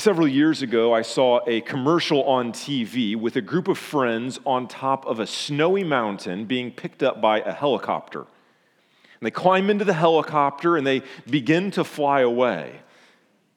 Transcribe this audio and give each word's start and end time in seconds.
Several 0.00 0.26
years 0.26 0.62
ago, 0.62 0.94
I 0.94 1.02
saw 1.02 1.40
a 1.46 1.60
commercial 1.60 2.22
on 2.24 2.52
TV 2.52 3.14
with 3.14 3.36
a 3.36 3.42
group 3.42 3.68
of 3.68 3.76
friends 3.76 4.40
on 4.46 4.66
top 4.66 5.04
of 5.04 5.20
a 5.20 5.26
snowy 5.26 5.84
mountain 5.84 6.46
being 6.46 6.70
picked 6.70 7.02
up 7.02 7.20
by 7.20 7.40
a 7.40 7.52
helicopter. 7.52 8.20
And 8.20 9.20
they 9.20 9.30
climb 9.30 9.68
into 9.68 9.84
the 9.84 9.92
helicopter 9.92 10.78
and 10.78 10.86
they 10.86 11.02
begin 11.28 11.70
to 11.72 11.84
fly 11.84 12.22
away. 12.22 12.80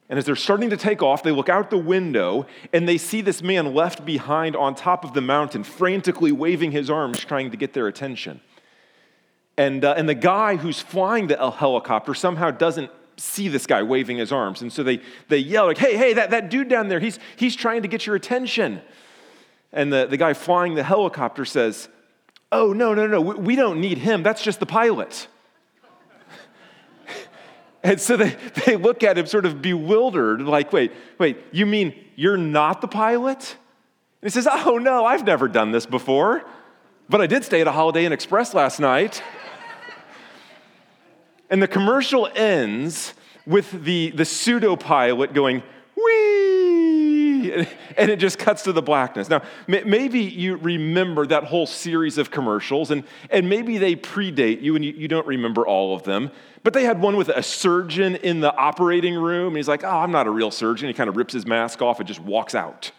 And 0.09 0.19
as 0.19 0.25
they're 0.25 0.35
starting 0.35 0.69
to 0.71 0.75
take 0.75 1.01
off, 1.01 1.23
they 1.23 1.31
look 1.31 1.47
out 1.47 1.69
the 1.69 1.77
window 1.77 2.45
and 2.73 2.89
they 2.89 2.97
see 2.97 3.21
this 3.21 3.41
man 3.41 3.73
left 3.73 4.03
behind 4.03 4.57
on 4.57 4.75
top 4.75 5.05
of 5.05 5.13
the 5.13 5.21
mountain, 5.21 5.63
frantically 5.63 6.33
waving 6.33 6.73
his 6.73 6.89
arms, 6.89 7.19
trying 7.19 7.51
to 7.51 7.57
get 7.57 7.71
their 7.71 7.87
attention. 7.87 8.41
And, 9.57 9.85
uh, 9.85 9.93
and 9.95 10.09
the 10.09 10.13
guy 10.13 10.57
who's 10.57 10.81
flying 10.81 11.27
the 11.27 11.51
helicopter 11.51 12.13
somehow 12.13 12.51
doesn't 12.51 12.91
see 13.23 13.47
this 13.47 13.65
guy 13.65 13.81
waving 13.83 14.17
his 14.17 14.31
arms. 14.31 14.61
And 14.61 14.71
so 14.71 14.83
they, 14.83 14.99
they 15.29 15.37
yell, 15.37 15.65
like, 15.65 15.77
hey, 15.77 15.95
hey, 15.95 16.13
that, 16.13 16.31
that 16.31 16.49
dude 16.49 16.67
down 16.67 16.89
there, 16.89 16.99
he's, 16.99 17.19
he's 17.37 17.55
trying 17.55 17.81
to 17.83 17.87
get 17.87 18.05
your 18.05 18.15
attention. 18.15 18.81
And 19.71 19.91
the, 19.91 20.05
the 20.05 20.17
guy 20.17 20.33
flying 20.33 20.75
the 20.75 20.83
helicopter 20.83 21.45
says, 21.45 21.87
oh, 22.51 22.73
no, 22.73 22.93
no, 22.93 23.07
no, 23.07 23.21
we, 23.21 23.35
we 23.35 23.55
don't 23.55 23.79
need 23.79 23.97
him. 23.97 24.23
That's 24.23 24.43
just 24.43 24.59
the 24.59 24.65
pilot. 24.65 25.27
and 27.83 27.99
so 27.99 28.17
they, 28.17 28.35
they 28.65 28.75
look 28.75 29.03
at 29.03 29.17
him 29.17 29.25
sort 29.25 29.45
of 29.45 29.61
bewildered, 29.61 30.41
like, 30.41 30.73
wait, 30.73 30.91
wait, 31.17 31.37
you 31.51 31.65
mean 31.65 31.95
you're 32.15 32.37
not 32.37 32.81
the 32.81 32.89
pilot? 32.89 33.55
And 34.21 34.29
he 34.29 34.29
says, 34.29 34.47
oh, 34.49 34.77
no, 34.77 35.05
I've 35.05 35.25
never 35.25 35.47
done 35.47 35.71
this 35.71 35.85
before. 35.85 36.43
But 37.09 37.21
I 37.21 37.27
did 37.27 37.45
stay 37.45 37.61
at 37.61 37.67
a 37.67 37.71
Holiday 37.71 38.05
Inn 38.05 38.11
Express 38.11 38.53
last 38.53 38.79
night. 38.79 39.23
And 41.53 41.61
the 41.61 41.67
commercial 41.67 42.27
ends 42.35 43.13
with 43.45 43.83
the, 43.83 44.09
the 44.09 44.25
pseudo 44.25 44.75
pilot 44.75 45.35
going, 45.35 45.61
and 47.95 48.09
it 48.09 48.15
just 48.15 48.39
cuts 48.39 48.63
to 48.63 48.73
the 48.73 48.81
blackness. 48.81 49.29
Now, 49.29 49.43
maybe 49.67 50.21
you 50.21 50.55
remember 50.55 51.27
that 51.27 51.43
whole 51.43 51.67
series 51.67 52.17
of 52.17 52.31
commercials, 52.31 52.89
and, 52.89 53.03
and 53.29 53.47
maybe 53.47 53.77
they 53.77 53.95
predate 53.95 54.63
you 54.63 54.75
and 54.75 54.83
you, 54.83 54.93
you 54.93 55.07
don't 55.07 55.27
remember 55.27 55.63
all 55.63 55.95
of 55.95 56.01
them. 56.01 56.31
But 56.63 56.73
they 56.73 56.85
had 56.85 56.99
one 56.99 57.17
with 57.17 57.29
a 57.29 57.43
surgeon 57.43 58.15
in 58.15 58.39
the 58.39 58.51
operating 58.55 59.13
room, 59.13 59.49
and 59.49 59.57
he's 59.57 59.67
like, 59.67 59.83
Oh, 59.83 59.99
I'm 59.99 60.11
not 60.11 60.25
a 60.25 60.31
real 60.31 60.49
surgeon. 60.49 60.87
He 60.87 60.95
kind 60.95 61.07
of 61.07 61.15
rips 61.15 61.33
his 61.33 61.45
mask 61.45 61.83
off 61.83 61.99
and 61.99 62.07
just 62.07 62.21
walks 62.21 62.55
out. 62.55 62.89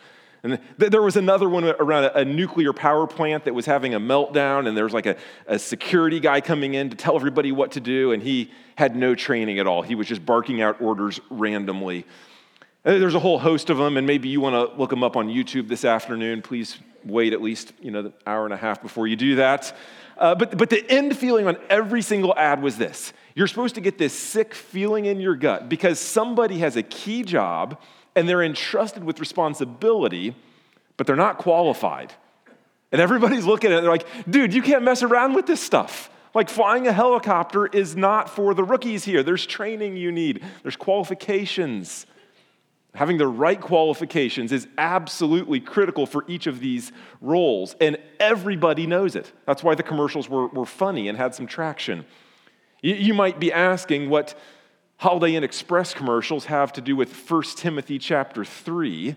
And 0.45 0.59
there 0.77 1.00
was 1.00 1.17
another 1.17 1.48
one 1.48 1.64
around 1.64 2.05
a, 2.14 2.23
nuclear 2.23 2.75
power 2.75 3.06
plant 3.06 3.47
that 3.47 3.55
was 3.55 3.64
having 3.64 3.95
a 3.95 4.00
meltdown, 4.00 4.69
and 4.69 4.77
there 4.77 4.84
was 4.84 4.92
like 4.92 5.06
a, 5.06 5.17
a 5.47 5.59
security 5.59 6.20
guy 6.20 6.42
coming 6.42 6.75
in 6.75 6.91
to 6.91 6.97
tell 6.97 7.17
everybody 7.17 7.51
what 7.51 7.73
to 7.73 7.81
do, 7.81 8.12
and 8.12 8.23
he 8.23 8.51
had 8.77 8.95
no 8.95 9.14
training 9.14 9.59
at 9.59 9.67
all. 9.67 9.81
He 9.81 9.95
was 9.95 10.06
just 10.06 10.25
barking 10.27 10.61
out 10.61 10.83
orders 10.83 11.19
randomly. 11.31 12.05
There's 12.83 13.14
a 13.14 13.20
whole 13.20 13.39
host 13.39 13.70
of 13.70 13.78
them, 13.78 13.97
and 13.97 14.06
maybe 14.06 14.28
you 14.28 14.42
want 14.42 14.55
to 14.55 14.77
look 14.78 14.91
them 14.91 15.03
up 15.03 15.17
on 15.17 15.28
YouTube 15.28 15.67
this 15.67 15.83
afternoon. 15.83 16.42
Please 16.42 16.79
wait 17.06 17.33
at 17.33 17.41
least 17.41 17.73
you 17.81 17.91
know, 17.91 18.01
an 18.01 18.12
hour 18.27 18.45
and 18.45 18.53
a 18.53 18.58
half 18.58 18.83
before 18.83 19.06
you 19.06 19.17
do 19.17 19.36
that. 19.36 19.75
Uh, 20.19 20.34
but, 20.34 20.58
but 20.58 20.69
the 20.69 20.84
end 20.91 21.17
feeling 21.17 21.47
on 21.47 21.56
every 21.70 22.03
single 22.03 22.34
ad 22.36 22.62
was 22.62 22.77
this 22.77 23.12
you're 23.34 23.48
supposed 23.48 23.75
to 23.75 23.81
get 23.81 23.98
this 23.98 24.12
sick 24.12 24.55
feeling 24.55 25.06
in 25.06 25.20
your 25.20 25.34
gut 25.34 25.69
because 25.69 25.98
somebody 25.98 26.58
has 26.58 26.77
a 26.77 26.83
key 26.84 27.25
job 27.25 27.81
and 28.17 28.29
they're 28.29 28.43
entrusted 28.43 29.05
with 29.05 29.20
responsibility, 29.20 30.34
but 30.97 31.07
they're 31.07 31.17
not 31.17 31.39
qualified. 31.39 32.12
And 32.93 33.01
everybody's 33.01 33.45
looking 33.45 33.73
at 33.73 33.79
it, 33.79 33.81
they're 33.83 33.91
like, 33.91 34.07
dude, 34.31 34.55
you 34.55 34.62
can't 34.62 34.84
mess 34.84 35.03
around 35.03 35.34
with 35.34 35.47
this 35.47 35.61
stuff. 35.61 36.11
Like 36.35 36.48
flying 36.48 36.87
a 36.87 36.92
helicopter 36.92 37.67
is 37.67 37.97
not 37.97 38.29
for 38.29 38.55
the 38.55 38.65
rookies 38.65 39.05
here. 39.05 39.23
There's 39.23 39.47
training 39.47 39.97
you 39.97 40.12
need, 40.12 40.45
there's 40.62 40.77
qualifications. 40.77 42.07
Having 42.95 43.19
the 43.19 43.27
right 43.27 43.61
qualifications 43.61 44.53
is 44.53 44.69
absolutely 44.79 45.59
critical 45.59 46.07
for 46.07 46.25
each 46.29 46.47
of 46.47 46.61
these 46.61 46.92
roles, 47.20 47.75
and 47.81 47.98
everybody 48.20 48.86
knows 48.86 49.17
it. 49.17 49.33
That's 49.46 49.64
why 49.64 49.75
the 49.75 49.83
commercials 49.83 50.29
were, 50.29 50.46
were 50.46 50.64
funny 50.64 51.08
and 51.08 51.19
had 51.19 51.35
some 51.35 51.48
traction. 51.48 52.05
You, 52.83 52.95
you 52.95 53.14
might 53.14 53.41
be 53.41 53.52
asking 53.52 54.11
what 54.11 54.39
Holiday 54.99 55.35
Inn 55.35 55.45
Express 55.45 55.93
commercials 55.93 56.47
have 56.47 56.73
to 56.75 56.81
do 56.81 56.97
with 56.97 57.13
1 57.31 57.43
Timothy 57.57 57.99
chapter 57.99 58.45
3. 58.45 59.17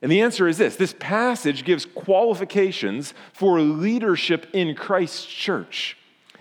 And 0.00 0.10
the 0.10 0.20
answer 0.20 0.48
is 0.48 0.58
this 0.58 0.76
this 0.76 0.94
passage 0.98 1.64
gives 1.64 1.86
qualifications 1.86 3.14
for 3.32 3.60
leadership 3.60 4.48
in 4.52 4.74
Christ's 4.74 5.24
church. 5.24 5.96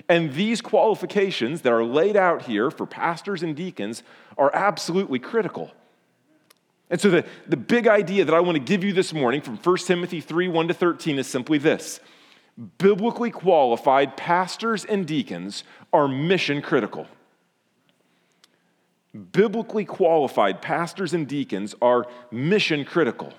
And 0.10 0.34
these 0.34 0.62
qualifications 0.62 1.62
that 1.62 1.72
are 1.72 1.84
laid 1.84 2.18
out 2.18 2.42
here 2.42 2.72
for 2.72 2.86
pastors 2.86 3.44
and 3.44 3.56
deacons 3.56 4.04
are 4.38 4.54
absolutely 4.54 5.20
critical. 5.20 5.72
And 6.90 7.00
so, 7.00 7.10
the, 7.10 7.26
the 7.48 7.56
big 7.56 7.88
idea 7.88 8.26
that 8.26 8.34
I 8.34 8.42
want 8.42 8.58
to 8.58 8.64
give 8.64 8.84
you 8.84 8.92
this 8.94 9.14
morning 9.14 9.42
from 9.42 9.58
1 9.58 9.78
Timothy 9.78 10.20
3 10.20 10.48
1 10.48 10.68
to 10.70 10.74
13 10.74 11.20
is 11.20 11.28
simply 11.28 11.58
this 11.58 12.00
biblically 12.78 13.32
qualified 13.32 14.18
pastors 14.18 14.84
and 14.86 15.06
deacons 15.08 15.64
are 15.94 16.08
mission 16.08 16.62
critical 16.62 17.08
biblically 19.14 19.86
qualified 19.86 20.62
pastors 20.62 21.14
and 21.14 21.28
deacons 21.28 21.76
are 21.82 22.06
mission 22.32 22.86
critical. 22.86 23.34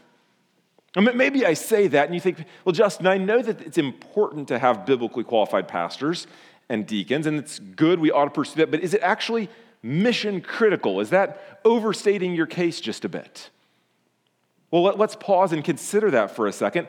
maybe 0.96 1.46
I 1.46 1.54
say 1.54 1.88
that 1.88 2.06
and 2.06 2.14
you 2.14 2.20
think, 2.20 2.44
well, 2.64 2.72
Justin, 2.72 3.06
I 3.06 3.18
know 3.18 3.40
that 3.40 3.60
it's 3.62 3.78
important 3.78 4.48
to 4.48 4.58
have 4.58 4.84
biblically 4.84 5.24
qualified 5.24 5.68
pastors 5.68 6.26
and 6.68 6.86
deacons, 6.86 7.26
and 7.26 7.38
it's 7.38 7.58
good, 7.58 7.98
we 7.98 8.10
ought 8.10 8.24
to 8.24 8.30
pursue 8.30 8.56
that, 8.56 8.70
but 8.70 8.80
is 8.80 8.94
it 8.94 9.02
actually 9.02 9.48
mission 9.82 10.40
critical? 10.40 11.00
Is 11.00 11.10
that 11.10 11.60
overstating 11.64 12.34
your 12.34 12.46
case 12.46 12.80
just 12.80 13.04
a 13.04 13.08
bit? 13.08 13.50
Well, 14.70 14.82
let's 14.82 15.16
pause 15.16 15.52
and 15.52 15.64
consider 15.64 16.10
that 16.12 16.34
for 16.34 16.46
a 16.46 16.52
second. 16.52 16.88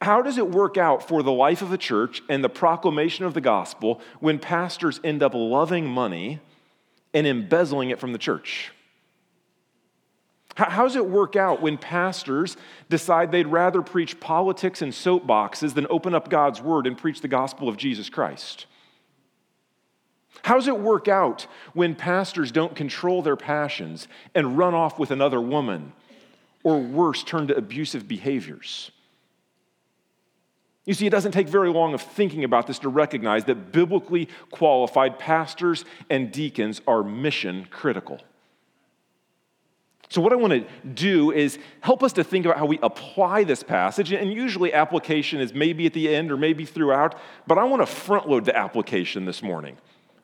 How 0.00 0.22
does 0.22 0.38
it 0.38 0.50
work 0.50 0.76
out 0.76 1.06
for 1.06 1.22
the 1.22 1.32
life 1.32 1.60
of 1.60 1.70
the 1.70 1.78
church 1.78 2.22
and 2.28 2.42
the 2.42 2.48
proclamation 2.48 3.24
of 3.24 3.34
the 3.34 3.40
gospel 3.40 4.00
when 4.20 4.38
pastors 4.38 5.00
end 5.02 5.22
up 5.22 5.34
loving 5.34 5.86
money 5.86 6.40
and 7.18 7.26
embezzling 7.26 7.90
it 7.90 7.98
from 7.98 8.12
the 8.12 8.18
church? 8.18 8.70
How 10.54 10.84
does 10.84 10.94
it 10.94 11.06
work 11.06 11.34
out 11.34 11.60
when 11.60 11.76
pastors 11.76 12.56
decide 12.88 13.32
they'd 13.32 13.48
rather 13.48 13.82
preach 13.82 14.20
politics 14.20 14.82
and 14.82 14.92
soapboxes 14.92 15.74
than 15.74 15.86
open 15.90 16.14
up 16.14 16.30
God's 16.30 16.60
word 16.60 16.86
and 16.86 16.96
preach 16.96 17.20
the 17.20 17.28
gospel 17.28 17.68
of 17.68 17.76
Jesus 17.76 18.08
Christ? 18.08 18.66
How 20.42 20.54
does 20.54 20.68
it 20.68 20.78
work 20.78 21.08
out 21.08 21.46
when 21.74 21.96
pastors 21.96 22.52
don't 22.52 22.76
control 22.76 23.22
their 23.22 23.36
passions 23.36 24.06
and 24.34 24.56
run 24.56 24.74
off 24.74 24.96
with 24.98 25.10
another 25.10 25.40
woman, 25.40 25.92
or 26.62 26.78
worse, 26.80 27.24
turn 27.24 27.48
to 27.48 27.56
abusive 27.56 28.06
behaviors? 28.06 28.92
You 30.88 30.94
see, 30.94 31.06
it 31.06 31.10
doesn't 31.10 31.32
take 31.32 31.48
very 31.48 31.68
long 31.68 31.92
of 31.92 32.00
thinking 32.00 32.44
about 32.44 32.66
this 32.66 32.78
to 32.78 32.88
recognize 32.88 33.44
that 33.44 33.72
biblically 33.72 34.26
qualified 34.50 35.18
pastors 35.18 35.84
and 36.08 36.32
deacons 36.32 36.80
are 36.86 37.02
mission 37.02 37.66
critical. 37.70 38.22
So, 40.08 40.22
what 40.22 40.32
I 40.32 40.36
want 40.36 40.54
to 40.54 40.88
do 40.88 41.30
is 41.30 41.58
help 41.82 42.02
us 42.02 42.14
to 42.14 42.24
think 42.24 42.46
about 42.46 42.56
how 42.56 42.64
we 42.64 42.78
apply 42.82 43.44
this 43.44 43.62
passage. 43.62 44.12
And 44.12 44.32
usually, 44.32 44.72
application 44.72 45.40
is 45.42 45.52
maybe 45.52 45.84
at 45.84 45.92
the 45.92 46.08
end 46.08 46.32
or 46.32 46.38
maybe 46.38 46.64
throughout, 46.64 47.18
but 47.46 47.58
I 47.58 47.64
want 47.64 47.82
to 47.82 47.86
front 47.86 48.26
load 48.26 48.46
the 48.46 48.56
application 48.56 49.26
this 49.26 49.42
morning 49.42 49.76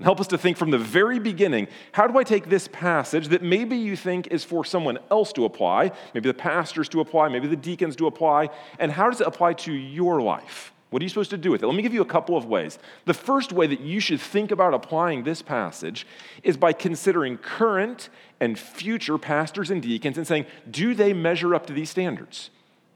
help 0.05 0.21
us 0.21 0.29
to 0.29 0.39
think 0.39 0.57
from 0.57 0.71
the 0.71 0.79
very 0.79 1.19
beginning 1.19 1.67
how 1.93 2.07
do 2.07 2.19
I 2.19 2.25
take 2.25 2.49
this 2.49 2.69
passage 2.69 3.29
that 3.29 3.43
maybe 3.43 3.77
you 3.77 3.97
think 3.97 4.29
is 4.29 4.45
for 4.45 4.65
someone 4.65 4.99
else 5.11 5.33
to 5.33 5.45
apply, 5.45 5.91
maybe 6.15 6.29
the 6.29 6.35
pastors 6.35 6.89
to 6.91 7.01
apply, 7.01 7.29
maybe 7.29 7.49
the 7.49 7.57
deacons 7.57 7.97
to 7.97 8.07
apply, 8.07 8.51
and 8.79 8.93
how 8.93 9.11
does 9.11 9.21
it 9.21 9.27
apply 9.27 9.55
to 9.55 9.73
your 9.73 10.21
life? 10.21 10.73
What 10.91 11.03
are 11.03 11.05
you 11.05 11.09
supposed 11.09 11.31
to 11.31 11.37
do 11.37 11.51
with 11.51 11.65
it? 11.65 11.67
Let 11.67 11.75
me 11.75 11.83
give 11.83 11.93
you 11.93 12.03
a 12.03 12.07
couple 12.07 12.37
of 12.37 12.45
ways. 12.45 12.79
The 13.05 13.15
first 13.15 13.53
way 13.53 13.67
that 13.67 13.81
you 13.81 13.99
should 13.99 14.21
think 14.21 14.53
about 14.53 14.75
applying 14.75 15.25
this 15.25 15.43
passage 15.43 16.07
is 16.45 16.57
by 16.57 16.73
considering 16.73 17.37
current 17.37 18.11
and 18.39 18.57
future 18.57 19.19
pastors 19.19 19.73
and 19.73 19.83
deacons 19.83 20.19
and 20.19 20.27
saying, 20.27 20.47
do 20.71 20.95
they 20.95 21.13
measure 21.13 21.53
up 21.53 21.67
to 21.67 21.73
these 21.73 21.91
standards? 21.91 22.51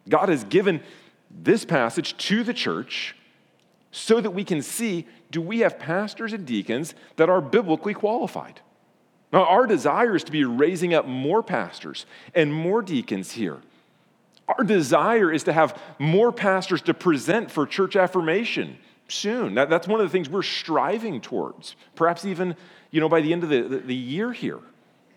God 0.09 0.29
has 0.29 0.45
given 0.45 0.81
this 1.29 1.65
passage 1.65 2.17
to 2.19 2.45
the 2.45 2.55
church 2.55 3.17
so 3.91 4.21
that 4.21 4.31
we 4.31 4.45
can 4.45 4.63
see 4.63 5.07
do 5.31 5.41
we 5.41 5.61
have 5.61 5.79
pastors 5.79 6.33
and 6.33 6.47
deacons 6.47 6.95
that 7.17 7.29
are 7.29 7.41
biblically 7.41 7.95
qualified? 7.95 8.61
Now, 9.33 9.45
our 9.45 9.67
desire 9.67 10.17
is 10.17 10.25
to 10.25 10.33
be 10.33 10.45
raising 10.45 10.95
up 10.95 11.07
more 11.07 11.43
pastors 11.43 12.07
and 12.35 12.53
more 12.53 12.81
deacons 12.81 13.33
here. 13.33 13.59
Our 14.49 14.65
desire 14.65 15.31
is 15.31 15.45
to 15.45 15.53
have 15.53 15.79
more 15.99 16.33
pastors 16.33 16.81
to 16.83 16.95
present 16.95 17.51
for 17.51 17.67
church 17.67 17.95
affirmation 17.95 18.79
soon. 19.09 19.55
That, 19.55 19.69
that's 19.69 19.87
one 19.87 20.01
of 20.01 20.07
the 20.07 20.11
things 20.11 20.31
we're 20.31 20.43
striving 20.43 21.21
towards, 21.21 21.77
perhaps 21.95 22.25
even 22.25 22.57
you 22.91 23.01
know, 23.01 23.09
by 23.09 23.21
the 23.21 23.33
end 23.33 23.43
of 23.43 23.51
the, 23.51 23.63
the, 23.63 23.79
the 23.79 23.95
year 23.95 24.33
here 24.33 24.61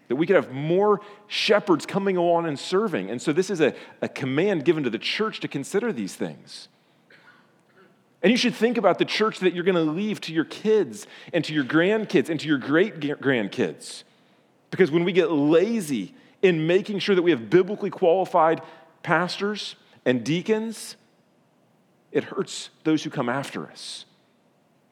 that 0.10 0.18
we 0.18 0.28
could 0.28 0.36
have 0.36 0.52
more 0.52 1.00
shepherds 1.28 1.86
coming 1.86 2.18
along 2.18 2.46
and 2.46 2.60
serving. 2.60 3.10
And 3.10 3.22
so, 3.22 3.32
this 3.32 3.50
is 3.50 3.62
a, 3.62 3.74
a 4.02 4.10
command 4.10 4.66
given 4.66 4.84
to 4.84 4.90
the 4.90 5.00
church 5.00 5.40
to 5.40 5.48
consider 5.48 5.94
these 5.94 6.16
things. 6.16 6.68
And 8.24 8.32
you 8.32 8.38
should 8.38 8.54
think 8.54 8.78
about 8.78 9.00
the 9.00 9.06
church 9.06 9.40
that 9.40 9.54
you're 9.54 9.64
going 9.64 9.76
to 9.76 9.92
leave 9.92 10.22
to 10.22 10.34
your 10.34 10.46
kids 10.46 11.08
and 11.34 11.44
to 11.46 11.54
your 11.54 11.64
grandkids 11.64 12.30
and 12.30 12.40
to 12.40 12.48
your 12.48 12.60
great 12.60 13.00
grandkids. 13.00 14.04
Because 14.70 14.92
when 14.92 15.04
we 15.04 15.12
get 15.12 15.32
lazy 15.32 16.14
in 16.42 16.68
making 16.68 17.00
sure 17.00 17.16
that 17.16 17.24
we 17.24 17.32
have 17.32 17.50
biblically 17.50 17.90
qualified 17.90 18.62
pastors 19.04 19.76
and 20.06 20.24
deacons, 20.24 20.96
it 22.12 22.26
hurts 22.26 22.70
those 22.84 23.04
who 23.04 23.10
come 23.10 23.30
after 23.30 23.68
us 23.68 24.06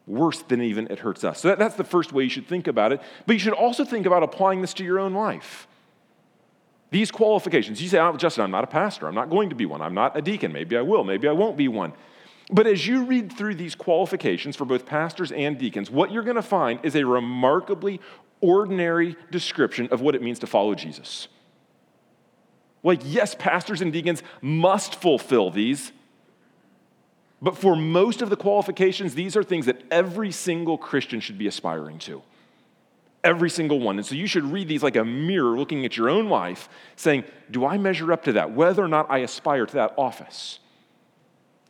worse 0.10 0.42
than 0.42 0.62
even 0.62 0.88
it 0.88 1.00
hurts 1.00 1.24
us. 1.24 1.40
So 1.40 1.50
that, 1.50 1.60
that's 1.60 1.76
the 1.76 1.84
first 1.84 2.12
way 2.12 2.24
you 2.24 2.30
should 2.30 2.48
think 2.48 2.68
about 2.68 2.92
it. 2.92 3.00
But 3.28 3.34
you 3.34 3.40
should 3.40 3.54
also 3.54 3.86
think 3.86 4.06
about 4.06 4.24
applying 4.24 4.62
this 4.62 4.74
to 4.76 4.84
your 4.84 5.00
own 5.00 5.14
life. 5.14 5.68
These 6.90 7.12
qualifications. 7.12 7.82
You 7.82 7.88
say, 7.88 8.00
oh, 8.00 8.18
Justin, 8.18 8.44
I'm 8.44 8.52
not 8.52 8.64
a 8.64 8.68
pastor. 8.68 9.08
I'm 9.08 9.14
not 9.14 9.30
going 9.30 9.50
to 9.50 9.56
be 9.56 9.68
one. 9.68 9.82
I'm 9.82 9.94
not 9.94 10.18
a 10.18 10.22
deacon. 10.22 10.52
Maybe 10.52 10.76
I 10.76 10.82
will. 10.82 11.04
Maybe 11.04 11.28
I 11.28 11.32
won't 11.32 11.56
be 11.56 11.68
one. 11.68 11.94
But 12.50 12.66
as 12.66 12.88
you 12.88 13.04
read 13.04 13.32
through 13.32 13.56
these 13.56 13.76
qualifications 13.76 14.56
for 14.56 14.66
both 14.66 14.86
pastors 14.86 15.32
and 15.32 15.58
deacons, 15.58 15.92
what 15.92 16.12
you're 16.12 16.24
going 16.24 16.36
to 16.36 16.42
find 16.42 16.80
is 16.84 16.96
a 16.96 17.06
remarkably 17.06 18.02
ordinary 18.42 19.16
description 19.32 19.88
of 19.92 20.02
what 20.02 20.16
it 20.16 20.22
means 20.22 20.40
to 20.40 20.48
follow 20.48 20.74
Jesus. 20.74 21.28
Like, 22.82 23.02
yes, 23.04 23.36
pastors 23.36 23.82
and 23.82 23.94
deacons 23.94 24.24
must 24.42 24.96
fulfill 24.96 25.52
these, 25.52 25.92
but 27.42 27.58
for 27.58 27.76
most 27.76 28.22
of 28.22 28.30
the 28.30 28.36
qualifications, 28.36 29.16
these 29.16 29.38
are 29.38 29.44
things 29.44 29.66
that 29.66 29.82
every 29.92 30.32
single 30.32 30.78
Christian 30.78 31.20
should 31.20 31.38
be 31.38 31.48
aspiring 31.48 32.00
to. 32.00 32.22
Every 33.24 33.50
single 33.50 33.80
one. 33.80 33.98
And 33.98 34.06
so 34.06 34.16
you 34.16 34.28
should 34.28 34.46
read 34.46 34.68
these 34.68 34.84
like 34.84 34.96
a 34.96 35.06
mirror 35.06 35.58
looking 35.58 35.86
at 35.86 35.98
your 35.98 36.10
own 36.10 36.30
life, 36.30 36.70
saying, 36.96 37.26
Do 37.52 37.66
I 37.66 37.78
measure 37.78 38.12
up 38.12 38.24
to 38.26 38.34
that? 38.34 38.52
Whether 38.52 38.84
or 38.84 38.88
not 38.88 39.08
I 39.10 39.20
aspire 39.20 39.66
to 39.66 39.74
that 39.74 39.94
office. 39.98 40.60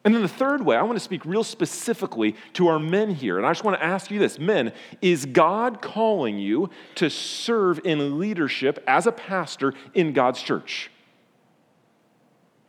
And 0.06 0.16
then 0.16 0.22
the 0.22 0.30
third 0.30 0.66
way, 0.66 0.78
I 0.78 0.82
want 0.84 0.96
to 0.96 1.04
speak 1.04 1.26
real 1.26 1.44
specifically 1.44 2.36
to 2.54 2.70
our 2.70 2.80
men 2.80 3.14
here. 3.14 3.38
And 3.38 3.46
I 3.46 3.52
just 3.52 3.66
want 3.66 3.78
to 3.78 3.86
ask 3.86 4.10
you 4.10 4.18
this 4.18 4.40
Men, 4.40 4.72
is 5.02 5.26
God 5.26 5.82
calling 5.82 6.40
you 6.40 6.70
to 6.96 7.10
serve 7.10 7.82
in 7.84 8.18
leadership 8.18 8.82
as 8.88 9.08
a 9.08 9.12
pastor 9.12 9.74
in 9.94 10.14
God's 10.14 10.42
church? 10.42 10.90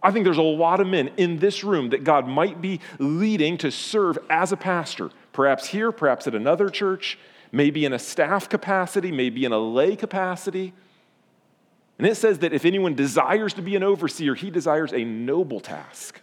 I 0.03 0.11
think 0.11 0.25
there's 0.25 0.39
a 0.39 0.43
lot 0.43 0.81
of 0.81 0.87
men 0.87 1.11
in 1.19 1.39
this 1.39 1.63
room 1.63 1.91
that 1.91 2.05
God 2.05 2.27
might 2.27 2.61
be 2.61 2.81
leading 2.99 3.59
to 3.59 3.71
serve 3.71 4.19
as 4.31 4.51
a 4.51 4.57
pastor, 4.57 5.11
perhaps 5.33 5.67
here, 5.67 5.93
perhaps 5.93 6.27
at 6.27 6.35
another 6.35 6.69
church, 6.69 7.19
maybe 7.53 7.85
in 7.85 7.93
a 7.93 7.99
staff 7.99 8.49
capacity, 8.49 9.13
maybe 9.13 9.45
in 9.45 9.53
a 9.53 9.59
lay 9.59 9.97
capacity. 9.97 10.73
And 11.99 12.07
it 12.07 12.17
says 12.17 12.39
that 12.39 12.55
if 12.55 12.65
anyone 12.65 12.95
desires 12.95 13.53
to 13.55 13.63
be 13.63 13.77
an 13.77 13.83
overseer, 13.83 14.35
he 14.35 14.51
desires 14.51 14.93
a 14.95 15.05
noble 15.05 15.61
task. 15.61 16.21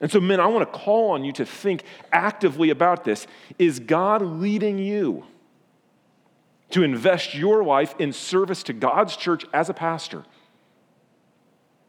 And 0.00 0.10
so, 0.10 0.20
men, 0.20 0.38
I 0.40 0.46
want 0.46 0.70
to 0.70 0.78
call 0.78 1.10
on 1.10 1.24
you 1.24 1.32
to 1.32 1.44
think 1.44 1.82
actively 2.12 2.70
about 2.70 3.04
this. 3.04 3.26
Is 3.58 3.80
God 3.80 4.22
leading 4.22 4.78
you 4.78 5.24
to 6.70 6.82
invest 6.82 7.34
your 7.34 7.64
life 7.64 7.94
in 7.98 8.12
service 8.12 8.62
to 8.64 8.72
God's 8.72 9.16
church 9.16 9.44
as 9.52 9.68
a 9.68 9.74
pastor? 9.74 10.24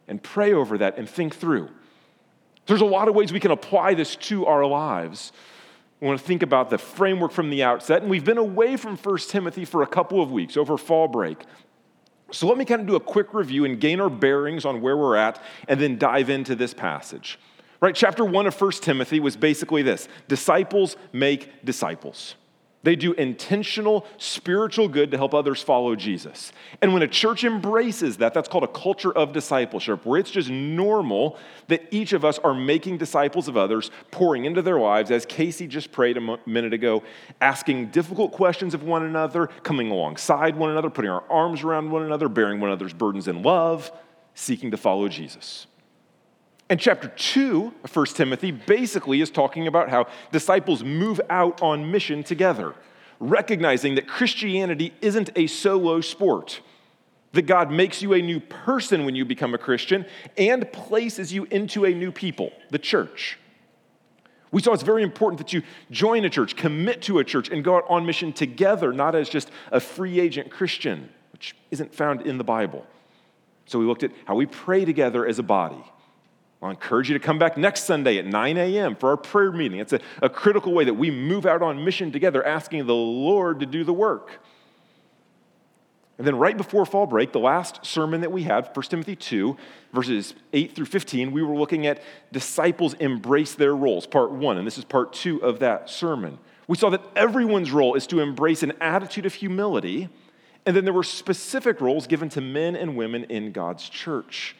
and 0.09 0.21
pray 0.21 0.51
over 0.51 0.77
that 0.79 0.97
and 0.97 1.07
think 1.07 1.35
through. 1.35 1.69
There's 2.65 2.81
a 2.81 2.85
lot 2.85 3.07
of 3.07 3.15
ways 3.15 3.31
we 3.31 3.39
can 3.39 3.51
apply 3.51 3.94
this 3.94 4.15
to 4.15 4.45
our 4.47 4.65
lives. 4.65 5.31
We 6.01 6.07
want 6.07 6.19
to 6.19 6.25
think 6.25 6.44
about 6.44 6.69
the 6.69 6.77
framework 6.77 7.31
from 7.31 7.50
the 7.50 7.63
outset, 7.63 8.01
and 8.01 8.09
we've 8.09 8.25
been 8.25 8.38
away 8.38 8.75
from 8.75 8.97
1 8.97 9.17
Timothy 9.29 9.65
for 9.65 9.83
a 9.83 9.88
couple 9.88 10.21
of 10.21 10.31
weeks 10.31 10.57
over 10.57 10.77
fall 10.77 11.07
break. 11.07 11.38
So 12.31 12.47
let 12.47 12.57
me 12.57 12.65
kind 12.65 12.81
of 12.81 12.88
do 12.88 12.95
a 12.95 13.00
quick 13.00 13.33
review 13.33 13.65
and 13.65 13.79
gain 13.79 14.00
our 14.01 14.09
bearings 14.09 14.65
on 14.65 14.81
where 14.81 14.97
we're 14.97 15.15
at, 15.15 15.41
and 15.67 15.79
then 15.79 15.97
dive 15.97 16.29
into 16.29 16.56
this 16.56 16.73
passage. 16.73 17.39
Right, 17.81 17.95
chapter 17.95 18.25
1 18.25 18.47
of 18.47 18.59
1 18.59 18.71
Timothy 18.73 19.19
was 19.21 19.37
basically 19.37 19.83
this 19.83 20.07
disciples 20.27 20.97
make 21.13 21.63
disciples. 21.63 22.35
They 22.81 22.95
do 22.95 23.11
intentional 23.13 24.05
spiritual 24.17 24.87
good 24.87 25.11
to 25.11 25.17
help 25.17 25.33
others 25.33 25.61
follow 25.61 25.97
Jesus. 25.97 26.53
And 26.81 26.93
when 26.93 27.01
a 27.01 27.09
church 27.09 27.43
embraces 27.43 28.17
that, 28.17 28.33
that's 28.33 28.47
called 28.47 28.63
a 28.63 28.69
culture 28.69 29.11
of 29.11 29.33
discipleship, 29.33 30.05
where 30.05 30.17
it's 30.17 30.31
just 30.31 30.49
normal 30.49 31.37
that 31.67 31.85
each 31.91 32.13
of 32.13 32.23
us 32.23 32.39
are 32.39 32.53
making 32.53 32.97
disciples 32.97 33.49
of 33.49 33.57
others, 33.57 33.91
pouring 34.11 34.45
into 34.45 34.61
their 34.61 34.79
lives, 34.79 35.11
as 35.11 35.25
Casey 35.25 35.67
just 35.67 35.91
prayed 35.91 36.15
a 36.15 36.39
minute 36.45 36.73
ago, 36.73 37.03
asking 37.41 37.87
difficult 37.87 38.31
questions 38.31 38.73
of 38.73 38.83
one 38.83 39.03
another, 39.03 39.47
coming 39.63 39.91
alongside 39.91 40.55
one 40.55 40.69
another, 40.69 40.89
putting 40.89 41.11
our 41.11 41.23
arms 41.29 41.63
around 41.63 41.91
one 41.91 42.03
another, 42.03 42.29
bearing 42.29 42.61
one 42.61 42.69
another's 42.69 42.93
burdens 42.93 43.27
in 43.27 43.43
love, 43.43 43.91
seeking 44.35 44.71
to 44.71 44.77
follow 44.77 45.09
Jesus. 45.09 45.67
And 46.69 46.80
chapter 46.80 47.07
2 47.07 47.74
of 47.83 47.95
1 47.95 48.06
Timothy 48.07 48.51
basically 48.51 49.21
is 49.21 49.31
talking 49.31 49.66
about 49.66 49.89
how 49.89 50.06
disciples 50.31 50.83
move 50.83 51.19
out 51.27 51.63
on 51.63 51.89
mission 51.89 52.24
together, 52.24 52.75
recognizing 53.19 53.95
that 53.95 54.07
Christianity 54.07 54.94
isn't 55.01 55.31
a 55.36 55.48
solo 55.48 56.00
sport, 56.00 56.62
that 57.31 57.44
God 57.44 57.71
makes 57.71 58.04
you 58.04 58.13
a 58.13 58.21
new 58.21 58.39
person 58.39 59.04
when 59.04 59.16
you 59.16 59.25
become 59.25 59.56
a 59.56 59.57
Christian 59.57 60.06
and 60.38 60.71
places 60.71 61.33
you 61.33 61.45
into 61.45 61.86
a 61.86 61.94
new 61.94 62.12
people, 62.12 62.51
the 62.69 62.80
church. 62.80 63.39
We 64.51 64.62
saw 64.62 64.74
it's 64.74 64.83
very 64.83 65.04
important 65.04 65.39
that 65.39 65.54
you 65.54 65.63
join 65.89 66.24
a 66.24 66.30
church, 66.30 66.56
commit 66.56 67.01
to 67.04 67.18
a 67.18 67.24
church, 67.24 67.50
and 67.50 67.63
go 67.63 67.77
out 67.77 67.86
on 67.89 68.06
mission 68.06 68.31
together, 68.31 68.94
not 68.94 69.16
as 69.16 69.27
just 69.27 69.50
a 69.71 69.80
free 69.80 70.19
agent 70.19 70.51
Christian, 70.51 71.10
which 71.31 71.56
isn't 71.71 71.95
found 71.95 72.24
in 72.24 72.38
the 72.38 72.44
Bible. 72.44 72.86
So 73.66 73.80
we 73.80 73.86
looked 73.86 74.04
at 74.04 74.12
how 74.25 74.36
we 74.36 74.45
pray 74.45 74.86
together 74.86 75.25
as 75.25 75.39
a 75.39 75.44
body 75.44 75.83
I'll 76.61 76.71
encourage 76.71 77.09
you 77.09 77.17
to 77.17 77.23
come 77.23 77.39
back 77.39 77.57
next 77.57 77.83
Sunday 77.85 78.17
at 78.17 78.25
9 78.25 78.57
a.m. 78.57 78.95
for 78.95 79.09
our 79.11 79.17
prayer 79.17 79.51
meeting. 79.51 79.79
It's 79.79 79.94
a, 79.94 80.00
a 80.21 80.29
critical 80.29 80.73
way 80.73 80.83
that 80.83 80.94
we 80.94 81.09
move 81.09 81.45
out 81.45 81.61
on 81.61 81.85
mission 81.85 82.11
together, 82.11 82.45
asking 82.45 82.85
the 82.85 82.95
Lord 82.95 83.61
to 83.61 83.65
do 83.65 83.83
the 83.83 83.94
work. 83.94 84.41
And 86.17 86.27
then, 86.27 86.35
right 86.35 86.57
before 86.57 86.85
fall 86.85 87.07
break, 87.07 87.31
the 87.31 87.39
last 87.39 87.85
sermon 87.85 88.19
that 88.21 88.31
we 88.31 88.44
had, 88.44 88.69
1 88.73 88.85
Timothy 88.88 89.15
2, 89.15 89.56
verses 89.94 90.33
8 90.51 90.75
through 90.75 90.88
15, 90.88 91.31
we 91.31 91.41
were 91.41 91.56
looking 91.56 91.88
at 91.88 92.03
disciples 92.33 92.94
embrace 92.95 93.56
their 93.56 93.73
roles, 93.73 94.06
part 94.06 94.31
one, 94.31 94.57
and 94.57 94.67
this 94.67 94.77
is 94.77 94.83
part 94.83 95.13
two 95.13 95.41
of 95.41 95.59
that 95.59 95.89
sermon. 95.89 96.38
We 96.67 96.75
saw 96.75 96.89
that 96.89 97.01
everyone's 97.15 97.71
role 97.71 97.95
is 97.95 98.06
to 98.07 98.19
embrace 98.19 98.63
an 98.63 98.73
attitude 98.81 99.25
of 99.25 99.33
humility, 99.33 100.09
and 100.65 100.75
then 100.75 100.83
there 100.83 100.94
were 100.94 101.06
specific 101.06 101.79
roles 101.79 102.06
given 102.06 102.27
to 102.29 102.41
men 102.41 102.75
and 102.75 102.97
women 102.97 103.23
in 103.23 103.53
God's 103.53 103.88
church. 103.88 104.57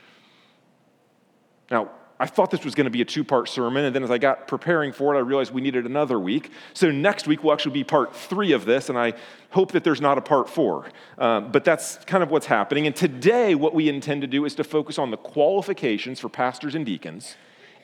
Now, 1.70 1.92
I 2.22 2.26
thought 2.26 2.52
this 2.52 2.66
was 2.66 2.76
going 2.76 2.86
to 2.86 2.92
be 2.92 3.02
a 3.02 3.06
two 3.06 3.24
part 3.24 3.48
sermon, 3.48 3.86
and 3.86 3.96
then 3.96 4.04
as 4.04 4.12
I 4.12 4.18
got 4.18 4.46
preparing 4.48 4.92
for 4.92 5.16
it, 5.16 5.18
I 5.18 5.22
realized 5.22 5.54
we 5.54 5.62
needed 5.62 5.86
another 5.86 6.20
week. 6.20 6.52
So 6.74 6.92
next 6.92 7.28
week 7.28 7.44
will 7.44 7.54
actually 7.54 7.74
be 7.74 7.86
part 7.86 8.14
three 8.14 8.52
of 8.52 8.66
this, 8.66 8.90
and 8.90 8.98
I 8.98 9.14
hope 9.52 9.72
that 9.72 9.86
there's 9.86 10.02
not 10.02 10.18
a 10.18 10.22
part 10.22 10.50
four. 10.50 10.90
Um, 11.18 11.52
but 11.52 11.64
that's 11.64 11.96
kind 12.06 12.22
of 12.22 12.30
what's 12.30 12.48
happening. 12.48 12.88
And 12.88 12.96
today, 12.96 13.56
what 13.56 13.74
we 13.74 13.88
intend 13.88 14.22
to 14.22 14.28
do 14.28 14.44
is 14.44 14.54
to 14.56 14.66
focus 14.66 15.00
on 15.00 15.12
the 15.12 15.18
qualifications 15.18 16.20
for 16.20 16.28
pastors 16.28 16.76
and 16.76 16.86
deacons 16.86 17.36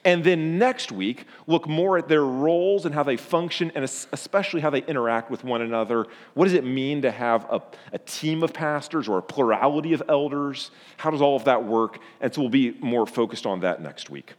and 0.05 0.23
then 0.23 0.59
next 0.59 0.91
week, 0.91 1.25
look 1.47 1.67
more 1.67 1.97
at 1.97 2.07
their 2.07 2.23
roles 2.23 2.85
and 2.85 2.93
how 2.93 3.01
they 3.01 3.17
function, 3.17 3.71
and 3.73 3.83
especially 3.83 4.61
how 4.61 4.69
they 4.69 4.83
interact 4.83 5.31
with 5.31 5.43
one 5.43 5.63
another. 5.63 6.05
What 6.35 6.45
does 6.45 6.53
it 6.53 6.63
mean 6.63 7.01
to 7.01 7.11
have 7.11 7.45
a, 7.49 7.61
a, 7.91 7.97
team 7.97 8.43
of 8.43 8.53
pastors 8.53 9.07
or 9.07 9.17
a 9.17 9.21
plurality 9.23 9.93
of 9.93 10.03
elders? 10.07 10.69
How 10.97 11.09
does 11.09 11.21
all 11.21 11.35
of 11.35 11.45
that 11.45 11.65
work? 11.65 11.97
And 12.21 12.31
so 12.31 12.41
we'll 12.41 12.51
be 12.51 12.77
more 12.81 13.07
focused 13.07 13.47
on 13.47 13.61
that 13.61 13.81
next 13.81 14.11
week. 14.11 14.33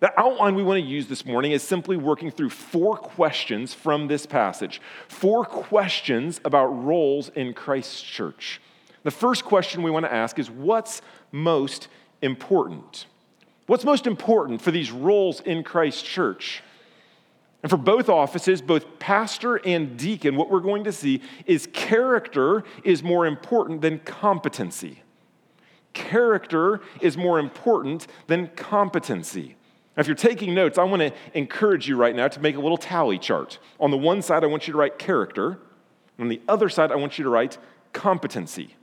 The 0.00 0.12
outline 0.20 0.54
we 0.54 0.62
want 0.62 0.82
to 0.82 0.86
use 0.86 1.06
this 1.06 1.24
morning 1.24 1.52
is 1.52 1.62
simply 1.62 1.96
working 1.96 2.30
through 2.30 2.50
four 2.50 2.98
questions 2.98 3.72
from 3.72 4.08
this 4.08 4.26
passage. 4.26 4.82
Four 5.08 5.46
questions 5.46 6.42
about 6.44 6.66
roles 6.66 7.30
in 7.30 7.54
Christ's 7.54 8.02
church. 8.02 8.60
The 9.02 9.10
first 9.10 9.46
question 9.46 9.82
we 9.82 9.90
want 9.90 10.04
to 10.04 10.12
ask 10.12 10.38
is 10.38 10.50
what's 10.50 11.00
most 11.32 11.88
important? 12.20 13.06
What's 13.66 13.84
most 13.84 14.06
important 14.06 14.62
for 14.62 14.70
these 14.70 14.90
roles 14.90 15.40
in 15.40 15.64
Christ's 15.64 16.02
church? 16.02 16.62
And 17.62 17.70
for 17.70 17.76
both 17.76 18.08
offices, 18.08 18.62
both 18.62 18.98
pastor 19.00 19.56
and 19.56 19.96
deacon, 19.96 20.36
what 20.36 20.50
we're 20.50 20.60
going 20.60 20.84
to 20.84 20.92
see 20.92 21.20
is 21.46 21.66
character 21.72 22.62
is 22.84 23.02
more 23.02 23.26
important 23.26 23.80
than 23.80 23.98
competency. 24.00 25.02
Character 25.92 26.80
is 27.00 27.16
more 27.16 27.40
important 27.40 28.06
than 28.28 28.48
competency. 28.54 29.56
Now, 29.96 30.02
if 30.02 30.06
you're 30.06 30.14
taking 30.14 30.54
notes, 30.54 30.78
I 30.78 30.84
want 30.84 31.00
to 31.00 31.12
encourage 31.34 31.88
you 31.88 31.96
right 31.96 32.14
now 32.14 32.28
to 32.28 32.38
make 32.38 32.54
a 32.54 32.60
little 32.60 32.76
tally 32.76 33.18
chart. 33.18 33.58
On 33.80 33.90
the 33.90 33.96
one 33.96 34.22
side, 34.22 34.44
I 34.44 34.46
want 34.46 34.68
you 34.68 34.72
to 34.72 34.78
write 34.78 34.98
character. 34.98 35.58
On 36.18 36.28
the 36.28 36.40
other 36.46 36.68
side, 36.68 36.92
I 36.92 36.96
want 36.96 37.18
you 37.18 37.24
to 37.24 37.30
write 37.30 37.58
competency. 37.92 38.76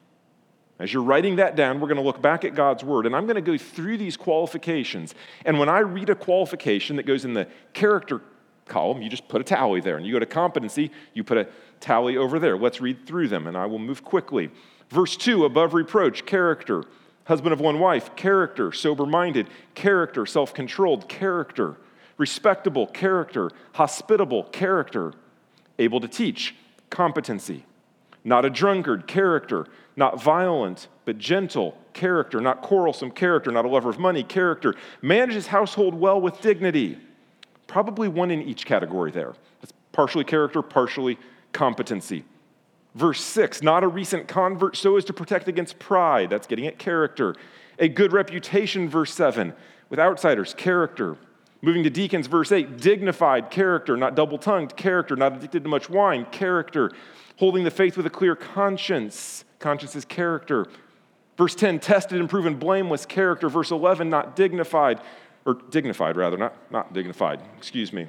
As 0.79 0.91
you're 0.91 1.03
writing 1.03 1.35
that 1.35 1.55
down, 1.55 1.79
we're 1.79 1.87
going 1.87 1.97
to 1.97 2.03
look 2.03 2.21
back 2.21 2.43
at 2.43 2.55
God's 2.55 2.83
word, 2.83 3.05
and 3.05 3.15
I'm 3.15 3.25
going 3.25 3.35
to 3.35 3.41
go 3.41 3.57
through 3.57 3.97
these 3.97 4.17
qualifications. 4.17 5.13
And 5.45 5.59
when 5.59 5.69
I 5.69 5.79
read 5.79 6.09
a 6.09 6.15
qualification 6.15 6.95
that 6.95 7.05
goes 7.05 7.25
in 7.25 7.33
the 7.33 7.47
character 7.73 8.21
column, 8.65 9.01
you 9.01 9.09
just 9.09 9.27
put 9.27 9.39
a 9.39 9.43
tally 9.43 9.81
there. 9.81 9.97
And 9.97 10.05
you 10.05 10.13
go 10.13 10.19
to 10.19 10.25
competency, 10.25 10.91
you 11.13 11.23
put 11.23 11.37
a 11.37 11.47
tally 11.79 12.17
over 12.17 12.39
there. 12.39 12.57
Let's 12.57 12.81
read 12.81 13.05
through 13.05 13.27
them, 13.27 13.45
and 13.45 13.55
I 13.55 13.67
will 13.67 13.79
move 13.79 14.03
quickly. 14.03 14.49
Verse 14.89 15.15
2 15.15 15.45
above 15.45 15.73
reproach, 15.73 16.25
character. 16.25 16.83
Husband 17.25 17.53
of 17.53 17.59
one 17.59 17.79
wife, 17.79 18.15
character. 18.15 18.71
Sober 18.71 19.05
minded, 19.05 19.47
character. 19.75 20.25
Self 20.25 20.53
controlled, 20.53 21.07
character. 21.07 21.77
Respectable, 22.17 22.87
character. 22.87 23.51
Hospitable, 23.73 24.43
character. 24.45 25.13
Able 25.77 25.99
to 25.99 26.07
teach, 26.07 26.55
competency. 26.89 27.63
Not 28.25 28.45
a 28.45 28.49
drunkard, 28.49 29.07
character 29.07 29.67
not 29.95 30.21
violent, 30.21 30.88
but 31.05 31.17
gentle, 31.17 31.77
character, 31.93 32.41
not 32.41 32.62
quarrelsome, 32.62 33.12
character, 33.12 33.51
not 33.51 33.65
a 33.65 33.67
lover 33.67 33.89
of 33.89 34.00
money, 34.00 34.23
character, 34.23 34.75
manages 35.01 35.47
household 35.47 35.93
well 35.93 36.19
with 36.19 36.41
dignity. 36.41 36.97
Probably 37.67 38.07
one 38.07 38.31
in 38.31 38.41
each 38.41 38.65
category 38.65 39.12
there. 39.12 39.33
That's 39.62 39.73
partially 39.91 40.23
character, 40.23 40.62
partially 40.62 41.17
competency. 41.51 42.25
Verse 42.95 43.21
6 43.21 43.63
not 43.63 43.83
a 43.83 43.88
recent 43.88 44.27
convert 44.27 44.75
so 44.75 44.97
as 44.97 45.05
to 45.05 45.13
protect 45.13 45.47
against 45.47 45.79
pride. 45.79 46.29
That's 46.29 46.47
getting 46.47 46.67
at 46.67 46.77
character. 46.77 47.35
A 47.79 47.88
good 47.88 48.13
reputation, 48.13 48.88
verse 48.88 49.13
7, 49.13 49.53
with 49.89 50.00
outsiders, 50.00 50.53
character. 50.53 51.17
Moving 51.62 51.83
to 51.83 51.89
deacons, 51.89 52.27
verse 52.27 52.51
8 52.51 52.77
dignified 52.77 53.50
character, 53.50 53.95
not 53.95 54.15
double 54.15 54.38
tongued, 54.38 54.75
character, 54.75 55.15
not 55.15 55.33
addicted 55.38 55.63
to 55.63 55.69
much 55.69 55.89
wine, 55.89 56.25
character. 56.25 56.91
Holding 57.38 57.63
the 57.63 57.71
faith 57.71 57.97
with 57.97 58.05
a 58.05 58.12
clear 58.12 58.35
conscience, 58.35 59.43
conscience 59.63 59.96
is 59.96 60.05
character. 60.05 60.67
Verse 61.38 61.55
10 61.55 61.79
tested 61.79 62.20
and 62.20 62.29
proven 62.29 62.55
blameless 62.55 63.05
character. 63.05 63.50
Verse 63.50 63.72
11 63.72 64.10
not 64.10 64.36
dignified, 64.36 65.01
or 65.46 65.55
dignified 65.72 66.15
rather, 66.15 66.38
not, 66.38 66.72
not 66.72 66.93
dignified, 66.93 67.41
excuse 67.58 67.91
me 67.91 68.08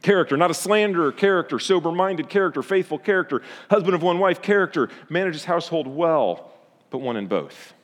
character, 0.00 0.36
not 0.36 0.50
a 0.50 0.54
slanderer 0.54 1.12
character, 1.12 1.58
sober 1.58 1.92
minded 1.92 2.28
character, 2.28 2.62
faithful 2.62 2.98
character, 2.98 3.42
husband 3.70 3.94
of 3.94 4.02
one 4.02 4.18
wife 4.18 4.42
character, 4.42 4.88
manages 5.08 5.44
household 5.44 5.86
well, 5.86 6.52
but 6.90 6.98
one 6.98 7.16
in 7.16 7.26
both. 7.26 7.74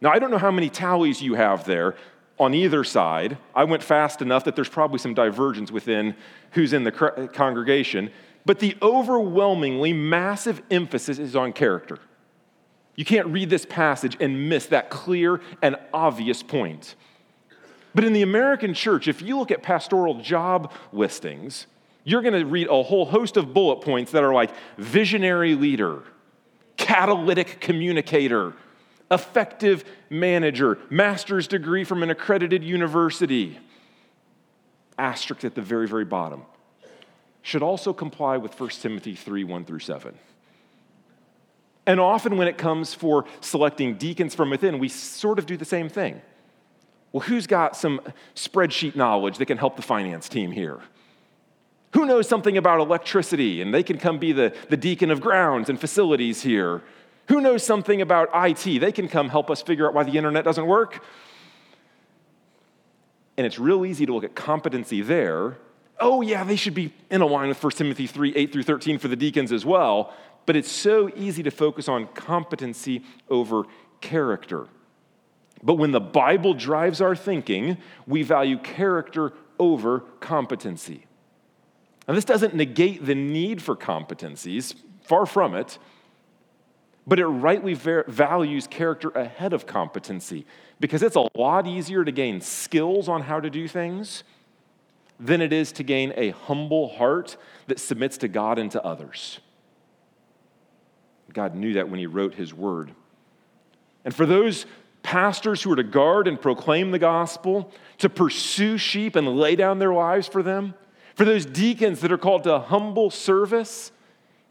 Now, 0.00 0.10
I 0.10 0.18
don't 0.18 0.30
know 0.30 0.38
how 0.38 0.50
many 0.50 0.68
tallies 0.68 1.22
you 1.22 1.34
have 1.34 1.64
there 1.64 1.94
on 2.38 2.52
either 2.52 2.84
side. 2.84 3.38
I 3.54 3.64
went 3.64 3.82
fast 3.82 4.20
enough 4.20 4.44
that 4.44 4.56
there's 4.56 4.68
probably 4.68 4.98
some 4.98 5.14
divergence 5.14 5.70
within 5.70 6.16
who's 6.52 6.72
in 6.72 6.84
the 6.84 6.92
congregation, 7.32 8.10
but 8.44 8.58
the 8.58 8.76
overwhelmingly 8.82 9.92
massive 9.92 10.62
emphasis 10.70 11.18
is 11.18 11.34
on 11.34 11.52
character. 11.52 11.98
You 12.96 13.04
can't 13.04 13.26
read 13.28 13.50
this 13.50 13.66
passage 13.66 14.16
and 14.20 14.48
miss 14.48 14.66
that 14.66 14.90
clear 14.90 15.40
and 15.62 15.76
obvious 15.92 16.42
point. 16.42 16.94
But 17.94 18.04
in 18.04 18.12
the 18.12 18.22
American 18.22 18.74
church, 18.74 19.08
if 19.08 19.22
you 19.22 19.38
look 19.38 19.50
at 19.50 19.62
pastoral 19.62 20.20
job 20.20 20.72
listings, 20.92 21.66
you're 22.04 22.22
going 22.22 22.34
to 22.34 22.44
read 22.44 22.68
a 22.68 22.82
whole 22.82 23.06
host 23.06 23.36
of 23.36 23.54
bullet 23.54 23.80
points 23.80 24.12
that 24.12 24.22
are 24.22 24.34
like 24.34 24.50
visionary 24.76 25.54
leader, 25.54 26.02
catalytic 26.76 27.60
communicator, 27.60 28.52
effective 29.10 29.84
manager, 30.10 30.78
master's 30.90 31.46
degree 31.48 31.84
from 31.84 32.02
an 32.02 32.10
accredited 32.10 32.62
university. 32.62 33.58
Asterisk 34.98 35.44
at 35.44 35.54
the 35.54 35.62
very, 35.62 35.88
very 35.88 36.04
bottom. 36.04 36.42
Should 37.44 37.62
also 37.62 37.92
comply 37.92 38.38
with 38.38 38.58
1 38.58 38.70
Timothy 38.70 39.14
3 39.14 39.44
1 39.44 39.64
through 39.66 39.80
7. 39.80 40.14
And 41.86 42.00
often, 42.00 42.38
when 42.38 42.48
it 42.48 42.56
comes 42.56 42.94
for 42.94 43.26
selecting 43.42 43.96
deacons 43.96 44.34
from 44.34 44.48
within, 44.48 44.78
we 44.78 44.88
sort 44.88 45.38
of 45.38 45.44
do 45.44 45.58
the 45.58 45.66
same 45.66 45.90
thing. 45.90 46.22
Well, 47.12 47.20
who's 47.20 47.46
got 47.46 47.76
some 47.76 48.00
spreadsheet 48.34 48.96
knowledge 48.96 49.36
that 49.36 49.44
can 49.44 49.58
help 49.58 49.76
the 49.76 49.82
finance 49.82 50.26
team 50.26 50.52
here? 50.52 50.80
Who 51.92 52.06
knows 52.06 52.26
something 52.26 52.56
about 52.56 52.80
electricity 52.80 53.60
and 53.60 53.74
they 53.74 53.82
can 53.82 53.98
come 53.98 54.18
be 54.18 54.32
the, 54.32 54.54
the 54.70 54.78
deacon 54.78 55.10
of 55.10 55.20
grounds 55.20 55.68
and 55.68 55.78
facilities 55.78 56.40
here? 56.40 56.82
Who 57.28 57.42
knows 57.42 57.62
something 57.62 58.00
about 58.00 58.30
IT? 58.34 58.80
They 58.80 58.90
can 58.90 59.06
come 59.06 59.28
help 59.28 59.50
us 59.50 59.60
figure 59.60 59.86
out 59.86 59.92
why 59.92 60.04
the 60.04 60.16
internet 60.16 60.46
doesn't 60.46 60.66
work. 60.66 61.04
And 63.36 63.46
it's 63.46 63.58
real 63.58 63.84
easy 63.84 64.06
to 64.06 64.14
look 64.14 64.24
at 64.24 64.34
competency 64.34 65.02
there. 65.02 65.58
Oh, 66.00 66.22
yeah, 66.22 66.44
they 66.44 66.56
should 66.56 66.74
be 66.74 66.92
in 67.10 67.20
line 67.20 67.48
with 67.48 67.62
1 67.62 67.72
Timothy 67.72 68.06
3 68.06 68.34
8 68.34 68.52
through 68.52 68.62
13 68.64 68.98
for 68.98 69.08
the 69.08 69.16
deacons 69.16 69.52
as 69.52 69.64
well. 69.64 70.12
But 70.46 70.56
it's 70.56 70.70
so 70.70 71.10
easy 71.16 71.42
to 71.42 71.50
focus 71.50 71.88
on 71.88 72.06
competency 72.08 73.04
over 73.30 73.64
character. 74.00 74.66
But 75.62 75.74
when 75.74 75.92
the 75.92 76.00
Bible 76.00 76.52
drives 76.52 77.00
our 77.00 77.16
thinking, 77.16 77.78
we 78.06 78.22
value 78.22 78.58
character 78.58 79.32
over 79.58 80.00
competency. 80.20 81.06
Now, 82.06 82.14
this 82.14 82.26
doesn't 82.26 82.54
negate 82.54 83.06
the 83.06 83.14
need 83.14 83.62
for 83.62 83.74
competencies, 83.74 84.74
far 85.04 85.24
from 85.24 85.54
it, 85.54 85.78
but 87.06 87.18
it 87.18 87.26
rightly 87.26 87.74
values 87.74 88.66
character 88.66 89.08
ahead 89.10 89.52
of 89.52 89.66
competency 89.66 90.44
because 90.80 91.02
it's 91.02 91.16
a 91.16 91.28
lot 91.34 91.66
easier 91.66 92.04
to 92.04 92.12
gain 92.12 92.40
skills 92.40 93.08
on 93.08 93.22
how 93.22 93.40
to 93.40 93.48
do 93.48 93.68
things 93.68 94.24
than 95.18 95.40
it 95.40 95.52
is 95.52 95.72
to 95.72 95.82
gain 95.82 96.12
a 96.16 96.30
humble 96.30 96.88
heart 96.88 97.36
that 97.66 97.78
submits 97.78 98.18
to 98.18 98.28
God 98.28 98.58
and 98.58 98.70
to 98.72 98.84
others. 98.84 99.40
God 101.32 101.54
knew 101.54 101.74
that 101.74 101.88
when 101.88 101.98
He 101.98 102.06
wrote 102.06 102.34
His 102.34 102.54
word. 102.54 102.92
And 104.04 104.14
for 104.14 104.26
those 104.26 104.66
pastors 105.02 105.62
who 105.62 105.72
are 105.72 105.76
to 105.76 105.82
guard 105.82 106.28
and 106.28 106.40
proclaim 106.40 106.90
the 106.90 106.98
gospel, 106.98 107.72
to 107.98 108.08
pursue 108.08 108.78
sheep 108.78 109.16
and 109.16 109.36
lay 109.36 109.56
down 109.56 109.78
their 109.78 109.92
lives 109.92 110.26
for 110.26 110.42
them, 110.42 110.74
for 111.14 111.24
those 111.24 111.46
deacons 111.46 112.00
that 112.00 112.10
are 112.10 112.18
called 112.18 112.44
to 112.44 112.58
humble 112.58 113.10
service, 113.10 113.92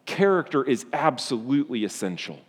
character 0.05 0.63
is 0.63 0.85
absolutely 0.93 1.83
essential. 1.83 2.39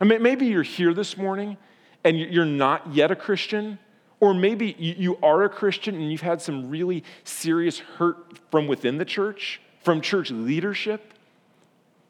I 0.00 0.04
mean, 0.04 0.22
maybe 0.22 0.46
you're 0.46 0.62
here 0.62 0.94
this 0.94 1.16
morning 1.16 1.56
and 2.04 2.18
you're 2.18 2.44
not 2.44 2.94
yet 2.94 3.10
a 3.10 3.16
Christian, 3.16 3.78
or 4.20 4.32
maybe 4.32 4.74
you 4.78 5.18
are 5.22 5.44
a 5.44 5.48
Christian 5.48 5.94
and 5.94 6.10
you've 6.10 6.22
had 6.22 6.40
some 6.40 6.70
really 6.70 7.04
serious 7.24 7.78
hurt 7.78 8.38
from 8.50 8.66
within 8.66 8.98
the 8.98 9.04
church, 9.04 9.60
from 9.82 10.00
church 10.00 10.30
leadership. 10.30 11.12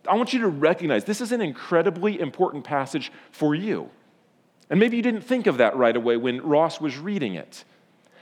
I 0.09 0.15
want 0.15 0.33
you 0.33 0.41
to 0.41 0.49
recognize 0.49 1.05
this 1.05 1.21
is 1.21 1.33
an 1.33 1.41
incredibly 1.41 2.21
important 2.21 2.65
passage 2.65 3.11
for 3.33 3.55
you. 3.55 3.91
And 4.71 4.79
maybe 4.79 4.97
you 4.97 5.03
didn't 5.03 5.23
think 5.23 5.47
of 5.47 5.59
that 5.59 5.77
right 5.77 5.97
away 5.97 6.17
when 6.17 6.41
Ross 6.43 6.81
was 6.81 6.97
reading 6.97 7.35
it. 7.35 7.65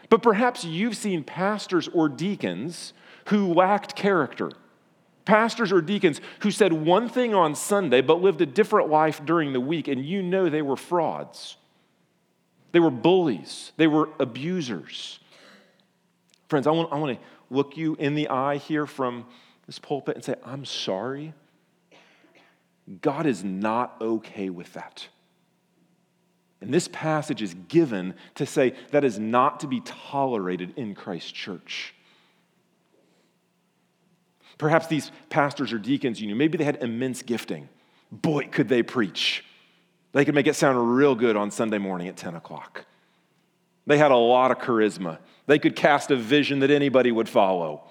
But 0.09 0.23
perhaps 0.23 0.65
you've 0.65 0.97
seen 0.97 1.25
pastors 1.25 1.89
or 1.89 2.09
deacons 2.09 2.93
who 3.27 3.53
lacked 3.53 3.97
character. 3.97 4.51
Pastors 5.25 5.73
or 5.73 5.81
deacons 5.81 6.21
who 6.41 6.51
said 6.51 6.73
one 6.73 7.09
thing 7.09 7.35
on 7.35 7.55
Sunday 7.55 8.03
but 8.03 8.21
lived 8.21 8.41
a 8.43 8.47
different 8.47 8.91
life 8.91 9.25
during 9.25 9.53
the 9.53 9.61
week, 9.61 9.89
and 9.89 10.05
you 10.05 10.23
know 10.23 10.49
they 10.51 10.63
were 10.63 10.77
frauds. 10.77 11.57
They 12.75 12.81
were 12.81 12.91
bullies, 12.91 13.71
they 13.77 13.87
were 13.87 14.09
abusers. 14.19 15.21
Friends, 16.49 16.67
I 16.67 16.73
want, 16.73 16.93
I 16.93 16.99
want 16.99 17.17
to 17.17 17.25
look 17.49 17.77
you 17.77 17.95
in 18.01 18.17
the 18.17 18.29
eye 18.31 18.57
here 18.57 18.85
from 18.85 19.27
this 19.67 19.79
pulpit 19.79 20.17
and 20.17 20.25
say, 20.25 20.35
I'm 20.45 20.65
sorry. 20.65 21.35
God 23.01 23.27
is 23.27 23.45
not 23.45 23.95
okay 24.01 24.51
with 24.51 24.73
that. 24.73 25.07
And 26.61 26.75
this 26.75 26.89
passage 26.89 27.43
is 27.43 27.55
given 27.69 28.15
to 28.35 28.45
say 28.45 28.75
that 28.91 29.05
is 29.05 29.21
not 29.21 29.61
to 29.61 29.69
be 29.69 29.81
tolerated 29.83 30.73
in 30.77 30.97
Christ's 30.97 31.31
church. 31.31 31.95
Perhaps 34.59 34.89
these 34.89 35.13
pastors 35.31 35.73
or 35.73 35.79
deacons, 35.79 36.21
you 36.21 36.27
know, 36.27 36.35
maybe 36.35 36.59
they 36.59 36.65
had 36.65 36.83
immense 36.83 37.23
gifting. 37.23 37.69
Boy, 38.11 38.49
could 38.51 38.69
they 38.69 38.83
preach. 38.83 39.45
They 40.15 40.25
could 40.25 40.35
make 40.35 40.47
it 40.47 40.55
sound 40.55 40.97
real 40.97 41.15
good 41.15 41.37
on 41.37 41.51
Sunday 41.51 41.79
morning 41.79 42.09
at 42.09 42.17
10 42.17 42.35
o'clock. 42.35 42.87
They 43.87 43.99
had 43.99 44.11
a 44.11 44.17
lot 44.17 44.51
of 44.51 44.59
charisma. 44.59 45.19
They 45.47 45.59
could 45.59 45.77
cast 45.77 46.11
a 46.11 46.17
vision 46.17 46.61
that 46.61 46.71
anybody 46.71 47.13
would 47.13 47.29
follow 47.29 47.85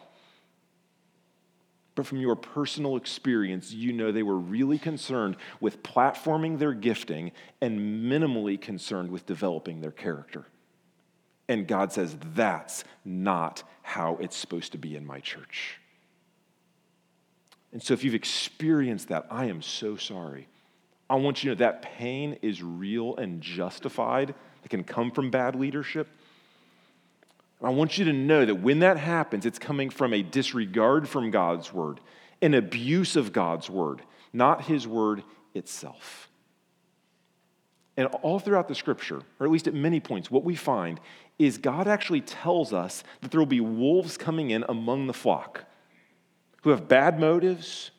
but 1.95 2.07
from 2.07 2.19
your 2.19 2.35
personal 2.35 2.95
experience, 2.97 3.71
you 3.71 3.93
know 3.93 4.11
they 4.11 4.23
were 4.23 4.37
really 4.37 4.79
concerned 4.79 5.35
with 5.59 5.83
platforming 5.83 6.57
their 6.57 6.73
gifting 6.73 7.31
and 7.61 8.11
minimally 8.11 8.59
concerned 8.59 9.11
with 9.11 9.25
developing 9.25 9.81
their 9.81 9.91
character. 9.91 10.45
And 11.47 11.67
God 11.67 11.91
says, 11.91 12.17
that's 12.33 12.83
not 13.05 13.63
how 13.83 14.17
it's 14.19 14.35
supposed 14.35 14.71
to 14.71 14.77
be 14.77 14.95
in 14.95 15.05
my 15.05 15.19
church. 15.19 15.77
And 17.71 17.81
so, 17.81 17.93
if 17.93 18.03
you've 18.03 18.13
experienced 18.13 19.09
that, 19.09 19.27
I 19.29 19.45
am 19.45 19.61
so 19.61 19.95
sorry. 19.95 20.47
I 21.10 21.15
want 21.15 21.43
you 21.43 21.50
to 21.50 21.55
know 21.55 21.65
that 21.65 21.81
pain 21.81 22.38
is 22.41 22.63
real 22.63 23.15
and 23.17 23.41
justified. 23.41 24.33
It 24.63 24.69
can 24.69 24.83
come 24.83 25.12
from 25.12 25.29
bad 25.29 25.55
leadership. 25.55 26.07
I 27.62 27.69
want 27.69 27.98
you 27.98 28.05
to 28.05 28.13
know 28.13 28.45
that 28.45 28.55
when 28.55 28.79
that 28.79 28.98
happens, 28.98 29.45
it's 29.45 29.60
coming 29.60 29.89
from 29.89 30.13
a 30.13 30.22
disregard 30.22 31.07
from 31.07 31.31
God's 31.31 31.72
word, 31.72 32.01
an 32.41 32.53
abuse 32.53 33.15
of 33.15 33.31
God's 33.31 33.69
word, 33.69 34.01
not 34.33 34.65
his 34.65 34.86
word 34.86 35.24
itself. 35.53 36.29
And 37.95 38.07
all 38.22 38.39
throughout 38.39 38.67
the 38.67 38.75
scripture, 38.75 39.22
or 39.39 39.45
at 39.45 39.51
least 39.51 39.67
at 39.67 39.74
many 39.74 40.00
points, 40.00 40.29
what 40.29 40.43
we 40.43 40.55
find 40.55 41.00
is 41.39 41.57
God 41.57 41.88
actually 41.88 42.22
tells 42.22 42.74
us 42.74 43.03
that 43.22 43.31
there 43.31 43.39
will 43.39 43.45
be 43.45 43.62
wolves 43.62 44.17
coming 44.17 44.51
in 44.51 44.65
among 44.67 45.07
the 45.07 45.13
flock 45.13 45.65
who 46.63 46.72
have 46.72 46.88
bad 46.88 47.19
motives, 47.19 47.91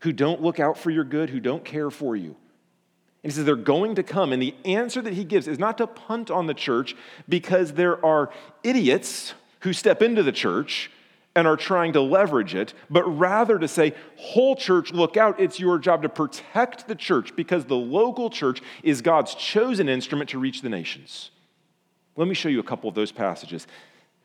who 0.00 0.12
don't 0.12 0.42
look 0.42 0.60
out 0.60 0.78
for 0.78 0.90
your 0.90 1.04
good, 1.04 1.30
who 1.30 1.40
don't 1.40 1.64
care 1.64 1.90
for 1.90 2.16
you. 2.16 2.36
And 3.22 3.30
he 3.30 3.36
says 3.36 3.44
they're 3.44 3.56
going 3.56 3.96
to 3.96 4.02
come. 4.02 4.32
And 4.32 4.42
the 4.42 4.54
answer 4.64 5.02
that 5.02 5.12
he 5.12 5.24
gives 5.24 5.46
is 5.46 5.58
not 5.58 5.78
to 5.78 5.86
punt 5.86 6.30
on 6.30 6.46
the 6.46 6.54
church 6.54 6.96
because 7.28 7.72
there 7.72 8.04
are 8.04 8.30
idiots 8.62 9.34
who 9.60 9.72
step 9.72 10.00
into 10.00 10.22
the 10.22 10.32
church 10.32 10.90
and 11.36 11.46
are 11.46 11.56
trying 11.56 11.92
to 11.92 12.00
leverage 12.00 12.54
it, 12.54 12.74
but 12.88 13.04
rather 13.04 13.58
to 13.58 13.68
say, 13.68 13.94
whole 14.16 14.56
church, 14.56 14.92
look 14.92 15.16
out. 15.16 15.38
It's 15.38 15.60
your 15.60 15.78
job 15.78 16.02
to 16.02 16.08
protect 16.08 16.88
the 16.88 16.96
church 16.96 17.36
because 17.36 17.66
the 17.66 17.76
local 17.76 18.30
church 18.30 18.60
is 18.82 19.00
God's 19.00 19.34
chosen 19.34 19.88
instrument 19.88 20.30
to 20.30 20.38
reach 20.38 20.62
the 20.62 20.68
nations. 20.68 21.30
Let 22.16 22.26
me 22.26 22.34
show 22.34 22.48
you 22.48 22.58
a 22.58 22.64
couple 22.64 22.88
of 22.88 22.94
those 22.96 23.12
passages. 23.12 23.66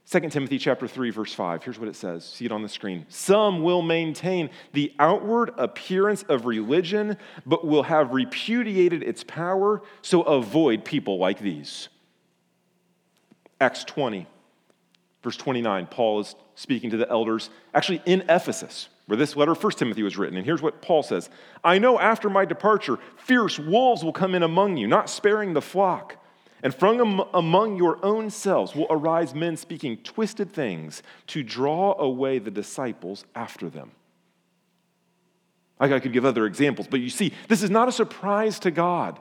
2 0.09 0.19
Timothy 0.29 0.59
chapter 0.59 0.87
3 0.87 1.09
verse 1.09 1.33
5. 1.33 1.63
Here's 1.63 1.79
what 1.79 1.87
it 1.87 1.95
says. 1.95 2.23
See 2.23 2.45
it 2.45 2.51
on 2.51 2.61
the 2.61 2.69
screen. 2.69 3.05
Some 3.09 3.63
will 3.63 3.81
maintain 3.81 4.51
the 4.73 4.93
outward 4.99 5.51
appearance 5.57 6.23
of 6.23 6.45
religion 6.45 7.17
but 7.45 7.65
will 7.65 7.83
have 7.83 8.13
repudiated 8.13 9.01
its 9.01 9.23
power, 9.23 9.81
so 10.01 10.21
avoid 10.21 10.85
people 10.85 11.17
like 11.17 11.39
these. 11.39 11.89
Acts 13.59 13.83
20 13.83 14.27
verse 15.23 15.37
29. 15.37 15.87
Paul 15.87 16.19
is 16.19 16.35
speaking 16.53 16.91
to 16.91 16.97
the 16.97 17.09
elders 17.09 17.49
actually 17.73 18.01
in 18.05 18.21
Ephesus 18.29 18.89
where 19.07 19.17
this 19.17 19.35
letter 19.35 19.53
1 19.53 19.71
Timothy 19.73 20.03
was 20.03 20.17
written. 20.17 20.37
And 20.37 20.45
here's 20.45 20.61
what 20.61 20.81
Paul 20.81 21.03
says. 21.03 21.29
I 21.63 21.79
know 21.79 21.99
after 21.99 22.29
my 22.29 22.45
departure 22.45 22.97
fierce 23.17 23.59
wolves 23.59 24.03
will 24.03 24.13
come 24.13 24.35
in 24.35 24.43
among 24.43 24.77
you, 24.77 24.87
not 24.87 25.09
sparing 25.09 25.53
the 25.53 25.61
flock. 25.61 26.17
And 26.65 26.73
from 26.73 27.23
among 27.35 27.77
your 27.77 28.03
own 28.03 28.31
selves 28.31 28.73
will 28.73 28.87
arise 28.89 29.35
men 29.35 29.55
speaking 29.55 29.97
twisted 29.97 30.51
things 30.51 31.03
to 31.27 31.43
draw 31.43 31.95
away 31.99 32.39
the 32.39 32.49
disciples 32.49 33.23
after 33.35 33.69
them. 33.69 33.91
I 35.79 35.99
could 35.99 36.11
give 36.11 36.25
other 36.25 36.47
examples, 36.47 36.87
but 36.87 37.01
you 37.01 37.11
see, 37.11 37.33
this 37.49 37.61
is 37.61 37.69
not 37.69 37.87
a 37.87 37.91
surprise 37.91 38.57
to 38.61 38.71
God 38.71 39.19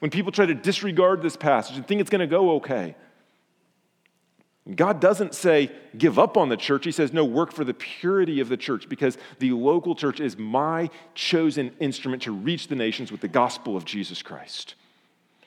when 0.00 0.10
people 0.10 0.30
try 0.30 0.44
to 0.44 0.54
disregard 0.54 1.22
this 1.22 1.38
passage 1.38 1.78
and 1.78 1.86
think 1.86 2.02
it's 2.02 2.10
going 2.10 2.20
to 2.20 2.26
go 2.26 2.56
okay. 2.56 2.94
God 4.74 5.00
doesn't 5.00 5.34
say, 5.34 5.70
give 5.96 6.18
up 6.18 6.36
on 6.36 6.50
the 6.50 6.56
church. 6.58 6.84
He 6.84 6.92
says, 6.92 7.14
no, 7.14 7.24
work 7.24 7.50
for 7.50 7.64
the 7.64 7.72
purity 7.72 8.40
of 8.40 8.50
the 8.50 8.58
church 8.58 8.90
because 8.90 9.16
the 9.38 9.52
local 9.52 9.94
church 9.94 10.20
is 10.20 10.36
my 10.36 10.90
chosen 11.14 11.72
instrument 11.80 12.24
to 12.24 12.32
reach 12.32 12.68
the 12.68 12.76
nations 12.76 13.10
with 13.10 13.22
the 13.22 13.28
gospel 13.28 13.74
of 13.74 13.86
Jesus 13.86 14.20
Christ. 14.20 14.74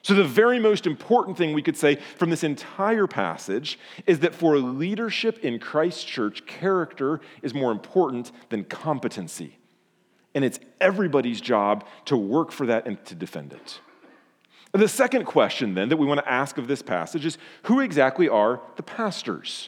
So, 0.07 0.13
the 0.13 0.23
very 0.23 0.57
most 0.57 0.87
important 0.87 1.37
thing 1.37 1.51
we 1.51 1.61
could 1.61 1.75
say 1.75 1.95
from 2.15 2.29
this 2.29 2.41
entire 2.41 3.07
passage 3.07 3.77
is 4.05 4.19
that 4.19 4.33
for 4.33 4.57
leadership 4.57 5.37
in 5.43 5.59
Christ's 5.59 6.05
church, 6.05 6.45
character 6.45 7.19
is 7.41 7.53
more 7.53 7.73
important 7.73 8.31
than 8.47 8.63
competency. 8.63 9.57
And 10.33 10.45
it's 10.45 10.61
everybody's 10.79 11.41
job 11.41 11.85
to 12.05 12.15
work 12.15 12.53
for 12.53 12.65
that 12.67 12.87
and 12.87 13.03
to 13.03 13.15
defend 13.15 13.51
it. 13.51 13.81
The 14.71 14.87
second 14.87 15.25
question, 15.25 15.73
then, 15.73 15.89
that 15.89 15.97
we 15.97 16.05
want 16.05 16.21
to 16.21 16.31
ask 16.31 16.57
of 16.57 16.69
this 16.69 16.81
passage 16.81 17.25
is 17.25 17.37
who 17.63 17.81
exactly 17.81 18.29
are 18.29 18.61
the 18.77 18.83
pastors? 18.83 19.67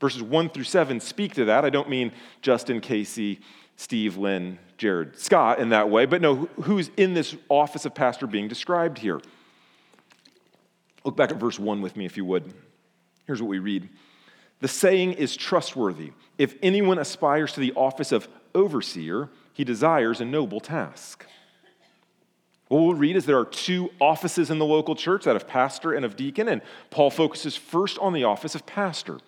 Verses 0.00 0.20
1 0.20 0.50
through 0.50 0.64
7 0.64 0.98
speak 0.98 1.34
to 1.34 1.44
that. 1.44 1.64
I 1.64 1.70
don't 1.70 1.88
mean 1.88 2.10
Justin, 2.42 2.80
Casey, 2.80 3.38
Steve, 3.76 4.16
Lynn, 4.16 4.58
Jared, 4.80 5.18
Scott 5.18 5.58
in 5.58 5.68
that 5.68 5.90
way, 5.90 6.06
but 6.06 6.22
no, 6.22 6.48
who's 6.62 6.90
in 6.96 7.12
this 7.12 7.36
office 7.50 7.84
of 7.84 7.94
pastor 7.94 8.26
being 8.26 8.48
described 8.48 8.96
here? 8.96 9.20
Look 11.04 11.18
back 11.18 11.30
at 11.30 11.36
verse 11.36 11.58
1 11.58 11.82
with 11.82 11.98
me, 11.98 12.06
if 12.06 12.16
you 12.16 12.24
would. 12.24 12.54
Here's 13.26 13.42
what 13.42 13.48
we 13.50 13.58
read 13.58 13.90
The 14.60 14.68
saying 14.68 15.12
is 15.12 15.36
trustworthy. 15.36 16.12
If 16.38 16.54
anyone 16.62 16.98
aspires 16.98 17.52
to 17.52 17.60
the 17.60 17.74
office 17.74 18.10
of 18.10 18.26
overseer, 18.54 19.28
he 19.52 19.64
desires 19.64 20.22
a 20.22 20.24
noble 20.24 20.60
task. 20.60 21.26
What 22.68 22.80
we'll 22.80 22.94
read 22.94 23.16
is 23.16 23.26
there 23.26 23.38
are 23.38 23.44
two 23.44 23.90
offices 24.00 24.50
in 24.50 24.58
the 24.58 24.64
local 24.64 24.94
church 24.94 25.24
that 25.24 25.36
of 25.36 25.46
pastor 25.46 25.92
and 25.92 26.06
of 26.06 26.16
deacon, 26.16 26.48
and 26.48 26.62
Paul 26.88 27.10
focuses 27.10 27.54
first 27.54 27.98
on 27.98 28.14
the 28.14 28.24
office 28.24 28.54
of 28.54 28.64
pastor. 28.64 29.18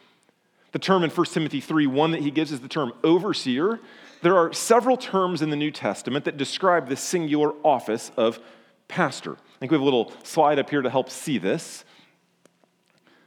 The 0.73 0.79
term 0.79 1.05
in 1.05 1.11
1 1.11 1.27
Timothy 1.27 1.61
3 1.61 1.87
1 1.87 2.11
that 2.13 2.21
he 2.23 2.31
gives 2.31 2.51
is 2.51 2.61
the 2.61 2.69
term 2.69 2.93
overseer, 3.05 3.79
there 4.23 4.37
are 4.37 4.53
several 4.53 4.97
terms 4.97 5.43
in 5.43 5.51
the 5.51 5.57
New 5.57 5.73
Testament 5.73 6.25
that 6.25 6.37
describe 6.37 6.89
this 6.89 7.01
singular 7.01 7.53
office 7.65 8.13
of 8.17 8.39
pastor. 8.87 9.33
I 9.33 9.59
think 9.59 9.73
we 9.73 9.75
have 9.75 9.83
a 9.83 9.85
little 9.85 10.13
slide 10.23 10.59
up 10.59 10.71
here 10.71 10.81
to 10.81 10.91
help 10.91 11.11
see 11.11 11.39
this. 11.39 11.85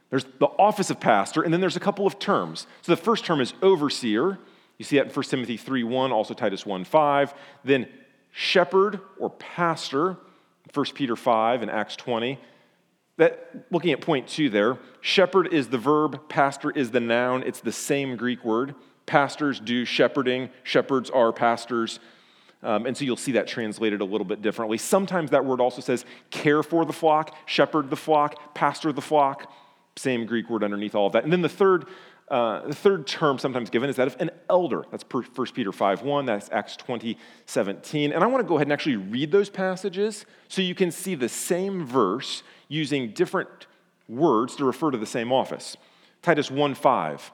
There's 0.10 0.24
the 0.40 0.46
office 0.46 0.90
of 0.90 1.00
pastor, 1.00 1.42
and 1.42 1.54
then 1.54 1.60
there's 1.60 1.76
a 1.76 1.82
couple 1.82 2.08
of 2.08 2.18
terms. 2.18 2.66
So 2.82 2.94
the 2.94 3.02
first 3.02 3.26
term 3.26 3.42
is 3.42 3.54
overseer. 3.62 4.40
You 4.78 4.86
see 4.86 4.98
that 4.98 5.08
in 5.08 5.12
1 5.12 5.24
Timothy 5.26 5.58
3 5.58 5.84
1, 5.84 6.12
also 6.14 6.34
Titus 6.34 6.66
1 6.66 6.86
5. 6.86 7.34
Then 7.66 7.88
shepherd 8.32 9.02
or 9.20 9.30
pastor, 9.32 10.16
1 10.74 10.86
Peter 10.94 11.18
5 11.18 11.62
and 11.62 11.70
Acts 11.70 11.98
20. 11.98 12.40
That, 13.18 13.66
looking 13.72 13.92
at 13.92 14.02
point 14.02 14.28
two 14.28 14.50
there, 14.50 14.78
shepherd 15.02 15.54
is 15.54 15.70
the 15.70 15.78
verb, 15.78 16.28
pastor 16.28 16.72
is 16.72 16.92
the 16.92 17.00
noun. 17.00 17.44
It's 17.44 17.62
the 17.62 17.72
same 17.72 18.18
Greek 18.18 18.44
word. 18.44 18.76
Pastors 19.06 19.60
do 19.60 19.86
shepherding, 19.86 20.50
shepherds 20.64 21.10
are 21.10 21.32
pastors. 21.32 22.00
Um, 22.64 22.88
and 22.88 22.98
so 22.98 23.06
you'll 23.06 23.16
see 23.16 23.34
that 23.34 23.48
translated 23.48 24.02
a 24.02 24.06
little 24.06 24.26
bit 24.26 24.42
differently. 24.42 24.78
Sometimes 24.78 25.30
that 25.32 25.46
word 25.46 25.62
also 25.62 25.82
says 25.82 26.04
care 26.32 26.64
for 26.64 26.84
the 26.84 26.94
flock, 26.94 27.36
shepherd 27.46 27.90
the 27.90 27.96
flock, 27.96 28.56
pastor 28.56 28.92
the 28.92 29.02
flock. 29.02 29.52
Same 29.98 30.26
Greek 30.26 30.50
word 30.50 30.64
underneath 30.64 30.96
all 30.96 31.08
of 31.08 31.14
that. 31.14 31.24
And 31.24 31.32
then 31.32 31.42
the 31.42 31.50
third, 31.50 31.86
uh, 32.28 32.68
the 32.68 32.76
third 32.76 33.06
term 33.06 33.38
sometimes 33.38 33.70
given 33.70 33.90
is 33.90 33.96
that 33.98 34.08
of 34.08 34.18
an 34.20 34.32
elder. 34.50 34.84
That's 34.90 35.06
1 35.10 35.24
Peter 35.54 35.72
5 35.72 36.02
1, 36.02 36.26
that's 36.26 36.50
Acts 36.52 36.76
20 36.76 37.18
17. 37.46 38.12
And 38.12 38.24
I 38.24 38.28
want 38.28 38.44
to 38.44 38.48
go 38.48 38.56
ahead 38.56 38.68
and 38.68 38.74
actually 38.74 38.98
read 38.98 39.32
those 39.32 39.50
passages 39.50 40.26
so 40.48 40.62
you 40.62 40.76
can 40.76 40.92
see 40.92 41.14
the 41.14 41.30
same 41.30 41.86
verse 41.86 42.42
using 42.68 43.12
different 43.12 43.68
words 44.08 44.56
to 44.58 44.66
refer 44.66 44.92
to 44.92 44.98
the 44.98 45.06
same 45.06 45.32
office. 45.32 45.78
Titus 46.22 46.50
1 46.50 46.76
5. 46.76 47.32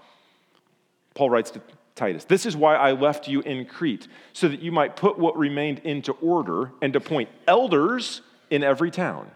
Paul 1.14 1.30
writes 1.30 1.52
to 1.52 1.62
Titus, 1.96 2.26
This 2.26 2.46
is 2.46 2.56
why 2.56 2.76
I 2.76 2.92
left 2.94 3.28
you 3.28 3.42
in 3.42 3.66
Crete, 3.66 4.08
so 4.34 4.48
that 4.48 4.62
you 4.62 4.72
might 4.72 4.96
put 4.96 5.18
what 5.18 5.38
remained 5.38 5.80
into 5.80 6.14
order 6.14 6.72
and 6.82 6.96
appoint 6.96 7.30
elders 7.48 8.22
in 8.50 8.64
every 8.64 8.92
town. 8.92 9.32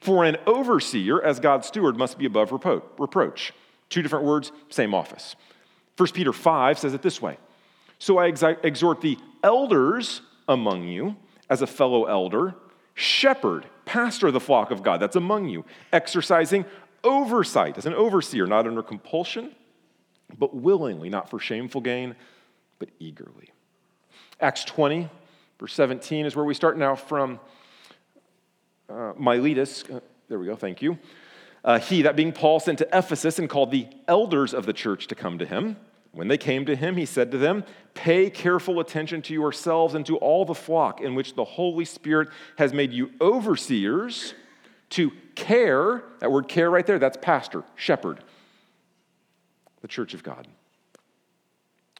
For 0.00 0.24
an 0.24 0.36
overseer, 0.46 1.22
as 1.22 1.40
God's 1.40 1.66
steward, 1.66 1.96
must 1.96 2.18
be 2.18 2.26
above 2.26 2.50
repro- 2.50 2.82
reproach. 2.98 3.52
Two 3.88 4.02
different 4.02 4.24
words, 4.24 4.52
same 4.68 4.94
office. 4.94 5.36
1 5.96 6.10
Peter 6.12 6.32
5 6.32 6.78
says 6.78 6.94
it 6.94 7.02
this 7.02 7.22
way 7.22 7.38
So 7.98 8.18
I 8.18 8.26
exhort 8.26 9.00
the 9.00 9.18
elders 9.42 10.22
among 10.48 10.84
you, 10.84 11.16
as 11.48 11.62
a 11.62 11.66
fellow 11.66 12.04
elder, 12.04 12.54
shepherd, 12.94 13.66
pastor 13.86 14.26
of 14.26 14.34
the 14.34 14.40
flock 14.40 14.70
of 14.70 14.82
God 14.82 15.00
that's 15.00 15.16
among 15.16 15.48
you, 15.48 15.64
exercising 15.92 16.66
oversight 17.02 17.78
as 17.78 17.86
an 17.86 17.94
overseer, 17.94 18.46
not 18.46 18.66
under 18.66 18.82
compulsion 18.82 19.54
but 20.38 20.54
willingly, 20.54 21.08
not 21.08 21.30
for 21.30 21.38
shameful 21.38 21.80
gain, 21.80 22.14
but 22.78 22.88
eagerly. 22.98 23.50
Acts 24.40 24.64
20, 24.64 25.08
verse 25.58 25.72
17 25.74 26.26
is 26.26 26.36
where 26.36 26.44
we 26.44 26.54
start 26.54 26.76
now 26.76 26.94
from 26.94 27.40
uh, 28.88 29.12
Miletus. 29.16 29.84
Uh, 29.84 30.00
there 30.28 30.38
we 30.38 30.46
go, 30.46 30.56
thank 30.56 30.82
you. 30.82 30.98
Uh, 31.64 31.78
he, 31.78 32.02
that 32.02 32.16
being 32.16 32.32
Paul, 32.32 32.60
sent 32.60 32.78
to 32.78 32.88
Ephesus 32.96 33.38
and 33.38 33.48
called 33.48 33.70
the 33.70 33.88
elders 34.06 34.54
of 34.54 34.66
the 34.66 34.72
church 34.72 35.08
to 35.08 35.14
come 35.14 35.38
to 35.38 35.46
him. 35.46 35.76
When 36.16 36.28
they 36.28 36.38
came 36.38 36.64
to 36.64 36.74
him, 36.74 36.96
he 36.96 37.04
said 37.04 37.30
to 37.32 37.38
them, 37.38 37.62
Pay 37.92 38.30
careful 38.30 38.80
attention 38.80 39.20
to 39.22 39.34
yourselves 39.34 39.94
and 39.94 40.04
to 40.06 40.16
all 40.16 40.46
the 40.46 40.54
flock 40.54 41.00
in 41.02 41.14
which 41.14 41.34
the 41.34 41.44
Holy 41.44 41.84
Spirit 41.84 42.28
has 42.56 42.72
made 42.72 42.92
you 42.92 43.10
overseers 43.20 44.32
to 44.90 45.12
care. 45.34 46.04
That 46.20 46.32
word 46.32 46.48
care 46.48 46.70
right 46.70 46.86
there, 46.86 46.98
that's 46.98 47.18
pastor, 47.20 47.64
shepherd 47.74 48.20
the 49.82 49.88
church 49.88 50.14
of 50.14 50.22
God. 50.24 50.48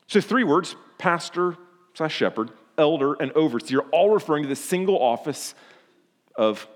So, 0.08 0.20
three 0.20 0.44
words 0.44 0.74
pastor 0.98 1.56
slash 1.94 2.14
shepherd, 2.14 2.50
elder, 2.78 3.14
and 3.14 3.30
overseer, 3.32 3.80
all 3.92 4.10
referring 4.10 4.42
to 4.42 4.48
the 4.48 4.56
single 4.56 5.00
office 5.00 5.54
of 6.34 6.66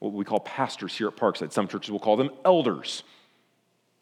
what 0.00 0.12
we 0.12 0.24
call 0.24 0.40
pastors 0.40 0.96
here 0.96 1.08
at 1.08 1.16
Parkside. 1.16 1.52
Some 1.52 1.66
churches 1.66 1.90
will 1.90 2.00
call 2.00 2.16
them 2.16 2.30
elders. 2.44 3.04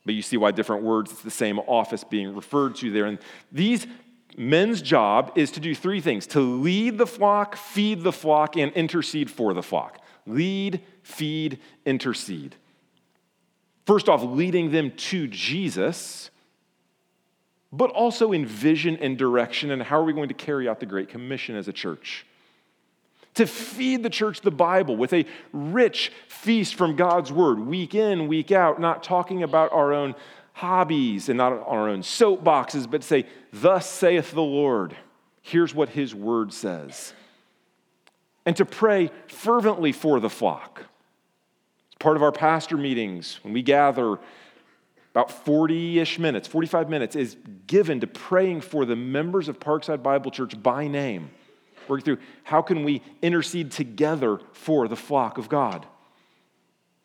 But 0.04 0.14
you 0.14 0.22
see 0.22 0.36
why 0.36 0.52
different 0.52 0.82
words, 0.82 1.12
it's 1.12 1.22
the 1.22 1.30
same 1.30 1.58
office 1.60 2.04
being 2.04 2.34
referred 2.34 2.76
to 2.76 2.90
there. 2.90 3.06
And 3.06 3.18
these 3.52 3.86
men's 4.36 4.80
job 4.80 5.32
is 5.34 5.50
to 5.52 5.60
do 5.60 5.74
three 5.74 6.00
things 6.00 6.26
to 6.28 6.40
lead 6.40 6.98
the 6.98 7.06
flock, 7.06 7.56
feed 7.56 8.02
the 8.02 8.12
flock, 8.12 8.56
and 8.56 8.72
intercede 8.72 9.30
for 9.30 9.54
the 9.54 9.62
flock. 9.62 10.00
Lead, 10.26 10.80
feed, 11.02 11.58
intercede. 11.84 12.54
First 13.86 14.08
off, 14.08 14.22
leading 14.22 14.70
them 14.70 14.92
to 14.92 15.26
Jesus 15.26 16.30
but 17.72 17.90
also 17.90 18.32
in 18.32 18.46
vision 18.46 18.96
and 18.96 19.18
direction 19.18 19.70
and 19.70 19.82
how 19.82 19.98
are 20.00 20.04
we 20.04 20.12
going 20.12 20.28
to 20.28 20.34
carry 20.34 20.68
out 20.68 20.80
the 20.80 20.86
Great 20.86 21.08
Commission 21.08 21.54
as 21.56 21.68
a 21.68 21.72
church. 21.72 22.26
To 23.38 23.46
feed 23.46 24.02
the 24.02 24.10
church 24.10 24.40
the 24.40 24.50
Bible 24.50 24.96
with 24.96 25.12
a 25.12 25.24
rich 25.52 26.10
feast 26.26 26.74
from 26.74 26.96
God's 26.96 27.30
Word, 27.30 27.60
week 27.60 27.94
in, 27.94 28.26
week 28.26 28.50
out, 28.50 28.80
not 28.80 29.04
talking 29.04 29.44
about 29.44 29.72
our 29.72 29.92
own 29.92 30.16
hobbies 30.54 31.28
and 31.28 31.38
not 31.38 31.52
our 31.52 31.88
own 31.88 32.02
soapboxes, 32.02 32.90
but 32.90 33.04
say, 33.04 33.26
Thus 33.52 33.88
saith 33.88 34.32
the 34.32 34.42
Lord. 34.42 34.96
Here's 35.40 35.72
what 35.72 35.90
His 35.90 36.16
Word 36.16 36.52
says. 36.52 37.12
And 38.44 38.56
to 38.56 38.64
pray 38.64 39.12
fervently 39.28 39.92
for 39.92 40.18
the 40.18 40.28
flock. 40.28 40.86
It's 41.86 41.98
part 42.00 42.16
of 42.16 42.24
our 42.24 42.32
pastor 42.32 42.76
meetings 42.76 43.38
when 43.42 43.52
we 43.52 43.62
gather 43.62 44.18
about 45.12 45.30
40 45.30 46.00
ish 46.00 46.18
minutes, 46.18 46.48
45 46.48 46.90
minutes, 46.90 47.14
is 47.14 47.36
given 47.68 48.00
to 48.00 48.08
praying 48.08 48.62
for 48.62 48.84
the 48.84 48.96
members 48.96 49.48
of 49.48 49.60
Parkside 49.60 50.02
Bible 50.02 50.32
Church 50.32 50.60
by 50.60 50.88
name. 50.88 51.30
Working 51.88 52.04
through 52.04 52.18
how 52.44 52.62
can 52.62 52.84
we 52.84 53.02
intercede 53.22 53.70
together 53.70 54.40
for 54.52 54.88
the 54.88 54.96
flock 54.96 55.38
of 55.38 55.48
God. 55.48 55.86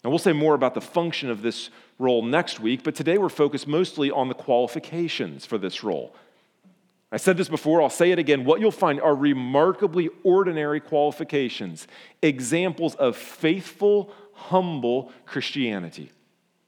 And 0.04 0.12
we'll 0.12 0.20
say 0.20 0.34
more 0.34 0.54
about 0.54 0.74
the 0.74 0.82
function 0.82 1.30
of 1.30 1.42
this 1.42 1.70
role 1.98 2.22
next 2.24 2.60
week, 2.60 2.84
but 2.84 2.96
today 2.96 3.18
we're 3.18 3.30
focused 3.30 3.68
mostly 3.68 4.12
on 4.12 4.28
the 4.28 4.34
qualifications 4.34 5.46
for 5.46 5.58
this 5.58 5.84
role. 5.84 6.14
I 7.12 7.18
said 7.18 7.38
this 7.38 7.48
before, 7.48 7.82
I'll 7.82 7.92
say 7.92 8.12
it 8.12 8.18
again. 8.18 8.44
What 8.44 8.60
you'll 8.60 8.72
find 8.72 9.00
are 9.00 9.16
remarkably 9.16 10.10
ordinary 10.24 10.80
qualifications, 10.80 11.88
examples 12.24 12.96
of 12.96 13.16
faithful, 13.16 14.12
humble 14.34 15.12
Christianity. 15.26 16.12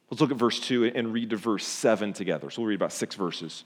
Let's 0.10 0.22
look 0.22 0.32
at 0.32 0.38
verse 0.38 0.60
2 0.60 0.92
and 0.94 1.12
read 1.12 1.32
to 1.32 1.36
verse 1.36 1.66
7 1.66 2.14
together. 2.14 2.52
So 2.52 2.62
we'll 2.62 2.70
read 2.70 2.76
about 2.76 2.94
six 2.94 3.16
verses. 3.16 3.66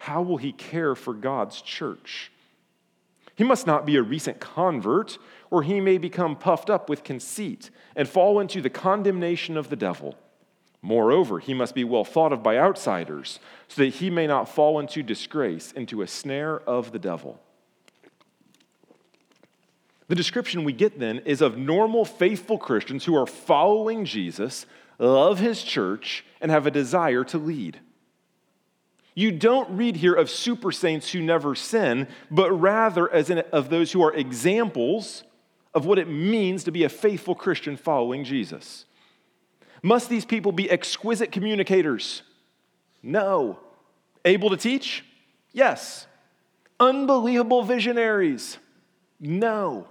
how 0.00 0.22
will 0.22 0.38
he 0.38 0.52
care 0.52 0.94
for 0.94 1.12
God's 1.12 1.60
church? 1.60 2.32
He 3.36 3.44
must 3.44 3.66
not 3.66 3.84
be 3.84 3.96
a 3.96 4.02
recent 4.02 4.40
convert, 4.40 5.18
or 5.50 5.62
he 5.62 5.78
may 5.78 5.98
become 5.98 6.36
puffed 6.36 6.70
up 6.70 6.88
with 6.88 7.04
conceit 7.04 7.68
and 7.94 8.08
fall 8.08 8.40
into 8.40 8.62
the 8.62 8.70
condemnation 8.70 9.58
of 9.58 9.68
the 9.68 9.76
devil. 9.76 10.16
Moreover, 10.80 11.38
he 11.38 11.52
must 11.52 11.74
be 11.74 11.84
well 11.84 12.04
thought 12.04 12.32
of 12.32 12.42
by 12.42 12.56
outsiders, 12.56 13.40
so 13.68 13.82
that 13.82 13.96
he 13.96 14.08
may 14.08 14.26
not 14.26 14.48
fall 14.48 14.80
into 14.80 15.02
disgrace, 15.02 15.70
into 15.72 16.00
a 16.00 16.06
snare 16.06 16.60
of 16.60 16.92
the 16.92 16.98
devil. 16.98 17.38
The 20.08 20.14
description 20.14 20.64
we 20.64 20.72
get 20.72 20.98
then 20.98 21.18
is 21.26 21.42
of 21.42 21.58
normal, 21.58 22.06
faithful 22.06 22.56
Christians 22.56 23.04
who 23.04 23.14
are 23.16 23.26
following 23.26 24.06
Jesus, 24.06 24.64
love 24.98 25.40
his 25.40 25.62
church, 25.62 26.24
and 26.40 26.50
have 26.50 26.66
a 26.66 26.70
desire 26.70 27.22
to 27.24 27.36
lead. 27.36 27.80
You 29.14 29.32
don't 29.32 29.76
read 29.76 29.96
here 29.96 30.14
of 30.14 30.30
super 30.30 30.72
saints 30.72 31.10
who 31.10 31.20
never 31.20 31.54
sin, 31.54 32.08
but 32.30 32.52
rather 32.52 33.12
as 33.12 33.30
in, 33.30 33.38
of 33.52 33.68
those 33.68 33.92
who 33.92 34.02
are 34.02 34.14
examples 34.14 35.24
of 35.74 35.84
what 35.86 35.98
it 35.98 36.08
means 36.08 36.64
to 36.64 36.70
be 36.70 36.84
a 36.84 36.88
faithful 36.88 37.34
Christian 37.34 37.76
following 37.76 38.24
Jesus. 38.24 38.84
Must 39.82 40.08
these 40.08 40.24
people 40.24 40.52
be 40.52 40.70
exquisite 40.70 41.32
communicators? 41.32 42.22
No. 43.02 43.58
Able 44.24 44.50
to 44.50 44.56
teach? 44.56 45.04
Yes. 45.52 46.06
Unbelievable 46.78 47.62
visionaries? 47.62 48.58
No. 49.18 49.86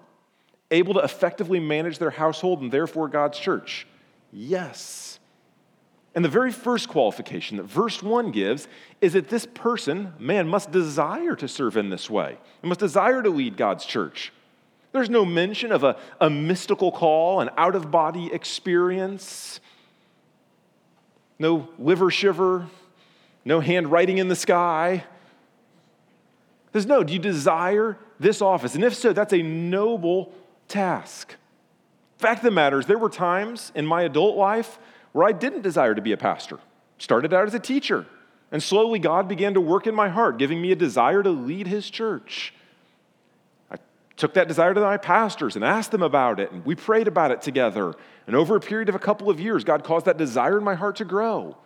Able 0.71 0.93
to 0.95 0.99
effectively 1.01 1.60
manage 1.60 1.97
their 1.97 2.12
household 2.12 2.62
and 2.62 2.71
therefore 2.71 3.08
God's 3.08 3.39
church? 3.39 3.88
Yes. 4.32 5.18
And 6.19 6.25
the 6.25 6.29
very 6.29 6.51
first 6.51 6.89
qualification 6.89 7.55
that 7.55 7.63
verse 7.63 8.03
1 8.03 8.32
gives 8.32 8.67
is 8.99 9.13
that 9.13 9.29
this 9.29 9.45
person, 9.45 10.12
man, 10.19 10.49
must 10.49 10.69
desire 10.69 11.34
to 11.38 11.47
serve 11.47 11.77
in 11.77 11.91
this 11.91 12.10
way. 12.10 12.38
He 12.62 12.67
must 12.67 12.82
desire 12.82 13.23
to 13.23 13.29
lead 13.29 13.55
God's 13.55 13.86
church. 13.86 14.34
There's 14.91 15.10
no 15.10 15.23
mention 15.23 15.71
of 15.71 15.86
a, 15.86 15.95
a 16.19 16.29
mystical 16.29 16.91
call, 16.91 17.39
an 17.39 17.49
out 17.55 17.73
of 17.73 17.89
body 17.89 18.34
experience 18.34 19.62
no 21.39 21.69
liver 21.79 22.12
shiver, 22.12 22.67
no 23.45 23.62
handwriting 23.62 24.17
in 24.17 24.27
the 24.27 24.36
sky. 24.36 25.05
There's 26.73 26.86
no, 26.86 27.01
do 27.01 27.13
you 27.13 27.19
desire 27.19 27.97
this 28.19 28.41
office? 28.41 28.75
And 28.75 28.84
if 28.84 28.93
so, 28.93 29.13
that's 29.13 29.32
a 29.32 29.41
noble 29.41 30.34
task. 30.67 31.36
Fact 32.17 32.39
of 32.39 32.43
the 32.43 32.51
matter 32.51 32.77
is, 32.77 32.88
there 32.88 32.97
were 32.97 33.10
times 33.10 33.71
in 33.73 33.86
my 33.86 34.01
adult 34.01 34.36
life 34.36 34.79
where 35.19 35.27
I 35.27 35.34
didn't 35.34 35.63
desire 35.63 35.93
to 35.93 36.01
be 36.01 36.13
a 36.13 36.17
pastor. 36.17 36.60
Started 36.97 37.34
out 37.34 37.45
as 37.45 37.53
a 37.53 37.60
teacher, 37.60 38.05
and 38.53 38.63
slowly 38.63 38.99
God 38.99 39.27
began 39.27 39.53
to 39.53 39.60
work 39.60 39.86
in 39.86 39.93
my 39.93 40.08
heart, 40.08 40.38
giving 40.38 40.62
me 40.62 40.71
a 40.71 40.77
desire 40.77 41.21
to 41.21 41.29
lead 41.29 41.67
His 41.67 41.89
church 41.89 42.53
I 43.69 43.79
took 44.15 44.34
that 44.36 44.47
desire 44.47 44.73
to 44.73 44.79
my 44.79 44.95
pastors 44.95 45.58
and 45.58 45.65
asked 45.65 45.91
them 45.91 46.03
about 46.03 46.39
it, 46.39 46.53
and 46.53 46.65
we 46.65 46.73
prayed 46.73 47.10
about 47.10 47.32
it 47.32 47.41
together. 47.41 47.95
And 48.27 48.36
over 48.36 48.55
a 48.55 48.62
period 48.62 48.88
of 48.88 48.95
a 48.95 48.99
couple 48.99 49.29
of 49.29 49.41
years, 49.41 49.65
God 49.65 49.84
caused 49.84 50.05
that 50.05 50.17
desire 50.17 50.58
in 50.58 50.63
my 50.63 50.75
heart 50.75 50.95
to 50.97 51.05
grow. 51.05 51.58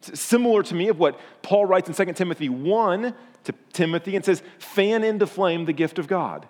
similar 0.00 0.62
to 0.62 0.74
me 0.76 0.88
of 0.88 1.00
what 1.00 1.18
Paul 1.42 1.66
writes 1.66 1.88
in 1.88 2.06
2 2.06 2.12
Timothy 2.12 2.48
1 2.48 3.12
to 3.42 3.54
Timothy 3.72 4.14
and 4.14 4.24
says, 4.24 4.40
fan 4.60 5.02
into 5.02 5.26
flame 5.26 5.64
the 5.64 5.72
gift 5.72 5.98
of 5.98 6.06
God. 6.06 6.46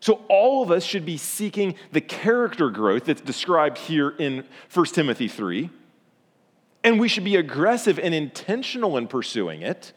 So, 0.00 0.24
all 0.28 0.62
of 0.62 0.70
us 0.70 0.82
should 0.82 1.04
be 1.04 1.18
seeking 1.18 1.74
the 1.92 2.00
character 2.00 2.70
growth 2.70 3.04
that's 3.04 3.20
described 3.20 3.76
here 3.76 4.10
in 4.10 4.44
1 4.72 4.86
Timothy 4.86 5.28
3. 5.28 5.68
And 6.82 6.98
we 6.98 7.08
should 7.08 7.24
be 7.24 7.36
aggressive 7.36 7.98
and 7.98 8.14
intentional 8.14 8.96
in 8.96 9.06
pursuing 9.06 9.60
it. 9.60 9.92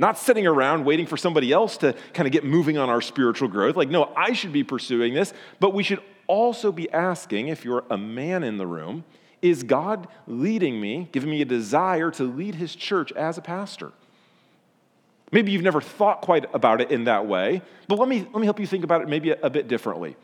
Not 0.00 0.16
sitting 0.16 0.46
around 0.46 0.84
waiting 0.84 1.06
for 1.06 1.16
somebody 1.16 1.52
else 1.52 1.76
to 1.78 1.96
kind 2.14 2.28
of 2.28 2.32
get 2.32 2.44
moving 2.44 2.78
on 2.78 2.88
our 2.88 3.00
spiritual 3.00 3.48
growth. 3.48 3.74
Like, 3.74 3.88
no, 3.88 4.12
I 4.16 4.32
should 4.32 4.52
be 4.52 4.62
pursuing 4.62 5.12
this. 5.12 5.32
But 5.58 5.74
we 5.74 5.82
should 5.82 6.00
also 6.28 6.70
be 6.70 6.88
asking, 6.92 7.48
if 7.48 7.64
you're 7.64 7.84
a 7.90 7.98
man 7.98 8.44
in 8.44 8.58
the 8.58 8.66
room, 8.66 9.04
is 9.42 9.64
God 9.64 10.06
leading 10.28 10.80
me, 10.80 11.08
giving 11.10 11.30
me 11.30 11.42
a 11.42 11.44
desire 11.44 12.12
to 12.12 12.22
lead 12.22 12.54
his 12.54 12.76
church 12.76 13.10
as 13.12 13.38
a 13.38 13.42
pastor? 13.42 13.90
Maybe 15.30 15.52
you've 15.52 15.62
never 15.62 15.80
thought 15.80 16.22
quite 16.22 16.52
about 16.54 16.80
it 16.80 16.90
in 16.90 17.04
that 17.04 17.26
way, 17.26 17.62
but 17.86 17.98
let 17.98 18.08
me, 18.08 18.26
let 18.32 18.36
me 18.40 18.46
help 18.46 18.60
you 18.60 18.66
think 18.66 18.84
about 18.84 19.02
it 19.02 19.08
maybe 19.08 19.30
a, 19.30 19.38
a 19.42 19.50
bit 19.50 19.68
differently. 19.68 20.16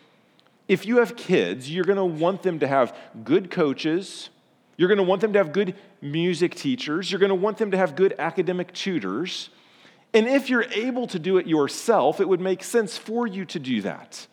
If 0.67 0.87
you 0.87 0.99
have 0.99 1.14
kids, 1.17 1.71
you're 1.71 1.85
going 1.85 1.99
to 1.99 2.05
want 2.05 2.43
them 2.43 2.61
to 2.61 2.67
have 2.67 2.97
good 3.23 3.51
coaches, 3.51 4.31
you're 4.77 4.88
going 4.88 4.99
to 4.99 5.05
want 5.05 5.21
them 5.21 5.33
to 5.35 5.38
have 5.38 5.53
good 5.53 5.75
music 6.01 6.55
teachers, 6.55 7.12
you're 7.12 7.19
going 7.19 7.29
to 7.29 7.35
want 7.35 7.59
them 7.59 7.71
to 7.71 7.77
have 7.77 7.97
good 7.97 8.14
academic 8.19 8.73
tutors. 8.73 9.51
And 10.14 10.27
if 10.27 10.49
you're 10.49 10.64
able 10.73 11.07
to 11.09 11.19
do 11.19 11.37
it 11.37 11.47
yourself, 11.47 12.21
it 12.21 12.29
would 12.29 12.40
make 12.40 12.62
sense 12.64 12.97
for 12.97 13.27
you 13.27 13.45
to 13.47 13.59
do 13.59 13.83
that. 13.83 14.27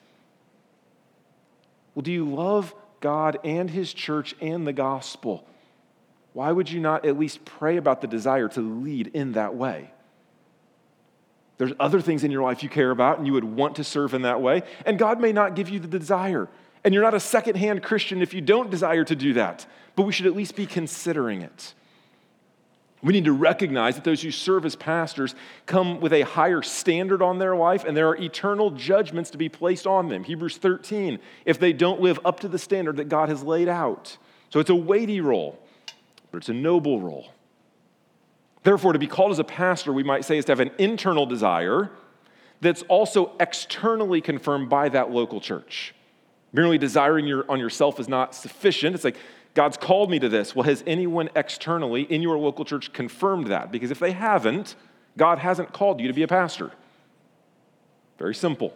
Well, 1.96 2.04
do 2.04 2.12
you 2.12 2.24
love 2.24 2.74
God 3.02 3.40
and 3.44 3.70
His 3.70 3.94
church 3.94 4.36
and 4.40 4.66
the 4.66 4.74
gospel? 4.74 5.46
Why 6.34 6.52
would 6.52 6.70
you 6.72 6.80
not 6.80 7.06
at 7.06 7.20
least 7.20 7.44
pray 7.44 7.76
about 7.76 8.00
the 8.00 8.08
desire 8.08 8.48
to 8.50 8.62
lead 8.62 9.08
in 9.08 9.34
that 9.34 9.56
way? 9.56 9.92
There's 11.62 11.74
other 11.80 12.02
things 12.02 12.24
in 12.24 12.32
your 12.32 12.42
life 12.42 12.64
you 12.64 12.70
care 12.70 12.90
about 12.90 13.20
and 13.20 13.28
you 13.28 13.34
would 13.34 13.44
want 13.44 13.76
to 13.76 13.84
serve 13.84 14.16
in 14.16 14.24
that 14.24 14.42
way, 14.42 14.64
and 14.84 14.98
God 14.98 15.22
may 15.22 15.32
not 15.32 15.56
give 15.56 15.70
you 15.70 15.80
the 15.80 15.88
desire. 15.88 16.50
And 16.84 16.92
you're 16.92 17.04
not 17.04 17.14
a 17.14 17.20
secondhand 17.20 17.84
Christian 17.84 18.24
if 18.24 18.34
you 18.34 18.42
don't 18.42 18.72
desire 18.72 19.04
to 19.04 19.16
do 19.16 19.34
that, 19.34 19.68
but 19.96 20.02
we 20.02 20.12
should 20.12 20.26
at 20.26 20.36
least 20.36 20.56
be 20.56 20.66
considering 20.66 21.44
it. 21.44 21.76
We 23.04 23.14
need 23.14 23.26
to 23.26 23.32
recognize 23.32 23.94
that 23.94 24.04
those 24.04 24.24
who 24.24 24.32
serve 24.32 24.66
as 24.66 24.76
pastors 24.76 25.36
come 25.68 26.02
with 26.02 26.14
a 26.14 26.24
higher 26.24 26.64
standard 26.64 27.22
on 27.22 27.38
their 27.38 27.56
life, 27.56 27.84
and 27.84 27.96
there 27.96 28.08
are 28.08 28.16
eternal 28.16 28.72
judgments 28.72 29.30
to 29.30 29.38
be 29.38 29.48
placed 29.48 29.86
on 29.86 30.10
them. 30.10 30.24
Hebrews 30.24 30.58
13, 30.58 31.20
if 31.46 31.60
they 31.60 31.74
don't 31.74 32.02
live 32.02 32.20
up 32.26 32.40
to 32.40 32.48
the 32.48 32.58
standard 32.58 32.98
that 32.98 33.08
God 33.08 33.30
has 33.30 33.44
laid 33.44 33.70
out. 33.70 34.18
So 34.50 34.60
it's 34.60 34.72
a 34.72 34.76
weighty 34.76 35.22
role, 35.22 35.60
but 36.32 36.38
it's 36.40 36.50
a 36.50 36.56
noble 36.56 37.00
role. 37.00 37.28
Therefore, 38.64 38.94
to 38.94 39.00
be 39.00 39.08
called 39.08 39.32
as 39.32 39.40
a 39.40 39.44
pastor, 39.44 39.92
we 39.92 40.04
might 40.04 40.26
say, 40.26 40.38
is 40.38 40.46
to 40.46 40.52
have 40.52 40.60
an 40.60 40.72
internal 40.78 41.26
desire 41.26 41.90
that's 42.62 42.84
also 42.84 43.36
externally 43.40 44.22
confirmed 44.22 44.70
by 44.70 44.90
that 44.90 45.10
local 45.10 45.42
church. 45.42 45.96
Merely 46.54 46.78
desiring 46.78 47.26
your, 47.26 47.50
on 47.50 47.60
yourself 47.60 48.00
is 48.00 48.08
not 48.08 48.36
sufficient. 48.36 48.94
It's 48.94 49.04
like, 49.04 49.18
God's 49.54 49.78
called 49.78 50.10
me 50.10 50.20
to 50.20 50.30
this. 50.30 50.56
Well, 50.56 50.64
has 50.64 50.84
anyone 50.86 51.30
externally 51.36 52.04
in 52.04 52.22
your 52.22 52.38
local 52.38 52.64
church 52.64 52.94
confirmed 52.94 53.48
that? 53.48 53.72
Because 53.72 53.92
if 53.92 54.00
they 54.00 54.12
haven't, 54.12 54.76
God 55.18 55.40
hasn't 55.40 55.74
called 55.74 56.00
you 56.00 56.08
to 56.08 56.14
be 56.14 56.24
a 56.24 56.28
pastor. 56.28 56.72
Very 58.18 58.36
simple. 58.36 58.74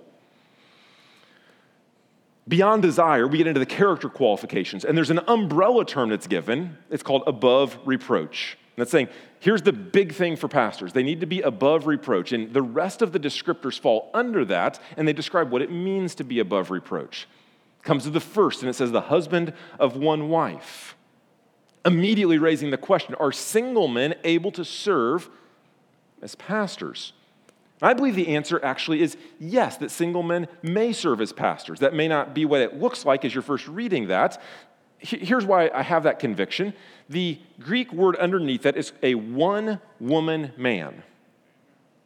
Beyond 2.47 2.81
desire, 2.81 3.27
we 3.27 3.37
get 3.37 3.47
into 3.47 3.59
the 3.59 3.65
character 3.65 4.09
qualifications, 4.09 4.85
and 4.85 4.97
there's 4.97 5.09
an 5.09 5.21
umbrella 5.27 5.85
term 5.85 6.09
that's 6.09 6.27
given. 6.27 6.77
It's 6.89 7.03
called 7.03 7.23
above 7.25 7.77
reproach. 7.85 8.57
And 8.75 8.81
that's 8.81 8.91
saying, 8.91 9.07
here's 9.39 9.61
the 9.61 9.71
big 9.71 10.13
thing 10.13 10.35
for 10.35 10.47
pastors 10.49 10.91
they 10.91 11.03
need 11.03 11.21
to 11.21 11.25
be 11.25 11.41
above 11.41 11.87
reproach. 11.87 12.33
And 12.33 12.53
the 12.53 12.61
rest 12.61 13.01
of 13.01 13.13
the 13.13 13.19
descriptors 13.19 13.79
fall 13.79 14.09
under 14.13 14.43
that, 14.45 14.79
and 14.97 15.07
they 15.07 15.13
describe 15.13 15.49
what 15.49 15.61
it 15.61 15.71
means 15.71 16.13
to 16.15 16.23
be 16.23 16.39
above 16.39 16.71
reproach 16.71 17.27
comes 17.83 18.03
to 18.03 18.09
the 18.09 18.19
first, 18.19 18.61
and 18.61 18.69
it 18.69 18.73
says, 18.73 18.91
the 18.91 18.99
husband 18.99 19.53
of 19.79 19.95
one 19.95 20.27
wife. 20.27 20.95
immediately 21.85 22.37
raising 22.37 22.71
the 22.71 22.77
question 22.77 23.15
are 23.15 23.31
single 23.31 23.87
men 23.87 24.15
able 24.23 24.51
to 24.51 24.65
serve 24.65 25.29
as 26.21 26.35
pastors? 26.35 27.13
I 27.81 27.93
believe 27.93 28.15
the 28.15 28.35
answer 28.35 28.59
actually 28.63 29.01
is 29.01 29.17
yes, 29.39 29.77
that 29.77 29.91
single 29.91 30.23
men 30.23 30.47
may 30.63 30.93
serve 30.93 31.21
as 31.21 31.31
pastors. 31.31 31.79
That 31.79 31.93
may 31.93 32.07
not 32.07 32.33
be 32.33 32.45
what 32.45 32.61
it 32.61 32.79
looks 32.79 33.05
like 33.05 33.23
as 33.23 33.35
you're 33.35 33.43
first 33.43 33.67
reading 33.67 34.07
that. 34.07 34.41
Here's 35.05 35.45
why 35.45 35.69
I 35.73 35.83
have 35.83 36.03
that 36.03 36.19
conviction. 36.19 36.73
The 37.09 37.39
Greek 37.59 37.93
word 37.93 38.15
underneath 38.15 38.63
that 38.63 38.75
is 38.75 38.91
a 39.03 39.15
one 39.15 39.79
woman 39.99 40.51
man. 40.57 41.03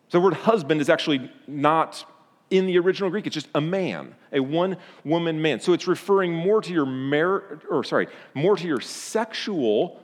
So 0.09 0.19
the 0.19 0.23
word 0.23 0.33
husband 0.33 0.81
is 0.81 0.89
actually 0.89 1.31
not 1.47 2.05
in 2.49 2.65
the 2.65 2.79
original 2.79 3.09
Greek, 3.09 3.27
it's 3.27 3.35
just 3.35 3.47
a 3.53 3.62
man, 3.62 4.15
a 4.33 4.39
one 4.39 4.77
woman 5.03 5.41
man. 5.41 5.59
So 5.59 5.73
it's 5.73 5.88
referring 5.88 6.33
more 6.33 6.62
to 6.62 6.73
your 6.73 6.85
mar- 6.85 7.59
or 7.69 7.83
sorry, 7.83 8.07
more 8.33 8.57
to 8.57 8.67
your 8.67 8.81
sexual 8.81 10.01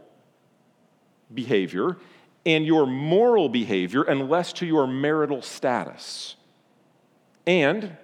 behavior 1.34 1.98
and 2.46 2.66
your 2.66 2.86
moral 2.86 3.50
behavior 3.50 4.04
and 4.04 4.30
less 4.30 4.54
to 4.54 4.66
your 4.66 4.86
marital 4.86 5.42
status. 5.42 6.36
And 7.48 7.98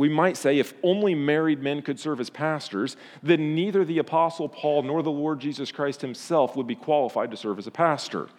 we 0.00 0.08
might 0.08 0.38
say 0.38 0.58
if 0.58 0.72
only 0.82 1.14
married 1.14 1.62
men 1.62 1.82
could 1.82 2.00
serve 2.00 2.20
as 2.20 2.30
pastors, 2.30 2.96
then 3.22 3.54
neither 3.54 3.84
the 3.84 3.98
Apostle 3.98 4.48
Paul 4.48 4.82
nor 4.82 5.02
the 5.02 5.10
Lord 5.10 5.40
Jesus 5.40 5.70
Christ 5.70 6.00
himself 6.00 6.56
would 6.56 6.66
be 6.66 6.74
qualified 6.74 7.30
to 7.32 7.36
serve 7.36 7.58
as 7.58 7.66
a 7.66 7.70
pastor. 7.70 8.30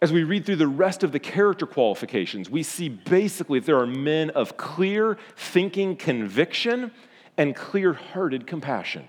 As 0.00 0.10
we 0.10 0.24
read 0.24 0.46
through 0.46 0.56
the 0.56 0.66
rest 0.66 1.04
of 1.04 1.12
the 1.12 1.18
character 1.18 1.66
qualifications, 1.66 2.48
we 2.48 2.62
see 2.62 2.88
basically 2.88 3.58
that 3.58 3.66
there 3.66 3.78
are 3.78 3.86
men 3.86 4.30
of 4.30 4.56
clear 4.56 5.18
thinking 5.36 5.94
conviction 5.94 6.90
and 7.36 7.54
clear 7.54 7.92
hearted 7.92 8.46
compassion. 8.46 9.06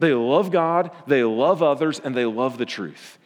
They 0.00 0.14
love 0.14 0.50
God, 0.50 0.90
they 1.06 1.22
love 1.22 1.62
others, 1.62 2.00
and 2.00 2.16
they 2.16 2.24
love 2.24 2.58
the 2.58 2.66
truth. 2.66 3.18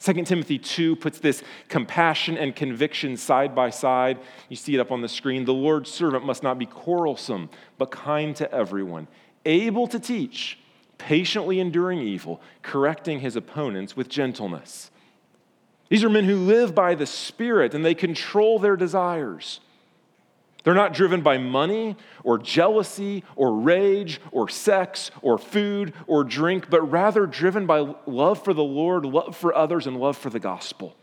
2 0.00 0.24
Timothy 0.24 0.58
2 0.58 0.96
puts 0.96 1.18
this 1.18 1.42
compassion 1.68 2.36
and 2.36 2.54
conviction 2.54 3.16
side 3.16 3.54
by 3.54 3.70
side. 3.70 4.18
You 4.48 4.56
see 4.56 4.74
it 4.74 4.80
up 4.80 4.92
on 4.92 5.00
the 5.00 5.08
screen. 5.08 5.44
The 5.44 5.54
Lord's 5.54 5.90
servant 5.90 6.24
must 6.24 6.42
not 6.42 6.58
be 6.58 6.66
quarrelsome, 6.66 7.48
but 7.78 7.90
kind 7.90 8.36
to 8.36 8.52
everyone, 8.52 9.08
able 9.44 9.86
to 9.88 9.98
teach, 9.98 10.58
patiently 10.98 11.60
enduring 11.60 12.00
evil, 12.00 12.40
correcting 12.62 13.20
his 13.20 13.36
opponents 13.36 13.96
with 13.96 14.08
gentleness. 14.08 14.90
These 15.88 16.04
are 16.04 16.10
men 16.10 16.24
who 16.24 16.36
live 16.36 16.74
by 16.74 16.94
the 16.94 17.06
Spirit 17.06 17.74
and 17.74 17.84
they 17.84 17.94
control 17.94 18.58
their 18.58 18.76
desires. 18.76 19.60
They're 20.66 20.74
not 20.74 20.94
driven 20.94 21.20
by 21.20 21.38
money 21.38 21.94
or 22.24 22.38
jealousy 22.38 23.22
or 23.36 23.54
rage 23.54 24.20
or 24.32 24.48
sex 24.48 25.12
or 25.22 25.38
food 25.38 25.94
or 26.08 26.24
drink, 26.24 26.68
but 26.68 26.82
rather 26.90 27.24
driven 27.24 27.66
by 27.66 27.94
love 28.04 28.42
for 28.42 28.52
the 28.52 28.64
Lord, 28.64 29.06
love 29.06 29.36
for 29.36 29.54
others, 29.54 29.86
and 29.86 29.96
love 29.96 30.18
for 30.18 30.28
the 30.28 30.40
gospel. 30.40 30.96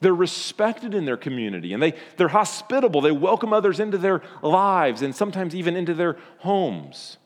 They're 0.00 0.14
respected 0.14 0.94
in 0.94 1.04
their 1.04 1.16
community 1.16 1.72
and 1.72 1.82
they, 1.82 1.94
they're 2.16 2.28
hospitable. 2.28 3.00
They 3.00 3.10
welcome 3.10 3.52
others 3.52 3.80
into 3.80 3.98
their 3.98 4.22
lives 4.40 5.02
and 5.02 5.12
sometimes 5.12 5.56
even 5.56 5.74
into 5.74 5.92
their 5.92 6.16
homes. 6.38 7.16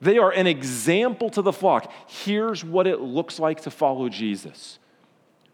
They 0.00 0.18
are 0.18 0.32
an 0.32 0.48
example 0.48 1.30
to 1.30 1.42
the 1.42 1.52
flock. 1.52 1.92
Here's 2.08 2.64
what 2.64 2.88
it 2.88 3.00
looks 3.00 3.38
like 3.38 3.60
to 3.60 3.70
follow 3.70 4.08
Jesus. 4.08 4.80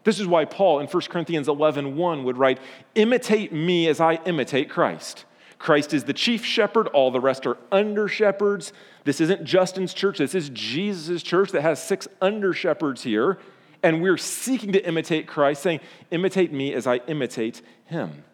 This 0.04 0.18
is 0.18 0.26
why 0.26 0.44
Paul 0.44 0.80
in 0.80 0.86
1 0.86 1.02
Corinthians 1.04 1.48
11 1.48 1.96
1 1.96 2.24
would 2.24 2.38
write, 2.38 2.58
Imitate 2.94 3.52
me 3.52 3.88
as 3.88 4.00
I 4.00 4.14
imitate 4.24 4.70
Christ. 4.70 5.24
Christ 5.58 5.92
is 5.92 6.04
the 6.04 6.14
chief 6.14 6.44
shepherd, 6.44 6.88
all 6.88 7.10
the 7.10 7.20
rest 7.20 7.46
are 7.46 7.58
under 7.70 8.08
shepherds. 8.08 8.72
This 9.04 9.20
isn't 9.20 9.44
Justin's 9.44 9.92
church, 9.92 10.18
this 10.18 10.34
is 10.34 10.48
Jesus' 10.50 11.22
church 11.22 11.52
that 11.52 11.62
has 11.62 11.82
six 11.82 12.08
under 12.20 12.54
shepherds 12.54 13.02
here. 13.02 13.38
And 13.82 14.02
we're 14.02 14.18
seeking 14.18 14.72
to 14.72 14.86
imitate 14.86 15.26
Christ, 15.26 15.62
saying, 15.62 15.80
Imitate 16.10 16.52
me 16.52 16.74
as 16.74 16.86
I 16.86 16.96
imitate 17.06 17.62
him. 17.86 18.24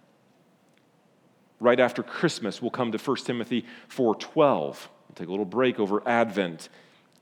Right 1.59 1.81
after 1.81 2.02
Christmas, 2.02 2.61
we'll 2.61 2.70
come 2.70 2.92
to 2.92 2.98
1 2.98 3.16
Timothy 3.24 3.64
4:12. 3.88 4.88
We'll 5.09 5.14
take 5.14 5.29
a 5.29 5.31
little 5.31 5.44
break 5.44 5.81
over 5.81 6.07
Advent 6.07 6.68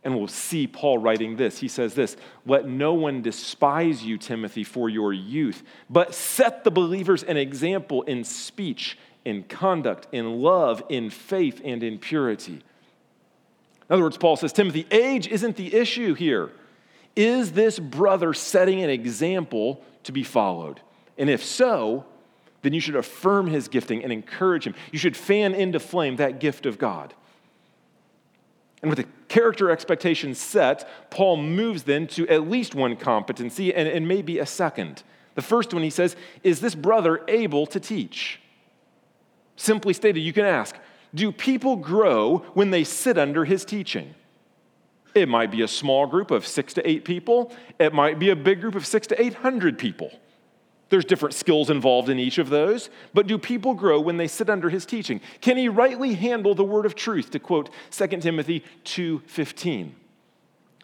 and 0.05 0.15
we'll 0.15 0.29
see 0.29 0.67
Paul 0.67 0.99
writing 0.99 1.37
this. 1.37 1.59
He 1.59 1.69
says 1.69 1.95
this 1.95 2.17
Let 2.47 2.69
no 2.69 2.93
one 2.93 3.23
despise 3.23 4.05
you, 4.05 4.19
Timothy, 4.19 4.63
for 4.63 4.89
your 4.89 5.13
youth, 5.13 5.63
but 5.89 6.15
set 6.15 6.63
the 6.63 6.71
believers 6.71 7.23
an 7.23 7.37
example 7.37 8.03
in 8.03 8.23
speech, 8.23 8.99
in 9.25 9.45
conduct, 9.45 10.07
in 10.13 10.43
love, 10.43 10.83
in 10.89 11.11
faith, 11.11 11.61
and 11.65 11.83
in 11.83 11.99
purity. 11.99 12.63
In 13.89 13.93
other 13.95 14.03
words, 14.03 14.19
Paul 14.19 14.37
says, 14.37 14.53
Timothy, 14.53 14.87
age 14.91 15.27
isn't 15.27 15.57
the 15.57 15.75
issue 15.75 16.15
here. 16.15 16.51
Is 17.17 17.53
this 17.53 17.79
brother 17.79 18.35
setting 18.35 18.83
an 18.83 18.91
example 18.91 19.83
to 20.05 20.13
be 20.13 20.25
followed? 20.25 20.81
And 21.17 21.31
if 21.31 21.45
so, 21.45 22.05
then 22.63 22.73
you 22.73 22.81
should 22.81 22.97
affirm 22.97 23.47
his 23.47 23.69
gifting 23.69 24.03
and 24.03 24.13
encourage 24.13 24.67
him. 24.67 24.75
You 24.91 24.99
should 24.99 25.17
fan 25.17 25.55
into 25.55 25.79
flame 25.79 26.17
that 26.17 26.41
gift 26.41 26.67
of 26.67 26.79
God. 26.79 27.15
And 28.85 28.91
with 28.91 28.99
the 28.99 29.11
character 29.29 29.71
expectations 29.71 30.39
set, 30.39 30.87
Paul 31.09 31.39
moves 31.39 31.85
then 31.85 32.07
to 32.09 32.29
at 32.29 32.51
least 32.51 32.75
one 32.75 32.97
competency 32.97 33.75
and, 33.75 33.89
and 33.89 34.07
maybe 34.07 34.39
a 34.39 34.45
second. 34.45 35.03
The 35.37 35.41
first 35.41 35.73
one 35.73 35.83
he 35.83 35.89
says, 35.89 36.17
Is 36.43 36.61
this 36.61 36.75
brother 36.75 37.23
able 37.27 37.65
to 37.69 37.81
teach? 37.81 38.41
Simply 39.57 39.95
stated, 39.95 40.21
you 40.21 40.35
can 40.35 40.45
ask, 40.45 40.77
Do 41.15 41.33
people 41.33 41.77
grow 41.77 42.45
when 42.53 42.73
they 42.73 42.85
sit 42.85 43.17
under 43.17 43.47
his 43.47 43.65
teaching? 43.65 44.15
It 45.15 45.31
might 45.31 45.51
be 45.51 45.63
a 45.63 45.69
small 45.69 46.07
group 46.07 46.31
of 46.31 46.47
six 46.47 46.75
to 46.75 46.87
eight 46.87 47.07
people, 47.07 47.55
it 47.79 47.95
might 47.95 48.19
be 48.19 48.29
a 48.29 48.37
big 48.37 48.61
group 48.61 48.75
of 48.75 48.85
six 48.85 49.07
to 49.07 49.23
eight 49.23 49.33
hundred 49.33 49.79
people. 49.79 50.13
There's 50.95 51.05
different 51.05 51.35
skills 51.35 51.71
involved 51.71 52.09
in 52.09 52.21
each 52.21 52.39
of 52.39 52.51
those, 52.51 52.89
but 53.13 53.27
do 53.27 53.37
people 53.37 53.75
grow 53.75 53.99
when 53.99 54.17
they 54.17 54.29
sit 54.29 54.49
under 54.49 54.71
his 54.71 54.87
teaching? 54.87 55.21
Can 55.41 55.57
he 55.57 55.69
rightly 55.69 56.15
handle 56.15 56.55
the 56.55 56.63
word 56.63 56.87
of 56.87 56.95
truth 56.95 57.33
to 57.33 57.41
quote 57.41 57.69
2 57.91 58.21
Timothy 58.21 58.63
2:15? 58.85 59.97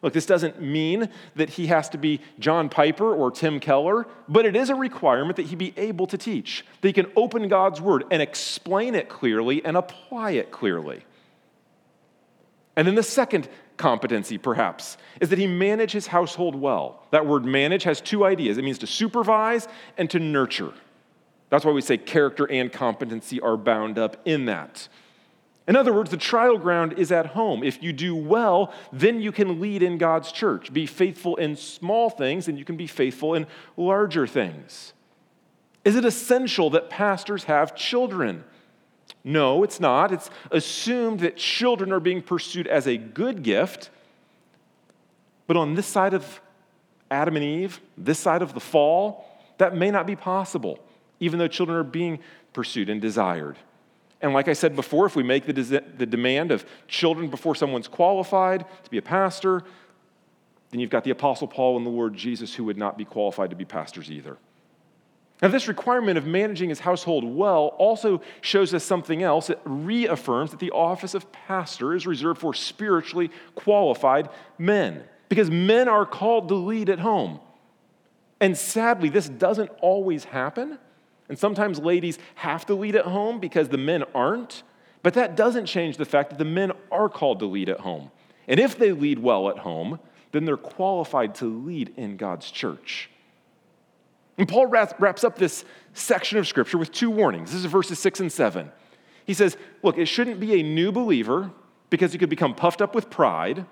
Look, 0.02 0.12
this 0.12 0.26
doesn't 0.26 0.60
mean 0.60 1.10
that 1.36 1.50
he 1.50 1.68
has 1.68 1.88
to 1.90 1.96
be 1.96 2.20
John 2.40 2.68
Piper 2.68 3.14
or 3.14 3.30
Tim 3.30 3.60
Keller, 3.60 4.08
but 4.28 4.44
it 4.44 4.56
is 4.56 4.68
a 4.68 4.74
requirement 4.74 5.36
that 5.36 5.46
he 5.46 5.54
be 5.54 5.74
able 5.76 6.08
to 6.08 6.18
teach, 6.18 6.66
that 6.80 6.88
he 6.88 6.92
can 6.92 7.06
open 7.14 7.46
God's 7.46 7.80
word 7.80 8.02
and 8.10 8.20
explain 8.20 8.96
it 8.96 9.08
clearly 9.08 9.64
and 9.64 9.76
apply 9.76 10.32
it 10.32 10.50
clearly. 10.50 11.04
And 12.74 12.84
then 12.84 12.96
the 12.96 13.04
second 13.04 13.48
competency, 13.80 14.36
perhaps, 14.36 14.98
is 15.20 15.30
that 15.30 15.38
he 15.38 15.46
manage 15.46 15.90
his 15.90 16.06
household 16.06 16.54
well. 16.54 17.02
That 17.10 17.26
word 17.26 17.44
manage 17.44 17.82
has 17.84 18.00
two 18.00 18.24
ideas 18.24 18.58
it 18.58 18.64
means 18.64 18.78
to 18.78 18.86
supervise 18.86 19.66
and 19.96 20.08
to 20.10 20.20
nurture. 20.20 20.72
That's 21.48 21.64
why 21.64 21.72
we 21.72 21.80
say 21.80 21.96
character 21.96 22.48
and 22.48 22.70
competency 22.70 23.40
are 23.40 23.56
bound 23.56 23.98
up 23.98 24.18
in 24.26 24.44
that. 24.44 24.86
In 25.66 25.76
other 25.76 25.94
words, 25.94 26.10
the 26.10 26.16
trial 26.16 26.58
ground 26.58 26.94
is 26.94 27.10
at 27.10 27.26
home. 27.26 27.62
If 27.62 27.82
you 27.82 27.92
do 27.92 28.14
well, 28.14 28.72
then 28.92 29.20
you 29.20 29.32
can 29.32 29.60
lead 29.60 29.82
in 29.82 29.98
God's 29.98 30.30
church. 30.30 30.72
Be 30.72 30.84
faithful 30.84 31.36
in 31.36 31.56
small 31.56 32.10
things, 32.10 32.48
and 32.48 32.58
you 32.58 32.64
can 32.64 32.76
be 32.76 32.86
faithful 32.86 33.34
in 33.34 33.46
larger 33.76 34.26
things. 34.26 34.92
Is 35.84 35.96
it 35.96 36.04
essential 36.04 36.70
that 36.70 36.90
pastors 36.90 37.44
have 37.44 37.74
children? 37.74 38.44
No, 39.22 39.62
it's 39.62 39.80
not. 39.80 40.12
It's 40.12 40.30
assumed 40.50 41.20
that 41.20 41.36
children 41.36 41.92
are 41.92 42.00
being 42.00 42.22
pursued 42.22 42.66
as 42.66 42.86
a 42.86 42.96
good 42.96 43.42
gift. 43.42 43.90
But 45.46 45.56
on 45.56 45.74
this 45.74 45.86
side 45.86 46.14
of 46.14 46.40
Adam 47.10 47.36
and 47.36 47.44
Eve, 47.44 47.80
this 47.98 48.18
side 48.18 48.40
of 48.40 48.54
the 48.54 48.60
fall, 48.60 49.26
that 49.58 49.76
may 49.76 49.90
not 49.90 50.06
be 50.06 50.16
possible, 50.16 50.78
even 51.18 51.38
though 51.38 51.48
children 51.48 51.76
are 51.76 51.84
being 51.84 52.20
pursued 52.52 52.88
and 52.88 53.00
desired. 53.00 53.56
And 54.22 54.32
like 54.32 54.48
I 54.48 54.52
said 54.52 54.76
before, 54.76 55.06
if 55.06 55.16
we 55.16 55.22
make 55.22 55.46
the, 55.46 55.52
des- 55.52 55.80
the 55.96 56.06
demand 56.06 56.50
of 56.50 56.64
children 56.88 57.28
before 57.28 57.54
someone's 57.54 57.88
qualified 57.88 58.64
to 58.84 58.90
be 58.90 58.98
a 58.98 59.02
pastor, 59.02 59.62
then 60.70 60.80
you've 60.80 60.90
got 60.90 61.04
the 61.04 61.10
Apostle 61.10 61.48
Paul 61.48 61.76
and 61.76 61.84
the 61.84 61.90
Lord 61.90 62.14
Jesus 62.14 62.54
who 62.54 62.64
would 62.64 62.78
not 62.78 62.96
be 62.96 63.04
qualified 63.04 63.50
to 63.50 63.56
be 63.56 63.64
pastors 63.64 64.10
either. 64.10 64.38
Now, 65.42 65.48
this 65.48 65.68
requirement 65.68 66.18
of 66.18 66.26
managing 66.26 66.68
his 66.68 66.80
household 66.80 67.24
well 67.24 67.68
also 67.78 68.20
shows 68.42 68.74
us 68.74 68.84
something 68.84 69.22
else. 69.22 69.48
It 69.48 69.58
reaffirms 69.64 70.50
that 70.50 70.60
the 70.60 70.70
office 70.72 71.14
of 71.14 71.32
pastor 71.32 71.94
is 71.94 72.06
reserved 72.06 72.40
for 72.40 72.52
spiritually 72.52 73.30
qualified 73.54 74.28
men, 74.58 75.02
because 75.30 75.50
men 75.50 75.88
are 75.88 76.04
called 76.04 76.48
to 76.48 76.54
lead 76.54 76.90
at 76.90 76.98
home. 76.98 77.40
And 78.40 78.56
sadly, 78.56 79.08
this 79.08 79.28
doesn't 79.28 79.70
always 79.80 80.24
happen. 80.24 80.78
And 81.28 81.38
sometimes 81.38 81.78
ladies 81.78 82.18
have 82.34 82.66
to 82.66 82.74
lead 82.74 82.96
at 82.96 83.04
home 83.04 83.38
because 83.38 83.68
the 83.68 83.78
men 83.78 84.04
aren't. 84.14 84.62
But 85.02 85.14
that 85.14 85.36
doesn't 85.36 85.66
change 85.66 85.96
the 85.96 86.04
fact 86.04 86.30
that 86.30 86.38
the 86.38 86.44
men 86.44 86.72
are 86.90 87.08
called 87.08 87.38
to 87.38 87.46
lead 87.46 87.68
at 87.68 87.80
home. 87.80 88.10
And 88.48 88.58
if 88.58 88.76
they 88.76 88.92
lead 88.92 89.18
well 89.18 89.48
at 89.48 89.58
home, 89.58 90.00
then 90.32 90.44
they're 90.44 90.56
qualified 90.56 91.34
to 91.36 91.44
lead 91.44 91.94
in 91.96 92.16
God's 92.16 92.50
church. 92.50 93.10
And 94.40 94.48
Paul 94.48 94.68
wraps 94.68 95.22
up 95.22 95.36
this 95.36 95.66
section 95.92 96.38
of 96.38 96.48
scripture 96.48 96.78
with 96.78 96.90
two 96.90 97.10
warnings. 97.10 97.52
This 97.52 97.60
is 97.60 97.66
verses 97.66 97.98
six 97.98 98.20
and 98.20 98.32
seven. 98.32 98.72
He 99.26 99.34
says, 99.34 99.58
Look, 99.82 99.98
it 99.98 100.06
shouldn't 100.06 100.40
be 100.40 100.58
a 100.58 100.62
new 100.62 100.90
believer 100.90 101.50
because 101.90 102.12
he 102.12 102.18
could 102.18 102.30
become 102.30 102.54
puffed 102.54 102.80
up 102.80 102.94
with 102.94 103.10
pride. 103.10 103.66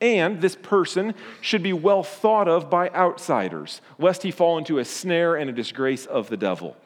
And 0.00 0.40
this 0.40 0.56
person 0.56 1.14
should 1.40 1.62
be 1.62 1.72
well 1.72 2.02
thought 2.02 2.48
of 2.48 2.68
by 2.68 2.88
outsiders, 2.90 3.80
lest 4.00 4.24
he 4.24 4.32
fall 4.32 4.58
into 4.58 4.80
a 4.80 4.84
snare 4.84 5.36
and 5.36 5.48
a 5.48 5.52
disgrace 5.52 6.06
of 6.06 6.28
the 6.28 6.36
devil. 6.36 6.76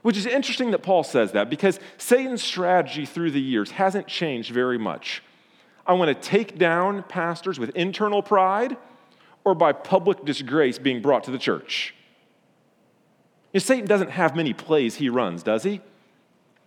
Which 0.00 0.16
is 0.16 0.24
interesting 0.24 0.70
that 0.70 0.82
Paul 0.82 1.04
says 1.04 1.32
that 1.32 1.50
because 1.50 1.78
Satan's 1.98 2.42
strategy 2.42 3.04
through 3.04 3.32
the 3.32 3.42
years 3.42 3.72
hasn't 3.72 4.06
changed 4.06 4.52
very 4.52 4.78
much. 4.78 5.22
I 5.86 5.92
want 5.92 6.08
to 6.08 6.28
take 6.28 6.56
down 6.56 7.02
pastors 7.02 7.58
with 7.58 7.76
internal 7.76 8.22
pride 8.22 8.78
or 9.44 9.54
by 9.54 9.72
public 9.72 10.24
disgrace 10.24 10.78
being 10.78 11.02
brought 11.02 11.24
to 11.24 11.30
the 11.30 11.38
church. 11.38 11.94
You 13.52 13.58
know, 13.58 13.64
Satan 13.64 13.86
doesn't 13.86 14.10
have 14.10 14.34
many 14.34 14.52
plays 14.52 14.96
he 14.96 15.08
runs, 15.08 15.42
does 15.42 15.62
he? 15.62 15.80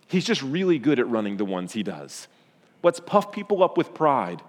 He's 0.07 0.25
just 0.25 0.41
really 0.41 0.79
good 0.79 0.99
at 0.99 1.07
running 1.09 1.37
the 1.37 1.45
ones 1.45 1.73
he 1.73 1.83
does. 1.83 2.27
Let's 2.83 2.99
puff 2.99 3.31
people 3.31 3.63
up 3.63 3.77
with 3.77 3.93
pride 3.93 4.41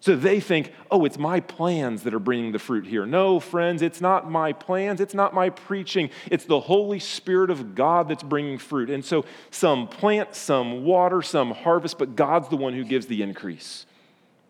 so 0.00 0.14
they 0.14 0.40
think, 0.40 0.72
oh, 0.90 1.04
it's 1.04 1.18
my 1.18 1.40
plans 1.40 2.02
that 2.04 2.14
are 2.14 2.20
bringing 2.20 2.52
the 2.52 2.58
fruit 2.58 2.86
here. 2.86 3.06
No, 3.06 3.40
friends, 3.40 3.82
it's 3.82 4.00
not 4.00 4.30
my 4.30 4.52
plans. 4.52 5.00
It's 5.00 5.14
not 5.14 5.34
my 5.34 5.50
preaching. 5.50 6.10
It's 6.30 6.44
the 6.44 6.60
Holy 6.60 7.00
Spirit 7.00 7.50
of 7.50 7.74
God 7.74 8.08
that's 8.08 8.22
bringing 8.22 8.58
fruit. 8.58 8.90
And 8.90 9.04
so 9.04 9.24
some 9.50 9.88
plant, 9.88 10.34
some 10.34 10.84
water, 10.84 11.22
some 11.22 11.50
harvest, 11.50 11.98
but 11.98 12.14
God's 12.14 12.48
the 12.48 12.56
one 12.56 12.74
who 12.74 12.84
gives 12.84 13.06
the 13.06 13.22
increase. 13.22 13.86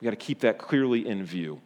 We 0.01 0.05
got 0.05 0.11
to 0.11 0.17
keep 0.17 0.41
that 0.41 0.59
clearly 0.59 1.07
in 1.07 1.25
view. 1.25 1.61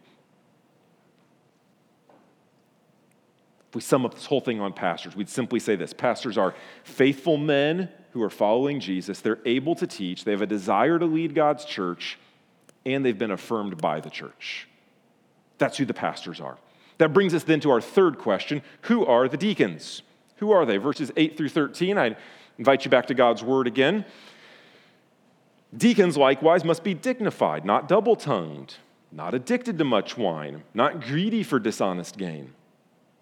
If 3.71 3.75
we 3.75 3.81
sum 3.81 4.05
up 4.05 4.13
this 4.13 4.25
whole 4.25 4.41
thing 4.41 4.59
on 4.59 4.73
pastors, 4.73 5.15
we'd 5.15 5.29
simply 5.29 5.61
say 5.61 5.77
this 5.77 5.93
Pastors 5.93 6.37
are 6.37 6.53
faithful 6.83 7.37
men 7.37 7.87
who 8.11 8.21
are 8.21 8.29
following 8.29 8.81
Jesus. 8.81 9.21
They're 9.21 9.39
able 9.45 9.75
to 9.75 9.87
teach, 9.87 10.25
they 10.25 10.31
have 10.31 10.41
a 10.41 10.45
desire 10.45 10.99
to 10.99 11.05
lead 11.05 11.33
God's 11.33 11.63
church 11.63 12.17
and 12.85 13.05
they've 13.05 13.17
been 13.17 13.31
affirmed 13.31 13.77
by 13.77 14.01
the 14.01 14.09
church. 14.09 14.67
That's 15.57 15.77
who 15.77 15.85
the 15.85 15.93
pastors 15.93 16.41
are. 16.41 16.57
That 16.97 17.13
brings 17.13 17.33
us 17.33 17.43
then 17.43 17.61
to 17.61 17.71
our 17.71 17.79
third 17.79 18.17
question 18.17 18.61
Who 18.81 19.05
are 19.05 19.29
the 19.29 19.37
deacons? 19.37 20.01
Who 20.37 20.51
are 20.51 20.65
they? 20.65 20.75
Verses 20.75 21.09
8 21.15 21.37
through 21.37 21.49
13. 21.49 21.97
I 21.97 22.17
invite 22.57 22.83
you 22.83 22.91
back 22.91 23.07
to 23.07 23.13
God's 23.13 23.41
word 23.41 23.67
again. 23.67 24.03
Deacons 25.75 26.17
likewise 26.17 26.65
must 26.65 26.83
be 26.83 26.93
dignified, 26.93 27.63
not 27.63 27.87
double 27.87 28.17
tongued, 28.17 28.75
not 29.13 29.33
addicted 29.33 29.77
to 29.77 29.85
much 29.85 30.17
wine, 30.17 30.63
not 30.73 31.01
greedy 31.01 31.43
for 31.43 31.59
dishonest 31.59 32.17
gain. 32.17 32.53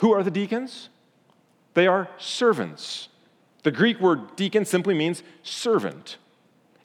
Who 0.00 0.12
are 0.12 0.22
the 0.22 0.30
deacons? 0.30 0.88
They 1.74 1.86
are 1.86 2.08
servants. 2.18 3.08
The 3.62 3.70
Greek 3.70 4.00
word 4.00 4.34
deacon 4.36 4.64
simply 4.64 4.94
means 4.94 5.22
servant. 5.42 6.16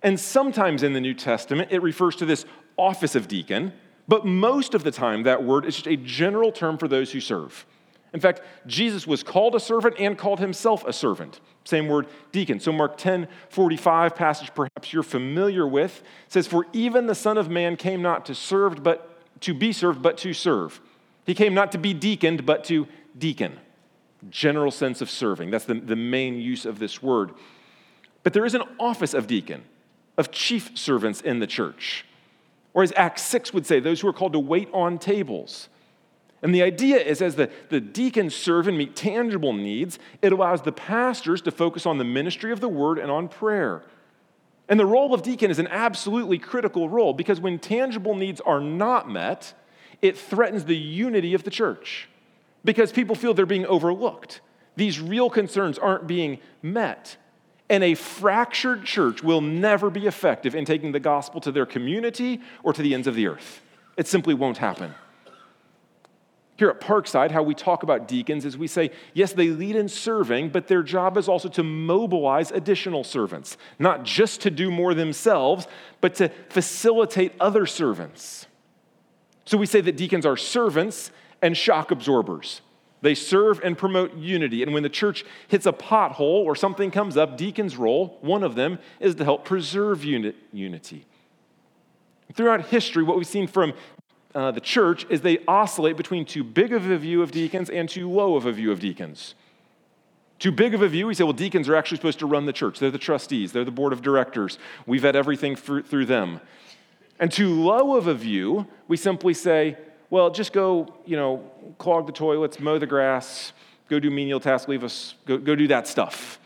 And 0.03 0.19
sometimes 0.19 0.83
in 0.83 0.93
the 0.93 1.01
New 1.01 1.13
Testament, 1.13 1.71
it 1.71 1.81
refers 1.81 2.15
to 2.17 2.25
this 2.25 2.45
office 2.77 3.15
of 3.15 3.27
deacon, 3.27 3.73
but 4.07 4.25
most 4.25 4.73
of 4.73 4.83
the 4.83 4.91
time, 4.91 5.23
that 5.23 5.43
word 5.43 5.65
is 5.65 5.75
just 5.75 5.87
a 5.87 5.95
general 5.95 6.51
term 6.51 6.77
for 6.77 6.87
those 6.87 7.11
who 7.11 7.21
serve. 7.21 7.65
In 8.13 8.19
fact, 8.19 8.41
Jesus 8.67 9.07
was 9.07 9.23
called 9.23 9.55
a 9.55 9.59
servant 9.59 9.95
and 9.97 10.17
called 10.17 10.39
himself 10.39 10.85
a 10.85 10.93
servant. 10.93 11.39
Same 11.63 11.87
word, 11.87 12.07
deacon. 12.31 12.59
So, 12.59 12.71
Mark 12.71 12.97
10 12.97 13.27
45, 13.49 14.15
passage 14.15 14.53
perhaps 14.53 14.93
you're 14.93 15.03
familiar 15.03 15.65
with, 15.65 16.03
says, 16.27 16.47
For 16.47 16.65
even 16.71 17.07
the 17.07 17.15
Son 17.15 17.37
of 17.37 17.49
Man 17.49 17.77
came 17.77 18.01
not 18.01 18.25
to 18.27 18.35
serve, 18.35 18.83
but 18.83 19.41
to 19.41 19.53
be 19.53 19.71
served, 19.71 20.01
but 20.01 20.17
to 20.19 20.33
serve. 20.33 20.81
He 21.25 21.33
came 21.33 21.53
not 21.53 21.71
to 21.71 21.77
be 21.77 21.93
deaconed, 21.93 22.45
but 22.45 22.63
to 22.65 22.87
deacon. 23.17 23.59
General 24.29 24.71
sense 24.71 25.01
of 25.01 25.09
serving. 25.09 25.51
That's 25.51 25.65
the, 25.65 25.75
the 25.75 25.95
main 25.95 26.39
use 26.39 26.65
of 26.65 26.79
this 26.79 27.01
word. 27.01 27.31
But 28.23 28.33
there 28.33 28.45
is 28.45 28.55
an 28.55 28.63
office 28.79 29.13
of 29.13 29.27
deacon 29.27 29.63
of 30.17 30.31
chief 30.31 30.77
servants 30.77 31.21
in 31.21 31.39
the 31.39 31.47
church. 31.47 32.05
Or 32.73 32.83
as 32.83 32.93
Acts 32.95 33.21
6 33.23 33.53
would 33.53 33.65
say, 33.65 33.79
those 33.79 34.01
who 34.01 34.07
are 34.07 34.13
called 34.13 34.33
to 34.33 34.39
wait 34.39 34.69
on 34.73 34.97
tables. 34.97 35.69
And 36.41 36.53
the 36.53 36.61
idea 36.61 36.97
is 36.97 37.21
as 37.21 37.35
the, 37.35 37.49
the 37.69 37.79
deacons 37.79 38.35
serve 38.35 38.67
and 38.67 38.77
meet 38.77 38.95
tangible 38.95 39.53
needs, 39.53 39.97
it 40.21 40.31
allows 40.31 40.61
the 40.61 40.71
pastors 40.71 41.41
to 41.43 41.51
focus 41.51 41.85
on 41.85 41.97
the 41.97 42.03
ministry 42.03 42.51
of 42.51 42.59
the 42.59 42.69
word 42.69 42.99
and 42.99 43.09
on 43.09 43.27
prayer. 43.27 43.83
And 44.67 44.79
the 44.79 44.85
role 44.85 45.13
of 45.13 45.21
deacon 45.21 45.51
is 45.51 45.59
an 45.59 45.67
absolutely 45.67 46.39
critical 46.39 46.89
role 46.89 47.13
because 47.13 47.39
when 47.39 47.59
tangible 47.59 48.15
needs 48.15 48.41
are 48.41 48.59
not 48.59 49.09
met, 49.09 49.53
it 50.01 50.17
threatens 50.17 50.65
the 50.65 50.77
unity 50.77 51.33
of 51.33 51.43
the 51.43 51.51
church 51.51 52.09
because 52.65 52.91
people 52.91 53.15
feel 53.15 53.33
they're 53.33 53.45
being 53.45 53.65
overlooked. 53.67 54.41
These 54.75 54.99
real 54.99 55.29
concerns 55.29 55.77
aren't 55.77 56.07
being 56.07 56.39
met. 56.61 57.15
And 57.69 57.83
a 57.83 57.95
fractured 57.95 58.83
church 58.83 59.23
will 59.23 59.41
never 59.41 59.89
be 59.89 60.05
effective 60.05 60.53
in 60.53 60.65
taking 60.65 60.91
the 60.91 60.99
gospel 60.99 61.39
to 61.41 61.51
their 61.51 61.65
community 61.65 62.41
or 62.63 62.73
to 62.73 62.81
the 62.81 62.93
ends 62.93 63.07
of 63.07 63.15
the 63.15 63.27
earth. 63.27 63.61
It 63.97 64.07
simply 64.07 64.33
won't 64.33 64.57
happen. 64.57 64.93
Here 66.57 66.69
at 66.69 66.79
Parkside, 66.79 67.31
how 67.31 67.43
we 67.43 67.53
talk 67.53 67.83
about 67.83 68.07
deacons 68.07 68.45
is 68.45 68.57
we 68.57 68.67
say, 68.67 68.91
yes, 69.13 69.33
they 69.33 69.49
lead 69.49 69.75
in 69.75 69.89
serving, 69.89 70.49
but 70.49 70.67
their 70.67 70.83
job 70.83 71.17
is 71.17 71.27
also 71.27 71.49
to 71.49 71.63
mobilize 71.63 72.51
additional 72.51 73.03
servants, 73.03 73.57
not 73.77 74.03
just 74.03 74.41
to 74.41 74.51
do 74.51 74.71
more 74.71 74.93
themselves, 74.93 75.67
but 75.99 76.15
to 76.15 76.29
facilitate 76.49 77.33
other 77.41 77.65
servants. 77.65 78.47
So 79.45 79.57
we 79.57 79.65
say 79.65 79.81
that 79.81 79.97
deacons 79.97 80.25
are 80.25 80.37
servants 80.37 81.11
and 81.45 81.55
shock 81.55 81.91
absorbers. 81.91 82.61
They 83.03 83.13
serve 83.13 83.61
and 83.63 83.77
promote 83.77 84.15
unity. 84.15 84.63
And 84.63 84.73
when 84.73 84.81
the 84.81 84.89
church 84.89 85.23
hits 85.47 85.67
a 85.67 85.71
pothole 85.71 86.43
or 86.43 86.55
something 86.55 86.89
comes 86.89 87.17
up, 87.17 87.37
deacons' 87.37 87.77
role, 87.77 88.17
one 88.21 88.41
of 88.41 88.55
them, 88.55 88.79
is 88.99 89.13
to 89.15 89.23
help 89.23 89.45
preserve 89.45 90.03
unity. 90.03 91.05
Throughout 92.33 92.65
history, 92.65 93.03
what 93.03 93.15
we've 93.15 93.27
seen 93.27 93.45
from 93.45 93.73
uh, 94.33 94.49
the 94.49 94.59
church 94.59 95.05
is 95.11 95.21
they 95.21 95.37
oscillate 95.47 95.97
between 95.97 96.25
too 96.25 96.43
big 96.43 96.73
of 96.73 96.89
a 96.89 96.97
view 96.97 97.21
of 97.21 97.29
deacons 97.29 97.69
and 97.69 97.87
too 97.87 98.09
low 98.09 98.35
of 98.35 98.47
a 98.47 98.51
view 98.51 98.71
of 98.71 98.79
deacons. 98.79 99.35
Too 100.39 100.51
big 100.51 100.73
of 100.73 100.81
a 100.81 100.87
view, 100.87 101.05
we 101.05 101.13
say, 101.13 101.23
well, 101.23 101.31
deacons 101.31 101.69
are 101.69 101.75
actually 101.75 101.97
supposed 101.97 102.19
to 102.19 102.25
run 102.25 102.47
the 102.47 102.53
church. 102.53 102.79
They're 102.79 102.89
the 102.89 102.97
trustees, 102.97 103.51
they're 103.51 103.63
the 103.63 103.69
board 103.69 103.93
of 103.93 104.01
directors. 104.01 104.57
We've 104.87 105.03
had 105.03 105.15
everything 105.15 105.55
through 105.55 106.07
them. 106.07 106.41
And 107.19 107.31
too 107.31 107.53
low 107.53 107.95
of 107.95 108.07
a 108.07 108.15
view, 108.15 108.65
we 108.87 108.97
simply 108.97 109.35
say, 109.35 109.77
well, 110.09 110.29
just 110.29 110.53
go, 110.53 110.93
you 111.05 111.17
know, 111.17 111.49
clog 111.77 112.05
the 112.05 112.13
toilets, 112.13 112.59
mow 112.59 112.77
the 112.77 112.85
grass, 112.85 113.53
go 113.89 113.99
do 113.99 114.09
menial 114.09 114.39
tasks, 114.39 114.67
leave 114.67 114.83
us, 114.83 115.15
go, 115.25 115.37
go 115.37 115.55
do 115.55 115.67
that 115.67 115.87
stuff. 115.87 116.39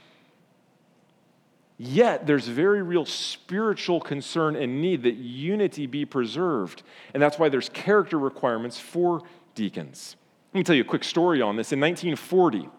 Yet 1.81 2.27
there's 2.27 2.45
very 2.45 2.81
real 2.81 3.05
spiritual 3.05 4.01
concern 4.01 4.57
and 4.57 4.81
need 4.81 5.03
that 5.03 5.15
unity 5.15 5.87
be 5.87 6.05
preserved. 6.05 6.83
And 7.13 7.23
that's 7.23 7.39
why 7.39 7.47
there's 7.47 7.69
character 7.69 8.19
requirements 8.19 8.77
for 8.77 9.21
deacons. 9.55 10.17
Let 10.53 10.59
me 10.59 10.63
tell 10.63 10.75
you 10.75 10.81
a 10.81 10.85
quick 10.85 11.05
story 11.05 11.41
on 11.41 11.55
this. 11.55 11.71
In 11.71 11.79
1940, 11.79 12.69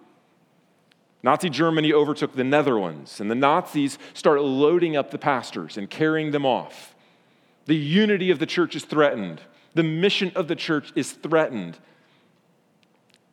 Nazi 1.22 1.48
Germany 1.48 1.92
overtook 1.92 2.34
the 2.34 2.44
Netherlands, 2.44 3.20
and 3.20 3.30
the 3.30 3.34
Nazis 3.34 3.98
started 4.12 4.42
loading 4.42 4.96
up 4.96 5.10
the 5.10 5.18
pastors 5.18 5.78
and 5.78 5.88
carrying 5.88 6.30
them 6.30 6.44
off. 6.44 6.94
The 7.66 7.76
unity 7.76 8.30
of 8.30 8.38
the 8.38 8.46
church 8.46 8.74
is 8.74 8.84
threatened. 8.84 9.40
The 9.74 9.82
mission 9.82 10.32
of 10.34 10.48
the 10.48 10.56
church 10.56 10.92
is 10.94 11.12
threatened. 11.12 11.78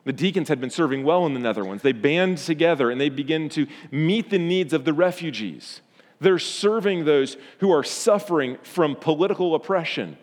The 0.04 0.12
deacons 0.12 0.48
had 0.48 0.60
been 0.60 0.70
serving 0.70 1.04
well 1.04 1.26
in 1.26 1.34
the 1.34 1.40
Netherlands. 1.40 1.82
They 1.82 1.92
band 1.92 2.38
together 2.38 2.90
and 2.90 3.00
they 3.00 3.10
begin 3.10 3.48
to 3.50 3.66
meet 3.90 4.30
the 4.30 4.38
needs 4.38 4.72
of 4.72 4.84
the 4.84 4.94
refugees. 4.94 5.82
They're 6.20 6.38
serving 6.38 7.04
those 7.04 7.36
who 7.58 7.70
are 7.70 7.84
suffering 7.84 8.56
from 8.62 8.96
political 8.96 9.54
oppression. 9.54 10.16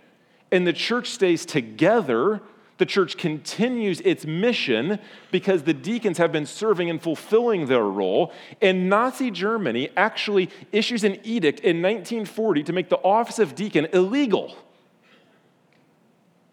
And 0.52 0.66
the 0.66 0.74
church 0.74 1.10
stays 1.10 1.46
together. 1.46 2.42
The 2.78 2.86
church 2.86 3.18
continues 3.18 4.02
its 4.02 4.26
mission 4.26 5.00
because 5.32 5.64
the 5.64 5.74
deacons 5.74 6.18
have 6.18 6.32
been 6.32 6.46
serving 6.46 6.90
and 6.90 7.02
fulfilling 7.02 7.68
their 7.68 7.84
role. 7.84 8.34
And 8.62 8.90
Nazi 8.90 9.32
Germany 9.32 9.90
actually 9.96 10.50
issues 10.72 11.04
an 11.04 11.20
edict 11.24 11.60
in 11.60 11.82
1940 11.82 12.64
to 12.64 12.74
make 12.74 12.90
the 12.90 12.98
office 12.98 13.40
of 13.40 13.56
deacon 13.56 13.88
illegal. 13.94 14.58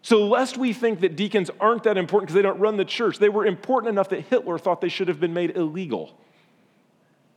So, 0.03 0.27
lest 0.27 0.57
we 0.57 0.73
think 0.73 0.99
that 0.99 1.15
deacons 1.15 1.49
aren't 1.61 1.83
that 1.83 1.97
important 1.97 2.27
because 2.27 2.35
they 2.35 2.41
don't 2.41 2.59
run 2.59 2.75
the 2.75 2.83
church, 2.83 3.19
they 3.19 3.29
were 3.29 3.45
important 3.45 3.89
enough 3.89 4.09
that 4.09 4.25
Hitler 4.25 4.59
thought 4.59 4.81
they 4.81 4.89
should 4.89 5.07
have 5.07 5.19
been 5.19 5.33
made 5.33 5.55
illegal. 5.55 6.19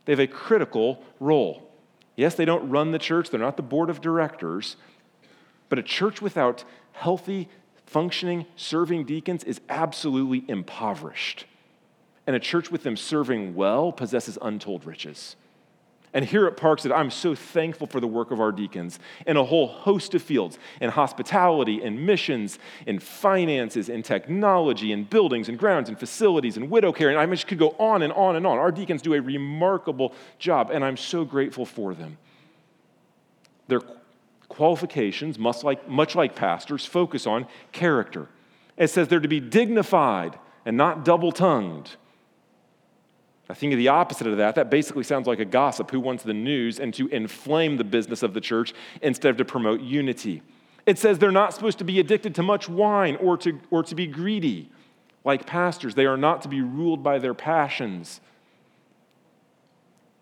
They 0.03 0.11
have 0.11 0.19
a 0.19 0.27
critical 0.27 1.01
role. 1.21 1.71
Yes, 2.17 2.35
they 2.35 2.43
don't 2.43 2.69
run 2.69 2.91
the 2.91 2.99
church, 2.99 3.29
they're 3.29 3.39
not 3.39 3.55
the 3.55 3.63
board 3.63 3.89
of 3.89 4.01
directors, 4.01 4.75
But 5.69 5.79
a 5.79 5.83
church 5.83 6.21
without 6.21 6.65
healthy, 6.91 7.47
functioning, 7.85 8.45
serving 8.57 9.05
deacons 9.05 9.45
is 9.45 9.61
absolutely 9.69 10.43
impoverished. 10.49 11.45
And 12.25 12.35
a 12.35 12.39
church 12.39 12.69
with 12.69 12.83
them 12.83 12.97
serving 12.97 13.55
well 13.55 13.93
possesses 13.93 14.37
untold 14.41 14.85
riches. 14.85 15.37
And 16.17 16.25
here 16.25 16.47
at 16.47 16.57
Parkside, 16.57 16.91
I'm 16.91 17.11
so 17.11 17.35
thankful 17.35 17.85
for 17.85 17.99
the 17.99 18.07
work 18.07 18.31
of 18.31 18.41
our 18.41 18.51
deacons 18.51 18.97
in 19.27 19.37
a 19.37 19.43
whole 19.43 19.67
host 19.67 20.15
of 20.15 20.21
fields 20.23 20.57
in 20.81 20.89
hospitality, 20.89 21.83
in 21.83 22.07
missions, 22.07 22.57
in 22.87 22.97
finances, 22.97 23.87
in 23.87 24.01
technology, 24.01 24.91
in 24.91 25.03
buildings 25.03 25.47
and 25.47 25.59
grounds 25.59 25.89
and 25.89 25.99
facilities 25.99 26.57
and 26.57 26.71
widow 26.71 26.91
care. 26.91 27.09
And 27.09 27.19
I 27.19 27.25
just 27.27 27.45
could 27.45 27.59
go 27.59 27.75
on 27.77 28.01
and 28.01 28.11
on 28.13 28.35
and 28.35 28.47
on. 28.47 28.57
Our 28.57 28.71
deacons 28.71 29.03
do 29.03 29.13
a 29.13 29.21
remarkable 29.21 30.11
job, 30.39 30.71
and 30.71 30.83
I'm 30.83 30.97
so 30.97 31.23
grateful 31.23 31.67
for 31.67 31.93
them. 31.93 32.17
Their 33.67 33.81
qualifications, 34.49 35.37
much 35.37 35.63
like, 35.63 35.87
much 35.87 36.15
like 36.15 36.35
pastors, 36.35 36.83
focus 36.83 37.27
on 37.27 37.45
character. 37.71 38.27
It 38.75 38.87
says 38.87 39.07
they're 39.07 39.19
to 39.19 39.27
be 39.27 39.39
dignified 39.39 40.39
and 40.65 40.77
not 40.77 41.05
double 41.05 41.31
tongued 41.31 41.91
I 43.49 43.53
think 43.53 43.73
of 43.73 43.77
the 43.77 43.87
opposite 43.87 44.27
of 44.27 44.37
that. 44.37 44.55
That 44.55 44.69
basically 44.69 45.03
sounds 45.03 45.27
like 45.27 45.39
a 45.39 45.45
gossip 45.45 45.89
who 45.91 45.99
wants 45.99 46.23
the 46.23 46.33
news 46.33 46.79
and 46.79 46.93
to 46.95 47.07
inflame 47.07 47.77
the 47.77 47.83
business 47.83 48.21
of 48.21 48.33
the 48.33 48.41
church 48.41 48.73
instead 49.01 49.29
of 49.29 49.37
to 49.37 49.45
promote 49.45 49.79
unity. 49.79 50.41
It 50.85 50.97
says 50.99 51.19
they're 51.19 51.31
not 51.31 51.53
supposed 51.53 51.77
to 51.79 51.83
be 51.83 51.99
addicted 51.99 52.35
to 52.35 52.43
much 52.43 52.67
wine 52.67 53.15
or 53.17 53.37
to, 53.37 53.59
or 53.71 53.83
to 53.83 53.95
be 53.95 54.07
greedy. 54.07 54.69
Like 55.23 55.45
pastors, 55.45 55.95
they 55.95 56.05
are 56.05 56.17
not 56.17 56.41
to 56.43 56.49
be 56.49 56.61
ruled 56.61 57.03
by 57.03 57.19
their 57.19 57.33
passions. 57.33 58.21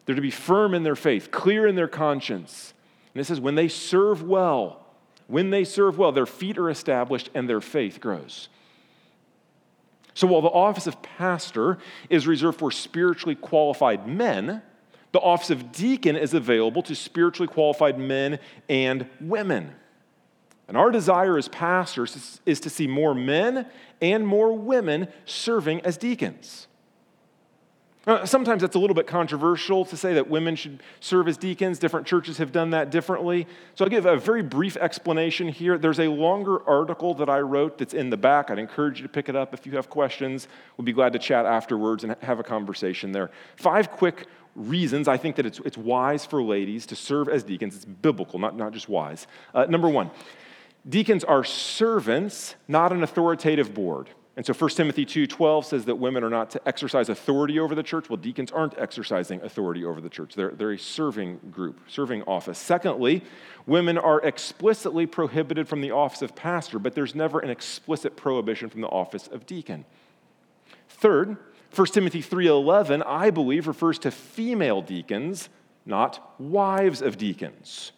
They're 0.05 0.15
to 0.15 0.21
be 0.21 0.32
firm 0.32 0.73
in 0.73 0.84
their 0.84 0.95
faith, 0.95 1.32
clear 1.32 1.67
in 1.67 1.76
their 1.76 1.88
conscience. 1.88 2.73
And 3.13 3.21
it 3.21 3.26
says 3.26 3.39
when 3.39 3.55
they 3.55 3.67
serve 3.67 4.23
well, 4.23 4.86
when 5.28 5.49
they 5.49 5.63
serve 5.63 5.97
well, 5.97 6.11
their 6.11 6.26
feet 6.28 6.57
are 6.57 6.69
established 6.69 7.30
and 7.34 7.49
their 7.49 7.61
faith 7.61 7.99
grows. 7.99 8.49
So 10.16 10.28
while 10.28 10.41
the 10.41 10.47
office 10.47 10.88
of 10.88 11.01
pastor 11.01 11.78
is 12.09 12.26
reserved 12.26 12.57
for 12.57 12.72
spiritually 12.72 13.36
qualified 13.36 14.07
men, 14.07 14.61
the 15.11 15.20
office 15.20 15.49
of 15.49 15.72
deacon 15.72 16.16
is 16.16 16.34
available 16.34 16.82
to 16.84 16.95
spiritually 16.95 17.47
qualified 17.47 17.99
men 17.99 18.39
and 18.68 19.07
women. 19.22 19.76
And 20.68 20.78
our 20.78 20.89
desire 20.89 21.38
as 21.38 21.47
pastors 21.49 22.39
is 22.45 22.59
to 22.61 22.70
see 22.70 22.88
more 22.88 23.13
men 23.13 23.68
and 24.01 24.26
more 24.26 24.53
women 24.53 25.09
serving 25.26 25.82
as 25.82 25.97
deacons. 25.97 26.68
Uh, 28.07 28.23
sometimes 28.23 28.61
that's 28.61 28.75
a 28.75 28.79
little 28.79 28.93
bit 28.93 29.07
controversial 29.07 29.83
to 29.83 29.97
say 29.97 30.13
that 30.13 30.29
women 30.29 30.55
should 30.55 30.83
serve 30.99 31.27
as 31.27 31.37
deacons. 31.37 31.79
Different 31.79 32.05
churches 32.05 32.37
have 32.37 32.51
done 32.51 32.69
that 32.69 32.91
differently. 32.91 33.47
So 33.73 33.83
I'll 33.83 33.89
give 33.89 34.05
a 34.05 34.15
very 34.17 34.43
brief 34.43 34.77
explanation 34.77 35.47
here. 35.47 35.77
There's 35.77 35.99
a 35.99 36.07
longer 36.07 36.67
article 36.69 37.15
that 37.15 37.29
I 37.29 37.39
wrote 37.39 37.79
that's 37.79 37.95
in 37.95 38.11
the 38.11 38.17
back. 38.17 38.51
I'd 38.51 38.59
encourage 38.59 38.99
you 38.99 39.03
to 39.03 39.09
pick 39.09 39.27
it 39.27 39.35
up 39.35 39.53
if 39.55 39.65
you 39.65 39.71
have 39.73 39.89
questions. 39.89 40.47
We'll 40.77 40.85
be 40.85 40.93
glad 40.93 41.13
to 41.13 41.19
chat 41.19 41.47
afterwards 41.47 42.03
and 42.03 42.15
have 42.21 42.39
a 42.39 42.43
conversation 42.43 43.11
there. 43.11 43.31
Five 43.55 43.89
quick 43.89 44.27
reasons 44.55 45.07
I 45.07 45.17
think 45.17 45.35
that 45.37 45.45
it's, 45.45 45.59
it's 45.65 45.77
wise 45.77 46.25
for 46.25 46.43
ladies 46.43 46.85
to 46.87 46.95
serve 46.95 47.27
as 47.27 47.43
deacons. 47.43 47.75
It's 47.75 47.85
biblical, 47.85 48.37
not, 48.37 48.55
not 48.55 48.71
just 48.71 48.87
wise. 48.87 49.25
Uh, 49.53 49.65
number 49.65 49.89
one, 49.89 50.11
deacons 50.87 51.23
are 51.23 51.43
servants, 51.43 52.55
not 52.67 52.91
an 52.91 53.01
authoritative 53.01 53.73
board. 53.73 54.09
And 54.38 54.45
so 54.45 54.53
1 54.53 54.69
Timothy 54.71 55.05
2:12 55.05 55.65
says 55.65 55.86
that 55.86 55.95
women 55.95 56.23
are 56.23 56.29
not 56.29 56.49
to 56.51 56.67
exercise 56.67 57.07
authority 57.07 57.57
over 57.57 57.73
the 57.73 57.83
church. 57.83 58.09
Well, 58.09 58.17
deacons 58.17 58.51
aren't 58.51 58.77
exercising 58.77 59.41
authority 59.41 59.86
over 59.86 60.01
the 60.01 60.09
church. 60.09 60.36
They're, 60.36 60.51
they're 60.51 60.73
a 60.73 60.77
serving 60.77 61.39
group, 61.51 61.79
serving 61.88 62.23
office. 62.23 62.59
Secondly, 62.59 63.23
women 63.65 63.97
are 63.97 64.19
explicitly 64.21 65.05
prohibited 65.05 65.69
from 65.69 65.79
the 65.79 65.91
office 65.91 66.21
of 66.21 66.36
pastor, 66.36 66.79
but 66.79 66.95
there's 66.95 67.15
never 67.15 67.39
an 67.39 67.49
explicit 67.49 68.17
prohibition 68.17 68.69
from 68.69 68.81
the 68.81 68.89
office 68.89 69.27
of 69.27 69.45
deacon. 69.45 69.86
Third, 70.89 71.38
1 71.73 71.93
Timothy 71.93 72.21
3:11, 72.21 73.03
I 73.03 73.29
believe, 73.29 73.67
refers 73.67 73.99
to 73.99 74.11
female 74.11 74.81
deacons, 74.81 75.47
not 75.86 76.36
wives 76.39 77.01
of 77.01 77.17
deacons. 77.17 77.93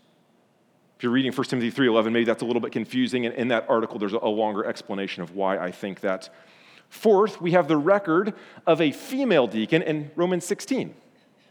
If 0.97 1.03
you're 1.03 1.11
reading 1.11 1.31
1 1.31 1.45
Timothy 1.45 1.71
3.11, 1.71 2.11
maybe 2.11 2.25
that's 2.25 2.41
a 2.41 2.45
little 2.45 2.59
bit 2.59 2.71
confusing. 2.71 3.27
And 3.27 3.35
in 3.35 3.49
that 3.49 3.69
article, 3.69 3.99
there's 3.99 4.13
a 4.13 4.25
longer 4.25 4.65
explanation 4.65 5.21
of 5.21 5.35
why 5.35 5.59
I 5.59 5.69
think 5.69 5.99
that. 5.99 6.29
Fourth, 6.89 7.39
we 7.39 7.51
have 7.51 7.67
the 7.67 7.77
record 7.77 8.33
of 8.65 8.81
a 8.81 8.91
female 8.91 9.45
deacon 9.45 9.83
in 9.83 10.09
Romans 10.15 10.43
16. 10.45 10.95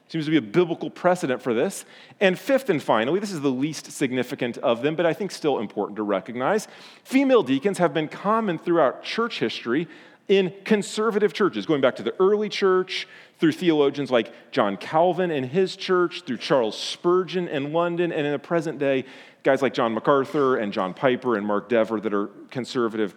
Seems 0.08 0.24
to 0.24 0.30
be 0.32 0.36
a 0.36 0.42
biblical 0.42 0.90
precedent 0.90 1.42
for 1.42 1.54
this. 1.54 1.84
And 2.20 2.36
fifth 2.36 2.70
and 2.70 2.82
finally, 2.82 3.20
this 3.20 3.30
is 3.30 3.40
the 3.40 3.50
least 3.50 3.92
significant 3.92 4.58
of 4.58 4.82
them, 4.82 4.96
but 4.96 5.06
I 5.06 5.12
think 5.12 5.30
still 5.30 5.60
important 5.60 5.96
to 5.96 6.02
recognize. 6.02 6.66
Female 7.04 7.44
deacons 7.44 7.78
have 7.78 7.94
been 7.94 8.08
common 8.08 8.58
throughout 8.58 9.04
church 9.04 9.38
history 9.38 9.86
in 10.28 10.52
conservative 10.64 11.32
churches, 11.32 11.66
going 11.66 11.80
back 11.80 11.96
to 11.96 12.02
the 12.02 12.14
early 12.20 12.48
church, 12.48 13.06
through 13.38 13.52
theologians 13.52 14.10
like 14.10 14.32
John 14.50 14.76
Calvin 14.76 15.30
and 15.30 15.46
his 15.46 15.76
church, 15.76 16.22
through 16.26 16.38
Charles 16.38 16.76
Spurgeon 16.76 17.48
in 17.48 17.72
London, 17.72 18.12
and 18.12 18.26
in 18.26 18.32
the 18.32 18.38
present 18.38 18.78
day, 18.78 19.04
guys 19.46 19.62
like 19.62 19.72
John 19.72 19.94
MacArthur 19.94 20.56
and 20.56 20.72
John 20.72 20.92
Piper 20.92 21.36
and 21.36 21.46
Mark 21.46 21.68
Dever 21.68 22.00
that 22.00 22.12
are 22.12 22.26
conservative, 22.50 23.14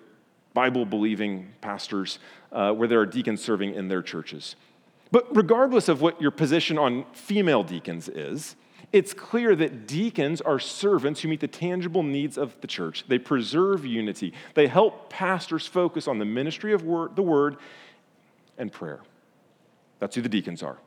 Bible 0.53 0.85
believing 0.85 1.51
pastors, 1.59 2.19
uh, 2.51 2.71
where 2.71 2.87
there 2.87 2.99
are 2.99 3.05
deacons 3.07 3.43
serving 3.43 3.73
in 3.73 3.87
their 3.87 4.03
churches. 4.03 4.55
But 5.11 5.35
regardless 5.35 5.89
of 5.89 6.01
what 6.01 6.21
your 6.21 6.29
position 6.29 6.77
on 6.77 7.05
female 7.13 7.63
deacons 7.63 8.07
is, 8.07 8.55
it's 8.93 9.11
clear 9.11 9.55
that 9.55 9.87
deacons 9.87 10.39
are 10.39 10.59
servants 10.59 11.21
who 11.21 11.29
meet 11.29 11.39
the 11.39 11.47
tangible 11.47 12.03
needs 12.03 12.37
of 12.37 12.55
the 12.61 12.67
church. 12.67 13.05
They 13.07 13.17
preserve 13.17 13.83
unity. 13.83 14.31
They 14.53 14.67
help 14.67 15.09
pastors 15.09 15.65
focus 15.65 16.07
on 16.07 16.19
the 16.19 16.25
ministry 16.25 16.73
of 16.73 16.83
word, 16.83 17.15
the 17.15 17.23
word 17.23 17.57
and 18.55 18.71
prayer. 18.71 18.99
That's 19.97 20.15
who 20.15 20.21
the 20.21 20.29
deacons 20.29 20.61
are. 20.61 20.77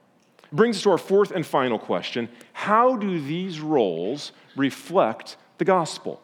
Brings 0.52 0.76
us 0.76 0.82
to 0.82 0.90
our 0.90 0.98
fourth 0.98 1.30
and 1.30 1.44
final 1.46 1.78
question 1.78 2.28
How 2.52 2.96
do 2.96 3.20
these 3.20 3.60
roles 3.60 4.32
reflect 4.56 5.36
the 5.58 5.64
gospel? 5.64 6.20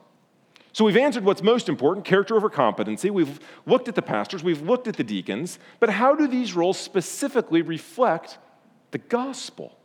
So 0.72 0.84
we've 0.84 0.96
answered 0.96 1.24
what's 1.24 1.42
most 1.42 1.68
important 1.68 2.04
character 2.04 2.36
over 2.36 2.48
competency. 2.48 3.10
We've 3.10 3.40
looked 3.66 3.88
at 3.88 3.94
the 3.94 4.02
pastors, 4.02 4.44
we've 4.44 4.62
looked 4.62 4.86
at 4.86 4.96
the 4.96 5.02
deacons, 5.02 5.58
but 5.80 5.90
how 5.90 6.14
do 6.14 6.28
these 6.28 6.54
roles 6.54 6.78
specifically 6.78 7.62
reflect 7.62 8.38
the 8.90 8.98
gospel? 8.98 9.76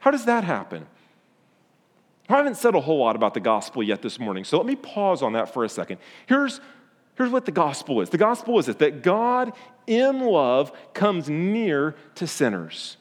How 0.00 0.10
does 0.10 0.26
that 0.26 0.44
happen? 0.44 0.86
I 2.28 2.36
haven't 2.36 2.56
said 2.56 2.74
a 2.74 2.80
whole 2.80 2.98
lot 2.98 3.16
about 3.16 3.34
the 3.34 3.40
gospel 3.40 3.82
yet 3.82 4.02
this 4.02 4.18
morning, 4.18 4.44
so 4.44 4.56
let 4.56 4.66
me 4.66 4.76
pause 4.76 5.22
on 5.22 5.32
that 5.32 5.52
for 5.52 5.64
a 5.64 5.68
second. 5.68 5.98
Here's, 6.26 6.60
here's 7.16 7.30
what 7.30 7.44
the 7.44 7.52
gospel 7.52 8.00
is 8.00 8.10
the 8.10 8.18
gospel 8.18 8.58
is 8.58 8.66
this, 8.66 8.76
that 8.76 9.02
God, 9.02 9.52
in 9.86 10.20
love, 10.20 10.72
comes 10.92 11.28
near 11.28 11.94
to 12.16 12.26
sinners. 12.26 12.98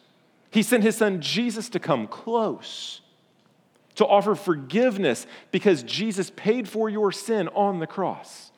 He 0.56 0.64
sent 0.64 0.84
his 0.84 0.96
son 0.96 1.20
Jesus 1.20 1.68
to 1.72 1.82
come 1.82 2.08
close, 2.08 3.02
to 3.96 4.06
offer 4.06 4.36
forgiveness 4.36 5.28
because 5.52 5.84
Jesus 5.84 6.32
paid 6.34 6.70
for 6.70 6.90
your 6.90 7.12
sin 7.12 7.50
on 7.50 7.80
the 7.80 7.88
cross. 7.88 8.52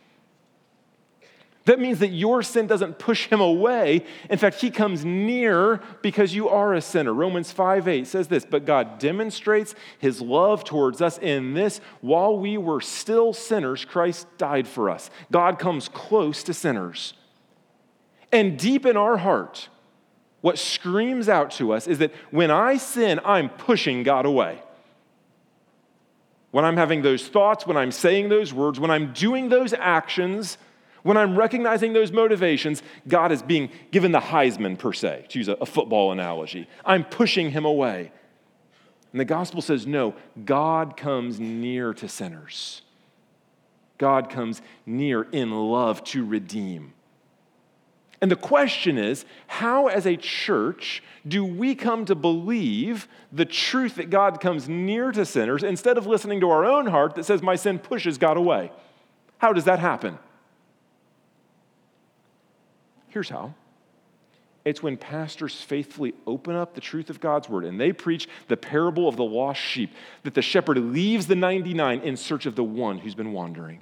That 1.65 1.79
means 1.79 1.97
that 1.97 2.09
your 2.09 2.43
sin 2.43 2.67
doesn't 2.67 2.99
push 2.99 3.25
him 3.29 3.41
away. 3.41 4.05
In 4.29 4.37
fact, 4.37 4.61
he 4.61 4.69
comes 4.69 5.03
near 5.05 5.81
because 6.03 6.35
you 6.35 6.47
are 6.49 6.75
a 6.75 6.81
sinner. 6.81 7.15
Romans 7.15 7.51
5 7.51 7.87
8 7.87 8.05
says 8.05 8.27
this, 8.27 8.45
but 8.45 8.63
God 8.63 8.99
demonstrates 8.99 9.73
his 9.97 10.21
love 10.21 10.63
towards 10.63 11.01
us 11.01 11.17
in 11.17 11.55
this 11.55 11.81
while 12.01 12.37
we 12.37 12.59
were 12.59 12.79
still 12.79 13.33
sinners, 13.33 13.85
Christ 13.85 14.27
died 14.37 14.67
for 14.67 14.91
us. 14.91 15.09
God 15.31 15.57
comes 15.57 15.89
close 15.89 16.43
to 16.43 16.53
sinners. 16.53 17.15
And 18.31 18.59
deep 18.59 18.85
in 18.85 18.97
our 18.97 19.17
heart, 19.17 19.69
what 20.41 20.57
screams 20.57 21.29
out 21.29 21.51
to 21.51 21.73
us 21.73 21.87
is 21.87 21.97
that 21.99 22.13
when 22.31 22.51
I 22.51 22.77
sin, 22.77 23.19
I'm 23.25 23.49
pushing 23.49 24.03
God 24.03 24.25
away. 24.25 24.61
When 26.51 26.63
I'm 26.63 26.77
having 26.77 27.01
those 27.01 27.27
thoughts, 27.27 27.67
when 27.67 27.77
I'm 27.77 27.91
saying 27.91 28.29
those 28.29 28.53
words, 28.53 28.79
when 28.79 28.91
I'm 28.91 29.13
doing 29.13 29.49
those 29.49 29.73
actions, 29.73 30.57
when 31.03 31.17
I'm 31.17 31.37
recognizing 31.37 31.93
those 31.93 32.11
motivations, 32.11 32.81
God 33.07 33.31
is 33.31 33.41
being 33.41 33.69
given 33.91 34.11
the 34.11 34.19
Heisman, 34.19 34.77
per 34.77 34.93
se, 34.93 35.25
to 35.29 35.39
use 35.39 35.47
a, 35.47 35.65
football 35.65 36.11
analogy. 36.11 36.67
I'm 36.85 37.03
pushing 37.03 37.51
him 37.51 37.65
away. 37.65 38.11
And 39.11 39.19
the 39.19 39.25
gospel 39.25 39.61
says, 39.61 39.87
no, 39.87 40.15
God 40.45 40.97
comes 40.97 41.39
near 41.39 41.93
to 41.95 42.07
sinners. 42.07 42.81
God 43.97 44.29
comes 44.29 44.61
near 44.85 45.23
in 45.31 45.51
love 45.51 46.03
to 46.05 46.25
redeem. 46.25 46.93
And 48.19 48.31
the 48.31 48.35
question 48.35 48.97
is 48.97 49.25
how, 49.45 49.87
as 49.87 50.07
a 50.07 50.17
church, 50.17 51.03
do 51.27 51.45
we 51.45 51.75
come 51.75 52.05
to 52.05 52.15
believe 52.15 53.07
the 53.31 53.45
truth 53.45 53.95
that 53.95 54.09
God 54.09 54.41
comes 54.41 54.67
near 54.67 55.11
to 55.11 55.25
sinners 55.25 55.63
instead 55.63 55.97
of 55.97 56.07
listening 56.07 56.39
to 56.39 56.49
our 56.49 56.65
own 56.65 56.87
heart 56.87 57.15
that 57.15 57.25
says, 57.25 57.43
my 57.43 57.55
sin 57.55 57.77
pushes 57.77 58.17
God 58.17 58.37
away? 58.37 58.71
How 59.37 59.53
does 59.53 59.65
that 59.65 59.79
happen? 59.79 60.17
Here's 63.09 63.29
how 63.29 63.53
It's 64.65 64.81
when 64.81 64.97
pastors 64.97 65.61
faithfully 65.61 66.15
open 66.25 66.55
up 66.55 66.73
the 66.73 66.81
truth 66.81 67.11
of 67.11 67.19
God's 67.19 67.47
word 67.47 67.65
and 67.65 67.79
they 67.79 67.91
preach 67.91 68.27
the 68.47 68.57
parable 68.57 69.07
of 69.07 69.15
the 69.15 69.23
lost 69.23 69.61
sheep 69.61 69.93
that 70.23 70.33
the 70.33 70.41
shepherd 70.41 70.77
leaves 70.77 71.27
the 71.27 71.35
99 71.35 72.01
in 72.01 72.17
search 72.17 72.47
of 72.47 72.55
the 72.55 72.63
one 72.63 72.97
who's 72.97 73.15
been 73.15 73.31
wandering. 73.31 73.81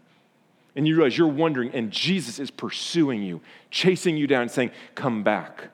And 0.75 0.87
you 0.87 0.95
realize 0.95 1.17
you're 1.17 1.27
wandering 1.27 1.71
and 1.73 1.91
Jesus 1.91 2.39
is 2.39 2.51
pursuing 2.51 3.23
you, 3.23 3.41
chasing 3.71 4.17
you 4.17 4.27
down, 4.27 4.49
saying, 4.49 4.71
Come 4.93 5.23
back. 5.23 5.69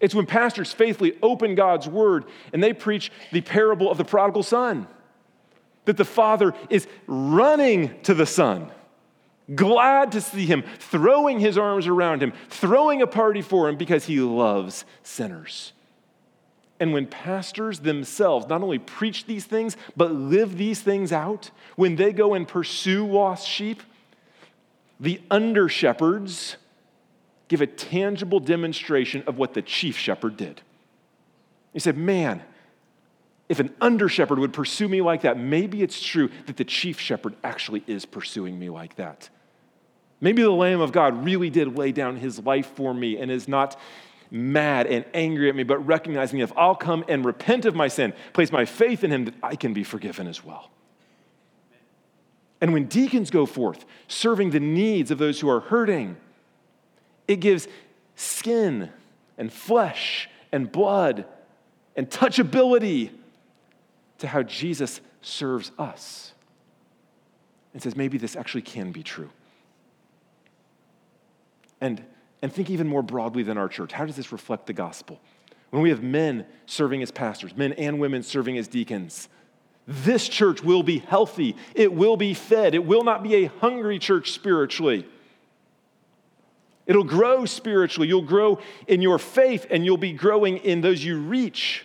It's 0.00 0.14
when 0.14 0.26
pastors 0.26 0.72
faithfully 0.72 1.16
open 1.22 1.54
God's 1.54 1.86
word 1.86 2.24
and 2.52 2.62
they 2.62 2.72
preach 2.72 3.10
the 3.32 3.40
parable 3.40 3.90
of 3.90 3.98
the 3.98 4.04
prodigal 4.04 4.42
son, 4.42 4.86
that 5.84 5.96
the 5.96 6.04
father 6.04 6.54
is 6.68 6.86
running 7.06 8.00
to 8.02 8.14
the 8.14 8.26
son 8.26 8.70
glad 9.54 10.12
to 10.12 10.20
see 10.20 10.46
him, 10.46 10.62
throwing 10.78 11.40
his 11.40 11.58
arms 11.58 11.86
around 11.86 12.22
him, 12.22 12.32
throwing 12.48 13.02
a 13.02 13.06
party 13.06 13.42
for 13.42 13.68
him 13.68 13.76
because 13.76 14.04
he 14.04 14.20
loves 14.20 14.84
sinners. 15.02 15.72
And 16.78 16.92
when 16.92 17.06
pastors 17.06 17.80
themselves 17.80 18.46
not 18.48 18.62
only 18.62 18.78
preach 18.78 19.26
these 19.26 19.44
things, 19.44 19.76
but 19.96 20.12
live 20.12 20.56
these 20.56 20.80
things 20.80 21.12
out, 21.12 21.50
when 21.76 21.96
they 21.96 22.12
go 22.12 22.34
and 22.34 22.48
pursue 22.48 23.06
lost 23.06 23.46
sheep, 23.46 23.82
the 25.00 25.20
under 25.30 25.68
shepherds 25.68 26.56
give 27.48 27.60
a 27.60 27.66
tangible 27.66 28.38
demonstration 28.38 29.24
of 29.26 29.38
what 29.38 29.54
the 29.54 29.62
chief 29.62 29.96
shepherd 29.96 30.36
did. 30.36 30.60
He 31.72 31.80
said, 31.80 31.96
Man, 31.96 32.42
if 33.48 33.58
an 33.58 33.74
under 33.80 34.08
shepherd 34.08 34.38
would 34.38 34.52
pursue 34.52 34.88
me 34.88 35.00
like 35.00 35.22
that, 35.22 35.36
maybe 35.36 35.82
it's 35.82 36.00
true 36.00 36.30
that 36.46 36.56
the 36.56 36.64
chief 36.64 37.00
shepherd 37.00 37.34
actually 37.42 37.82
is 37.88 38.06
pursuing 38.06 38.58
me 38.58 38.70
like 38.70 38.94
that. 38.96 39.28
Maybe 40.20 40.42
the 40.42 40.50
Lamb 40.50 40.80
of 40.80 40.92
God 40.92 41.24
really 41.24 41.50
did 41.50 41.76
lay 41.76 41.92
down 41.92 42.16
his 42.16 42.38
life 42.38 42.70
for 42.76 42.94
me 42.94 43.18
and 43.18 43.30
is 43.30 43.48
not 43.48 43.76
mad 44.30 44.86
and 44.86 45.04
angry 45.14 45.48
at 45.48 45.56
me, 45.56 45.64
but 45.64 45.78
recognizing 45.78 46.38
if 46.38 46.52
I'll 46.56 46.76
come 46.76 47.04
and 47.08 47.24
repent 47.24 47.64
of 47.64 47.74
my 47.74 47.88
sin, 47.88 48.12
place 48.32 48.52
my 48.52 48.64
faith 48.64 49.02
in 49.02 49.10
him, 49.10 49.24
that 49.24 49.34
I 49.42 49.56
can 49.56 49.72
be 49.72 49.82
forgiven 49.82 50.28
as 50.28 50.44
well. 50.44 50.70
And 52.60 52.72
when 52.72 52.84
deacons 52.86 53.30
go 53.30 53.46
forth, 53.46 53.84
serving 54.06 54.50
the 54.50 54.60
needs 54.60 55.10
of 55.10 55.18
those 55.18 55.40
who 55.40 55.48
are 55.48 55.60
hurting, 55.60 56.16
it 57.26 57.36
gives 57.36 57.68
skin 58.16 58.90
and 59.38 59.52
flesh 59.52 60.28
and 60.52 60.70
blood 60.70 61.24
and 61.96 62.10
touchability 62.10 63.10
to 64.18 64.28
how 64.28 64.42
Jesus 64.42 65.00
serves 65.22 65.72
us. 65.78 66.34
And 67.72 67.82
says, 67.82 67.96
maybe 67.96 68.18
this 68.18 68.36
actually 68.36 68.62
can 68.62 68.90
be 68.92 69.02
true. 69.02 69.30
And, 71.80 72.04
and 72.42 72.52
think 72.52 72.68
even 72.68 72.88
more 72.88 73.02
broadly 73.02 73.42
than 73.42 73.56
our 73.56 73.68
church. 73.68 73.92
How 73.92 74.04
does 74.04 74.16
this 74.16 74.32
reflect 74.32 74.66
the 74.66 74.72
gospel? 74.72 75.20
When 75.70 75.82
we 75.82 75.90
have 75.90 76.02
men 76.02 76.46
serving 76.66 77.00
as 77.02 77.10
pastors, 77.10 77.56
men 77.56 77.72
and 77.74 78.00
women 78.00 78.22
serving 78.22 78.58
as 78.58 78.66
deacons, 78.68 79.28
this 79.90 80.28
church 80.28 80.62
will 80.62 80.84
be 80.84 80.98
healthy. 80.98 81.56
It 81.74 81.92
will 81.92 82.16
be 82.16 82.32
fed. 82.32 82.76
It 82.76 82.84
will 82.84 83.02
not 83.02 83.24
be 83.24 83.44
a 83.44 83.46
hungry 83.46 83.98
church 83.98 84.30
spiritually. 84.30 85.04
It'll 86.86 87.04
grow 87.04 87.44
spiritually. 87.44 88.06
You'll 88.06 88.22
grow 88.22 88.60
in 88.86 89.02
your 89.02 89.18
faith 89.18 89.66
and 89.68 89.84
you'll 89.84 89.96
be 89.96 90.12
growing 90.12 90.58
in 90.58 90.80
those 90.80 91.04
you 91.04 91.18
reach. 91.18 91.84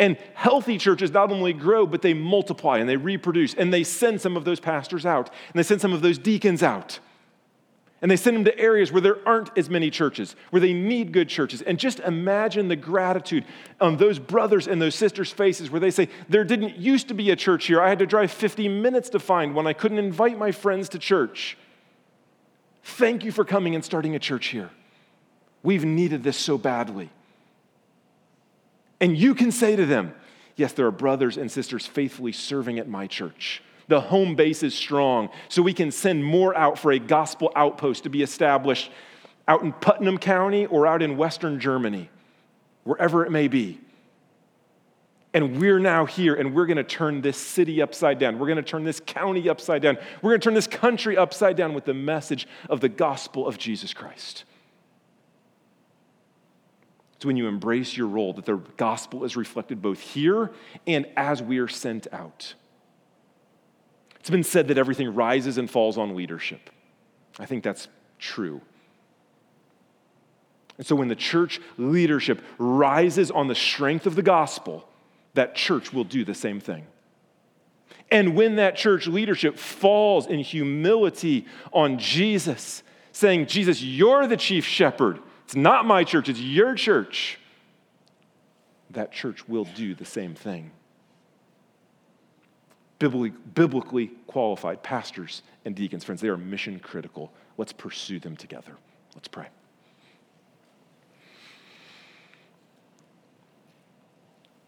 And 0.00 0.16
healthy 0.34 0.76
churches 0.76 1.12
not 1.12 1.30
only 1.30 1.52
grow, 1.52 1.86
but 1.86 2.02
they 2.02 2.14
multiply 2.14 2.78
and 2.78 2.88
they 2.88 2.96
reproduce 2.96 3.54
and 3.54 3.72
they 3.72 3.84
send 3.84 4.20
some 4.20 4.36
of 4.36 4.44
those 4.44 4.58
pastors 4.58 5.06
out 5.06 5.30
and 5.52 5.58
they 5.58 5.62
send 5.62 5.80
some 5.80 5.92
of 5.92 6.02
those 6.02 6.18
deacons 6.18 6.64
out. 6.64 6.98
And 8.06 8.10
they 8.12 8.16
send 8.16 8.36
them 8.36 8.44
to 8.44 8.56
areas 8.56 8.92
where 8.92 9.00
there 9.00 9.18
aren't 9.26 9.58
as 9.58 9.68
many 9.68 9.90
churches, 9.90 10.36
where 10.50 10.60
they 10.60 10.72
need 10.72 11.10
good 11.10 11.28
churches. 11.28 11.60
And 11.60 11.76
just 11.76 11.98
imagine 11.98 12.68
the 12.68 12.76
gratitude 12.76 13.44
on 13.80 13.96
those 13.96 14.20
brothers 14.20 14.68
and 14.68 14.80
those 14.80 14.94
sisters' 14.94 15.32
faces 15.32 15.72
where 15.72 15.80
they 15.80 15.90
say, 15.90 16.08
There 16.28 16.44
didn't 16.44 16.76
used 16.76 17.08
to 17.08 17.14
be 17.14 17.32
a 17.32 17.34
church 17.34 17.66
here. 17.66 17.82
I 17.82 17.88
had 17.88 17.98
to 17.98 18.06
drive 18.06 18.30
50 18.30 18.68
minutes 18.68 19.08
to 19.08 19.18
find 19.18 19.56
one. 19.56 19.66
I 19.66 19.72
couldn't 19.72 19.98
invite 19.98 20.38
my 20.38 20.52
friends 20.52 20.88
to 20.90 21.00
church. 21.00 21.58
Thank 22.84 23.24
you 23.24 23.32
for 23.32 23.44
coming 23.44 23.74
and 23.74 23.84
starting 23.84 24.14
a 24.14 24.20
church 24.20 24.46
here. 24.46 24.70
We've 25.64 25.84
needed 25.84 26.22
this 26.22 26.36
so 26.36 26.56
badly. 26.56 27.10
And 29.00 29.18
you 29.18 29.34
can 29.34 29.50
say 29.50 29.74
to 29.74 29.84
them, 29.84 30.14
Yes, 30.54 30.74
there 30.74 30.86
are 30.86 30.92
brothers 30.92 31.36
and 31.36 31.50
sisters 31.50 31.88
faithfully 31.88 32.30
serving 32.30 32.78
at 32.78 32.86
my 32.86 33.08
church. 33.08 33.64
The 33.88 34.00
home 34.00 34.34
base 34.34 34.62
is 34.62 34.74
strong, 34.74 35.28
so 35.48 35.62
we 35.62 35.72
can 35.72 35.90
send 35.90 36.24
more 36.24 36.56
out 36.56 36.78
for 36.78 36.92
a 36.92 36.98
gospel 36.98 37.52
outpost 37.54 38.02
to 38.02 38.10
be 38.10 38.22
established 38.22 38.90
out 39.48 39.62
in 39.62 39.72
Putnam 39.72 40.18
County 40.18 40.66
or 40.66 40.86
out 40.86 41.02
in 41.02 41.16
Western 41.16 41.60
Germany, 41.60 42.10
wherever 42.84 43.24
it 43.24 43.30
may 43.30 43.48
be. 43.48 43.80
And 45.32 45.60
we're 45.60 45.78
now 45.78 46.06
here 46.06 46.34
and 46.34 46.54
we're 46.54 46.66
to 46.66 46.82
turn 46.82 47.20
this 47.20 47.36
city 47.36 47.82
upside 47.82 48.18
down. 48.18 48.38
We're 48.38 48.54
to 48.54 48.62
turn 48.62 48.84
this 48.84 49.00
county 49.04 49.50
upside 49.50 49.82
down. 49.82 49.98
We're 50.22 50.32
to 50.32 50.38
turn 50.38 50.54
this 50.54 50.66
country 50.66 51.16
upside 51.16 51.56
down 51.56 51.74
with 51.74 51.84
the 51.84 51.94
message 51.94 52.48
of 52.70 52.80
the 52.80 52.88
gospel 52.88 53.46
of 53.46 53.58
Jesus 53.58 53.92
Christ. 53.92 54.44
It's 57.16 57.26
when 57.26 57.36
you 57.36 57.48
embrace 57.48 57.96
your 57.96 58.06
role 58.08 58.32
that 58.32 58.46
the 58.46 58.56
gospel 58.78 59.24
is 59.24 59.36
reflected 59.36 59.82
both 59.82 60.00
here 60.00 60.52
and 60.86 61.06
as 61.16 61.42
we 61.42 61.58
are 61.58 61.68
sent 61.68 62.06
out. 62.12 62.54
It's 64.26 64.30
been 64.32 64.42
said 64.42 64.66
that 64.66 64.76
everything 64.76 65.14
rises 65.14 65.56
and 65.56 65.70
falls 65.70 65.96
on 65.96 66.16
leadership. 66.16 66.68
I 67.38 67.46
think 67.46 67.62
that's 67.62 67.86
true. 68.18 68.60
And 70.78 70.84
so 70.84 70.96
when 70.96 71.06
the 71.06 71.14
church 71.14 71.60
leadership 71.78 72.42
rises 72.58 73.30
on 73.30 73.46
the 73.46 73.54
strength 73.54 74.04
of 74.04 74.16
the 74.16 74.24
gospel, 74.24 74.88
that 75.34 75.54
church 75.54 75.92
will 75.92 76.02
do 76.02 76.24
the 76.24 76.34
same 76.34 76.58
thing. 76.58 76.88
And 78.10 78.34
when 78.34 78.56
that 78.56 78.74
church 78.74 79.06
leadership 79.06 79.56
falls 79.58 80.26
in 80.26 80.40
humility 80.40 81.46
on 81.72 82.00
Jesus, 82.00 82.82
saying, 83.12 83.46
Jesus, 83.46 83.80
you're 83.80 84.26
the 84.26 84.36
chief 84.36 84.64
shepherd. 84.64 85.20
It's 85.44 85.54
not 85.54 85.86
my 85.86 86.02
church, 86.02 86.28
it's 86.28 86.40
your 86.40 86.74
church. 86.74 87.38
That 88.90 89.12
church 89.12 89.46
will 89.46 89.68
do 89.76 89.94
the 89.94 90.04
same 90.04 90.34
thing 90.34 90.72
biblically, 92.98 94.08
qualified 94.26 94.82
pastors 94.82 95.42
and 95.64 95.74
deacons. 95.74 96.04
Friends, 96.04 96.20
they 96.20 96.28
are 96.28 96.36
mission 96.36 96.78
critical. 96.78 97.32
Let's 97.58 97.72
pursue 97.72 98.18
them 98.18 98.36
together. 98.36 98.72
Let's 99.14 99.28
pray. 99.28 99.46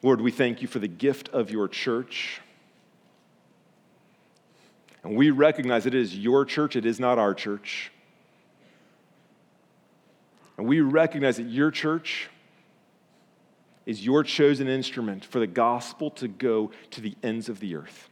Lord, 0.03 0.21
we 0.21 0.31
thank 0.31 0.63
you 0.63 0.69
for 0.69 0.79
the 0.79 0.89
gift 0.89 1.29
of 1.31 1.51
your 1.51 1.69
church. 1.69 2.41
And 5.03 5.17
we 5.17 5.31
recognize 5.31 5.87
it 5.87 5.95
is 5.95 6.17
your 6.17 6.45
church, 6.45 6.77
it 6.77 6.87
is 6.87 7.01
not 7.01 7.19
our 7.19 7.35
church. 7.35 7.91
And 10.57 10.67
we 10.67 10.81
recognize 10.81 11.37
that 11.37 11.47
your 11.47 11.71
church 11.71 12.29
is 13.87 14.05
your 14.05 14.23
chosen 14.23 14.69
instrument 14.69 15.25
for 15.25 15.39
the 15.39 15.47
gospel 15.47 16.11
to 16.11 16.29
go 16.29 16.71
to 16.91 17.01
the 17.01 17.17
ends 17.23 17.49
of 17.49 17.61
the 17.61 17.75
earth 17.75 18.09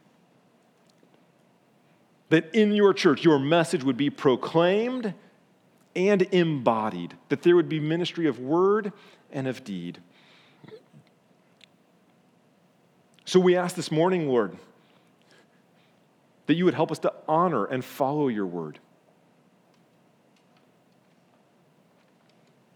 that 2.29 2.55
in 2.55 2.72
your 2.72 2.93
church, 2.93 3.24
your 3.24 3.39
message 3.39 3.85
would 3.85 3.97
be 3.97 4.11
proclaimed 4.11 5.14
and 5.95 6.22
embodied, 6.22 7.14
that 7.29 7.43
there 7.43 7.57
would 7.57 7.68
be 7.68 7.81
ministry 7.81 8.27
of 8.27 8.39
word 8.39 8.93
and 9.33 9.47
of 9.47 9.64
deed. 9.64 9.99
So 13.24 13.41
we 13.41 13.57
ask 13.57 13.74
this 13.74 13.91
morning, 13.91 14.29
Lord, 14.29 14.57
that 16.47 16.55
you 16.55 16.64
would 16.64 16.74
help 16.74 16.93
us 16.93 16.99
to 17.01 17.12
honor 17.27 17.64
and 17.64 17.85
follow 17.85 18.29
your 18.29 18.47
word. 18.47 18.79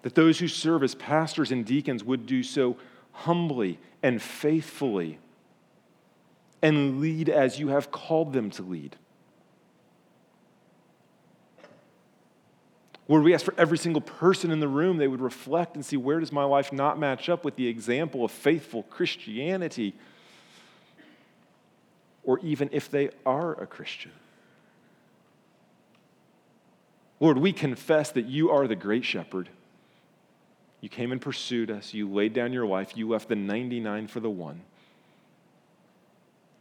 That 0.02 0.14
those 0.14 0.38
who 0.38 0.48
serve 0.48 0.82
as 0.82 0.94
pastors 0.94 1.52
and 1.52 1.64
deacons 1.64 2.02
would 2.02 2.26
do 2.26 2.42
so 2.42 2.76
humbly 3.12 3.78
and 4.02 4.20
faithfully 4.20 5.18
and 6.62 7.00
lead 7.00 7.28
as 7.28 7.58
you 7.58 7.68
have 7.68 7.90
called 7.90 8.32
them 8.32 8.50
to 8.50 8.62
lead. 8.62 8.96
Lord, 13.10 13.24
we 13.24 13.34
ask 13.34 13.44
for 13.44 13.54
every 13.58 13.76
single 13.76 14.00
person 14.00 14.52
in 14.52 14.60
the 14.60 14.68
room, 14.68 14.96
they 14.96 15.08
would 15.08 15.20
reflect 15.20 15.74
and 15.74 15.84
see 15.84 15.96
where 15.96 16.20
does 16.20 16.30
my 16.30 16.44
life 16.44 16.72
not 16.72 16.96
match 16.96 17.28
up 17.28 17.44
with 17.44 17.56
the 17.56 17.66
example 17.66 18.24
of 18.24 18.30
faithful 18.30 18.84
Christianity? 18.84 19.96
Or 22.22 22.38
even 22.38 22.70
if 22.70 22.88
they 22.88 23.10
are 23.26 23.60
a 23.60 23.66
Christian. 23.66 24.12
Lord, 27.18 27.38
we 27.38 27.52
confess 27.52 28.12
that 28.12 28.26
you 28.26 28.50
are 28.50 28.68
the 28.68 28.76
great 28.76 29.04
shepherd. 29.04 29.48
You 30.80 30.88
came 30.88 31.10
and 31.10 31.20
pursued 31.20 31.68
us. 31.68 31.92
You 31.92 32.08
laid 32.08 32.32
down 32.32 32.52
your 32.52 32.64
life. 32.64 32.96
You 32.96 33.08
left 33.08 33.28
the 33.28 33.34
99 33.34 34.06
for 34.06 34.20
the 34.20 34.30
one. 34.30 34.60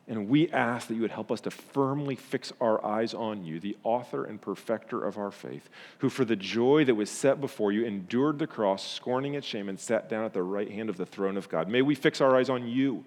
And 0.10 0.28
we 0.28 0.50
ask 0.50 0.88
that 0.88 0.96
you 0.96 1.02
would 1.02 1.12
help 1.12 1.32
us 1.32 1.40
to 1.42 1.52
firmly 1.52 2.16
fix 2.16 2.52
our 2.60 2.84
eyes 2.84 3.14
on 3.14 3.46
you, 3.46 3.60
the 3.60 3.78
author 3.84 4.26
and 4.26 4.42
perfecter 4.42 5.06
of 5.06 5.20
our 5.20 5.30
faith, 5.30 5.70
who 6.00 6.10
for 6.10 6.26
the 6.26 6.36
joy 6.36 6.84
that 6.86 6.96
was 6.96 7.12
set 7.12 7.40
before 7.40 7.72
you 7.72 7.86
endured 7.86 8.40
the 8.40 8.48
cross, 8.48 8.84
scorning 8.84 9.36
its 9.36 9.46
shame, 9.46 9.70
and 9.70 9.80
sat 9.80 10.10
down 10.10 10.26
at 10.26 10.34
the 10.34 10.42
right 10.42 10.72
hand 10.72 10.90
of 10.90 10.98
the 10.98 11.06
throne 11.06 11.38
of 11.38 11.48
God. 11.48 11.70
May 11.70 11.84
we 11.84 11.94
fix 11.94 12.22
our 12.22 12.36
eyes 12.36 12.50
on 12.50 12.68
you, 12.68 13.06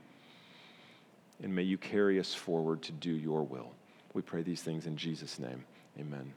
and 1.42 1.52
may 1.52 1.64
you 1.64 1.76
carry 1.76 2.20
us 2.20 2.32
forward 2.32 2.82
to 2.82 2.92
do 2.92 3.10
your 3.10 3.42
will. 3.42 3.72
We 4.14 4.22
pray 4.22 4.42
these 4.42 4.62
things 4.62 4.86
in 4.86 4.96
Jesus' 4.96 5.40
name. 5.40 5.64
Amen. 5.98 6.32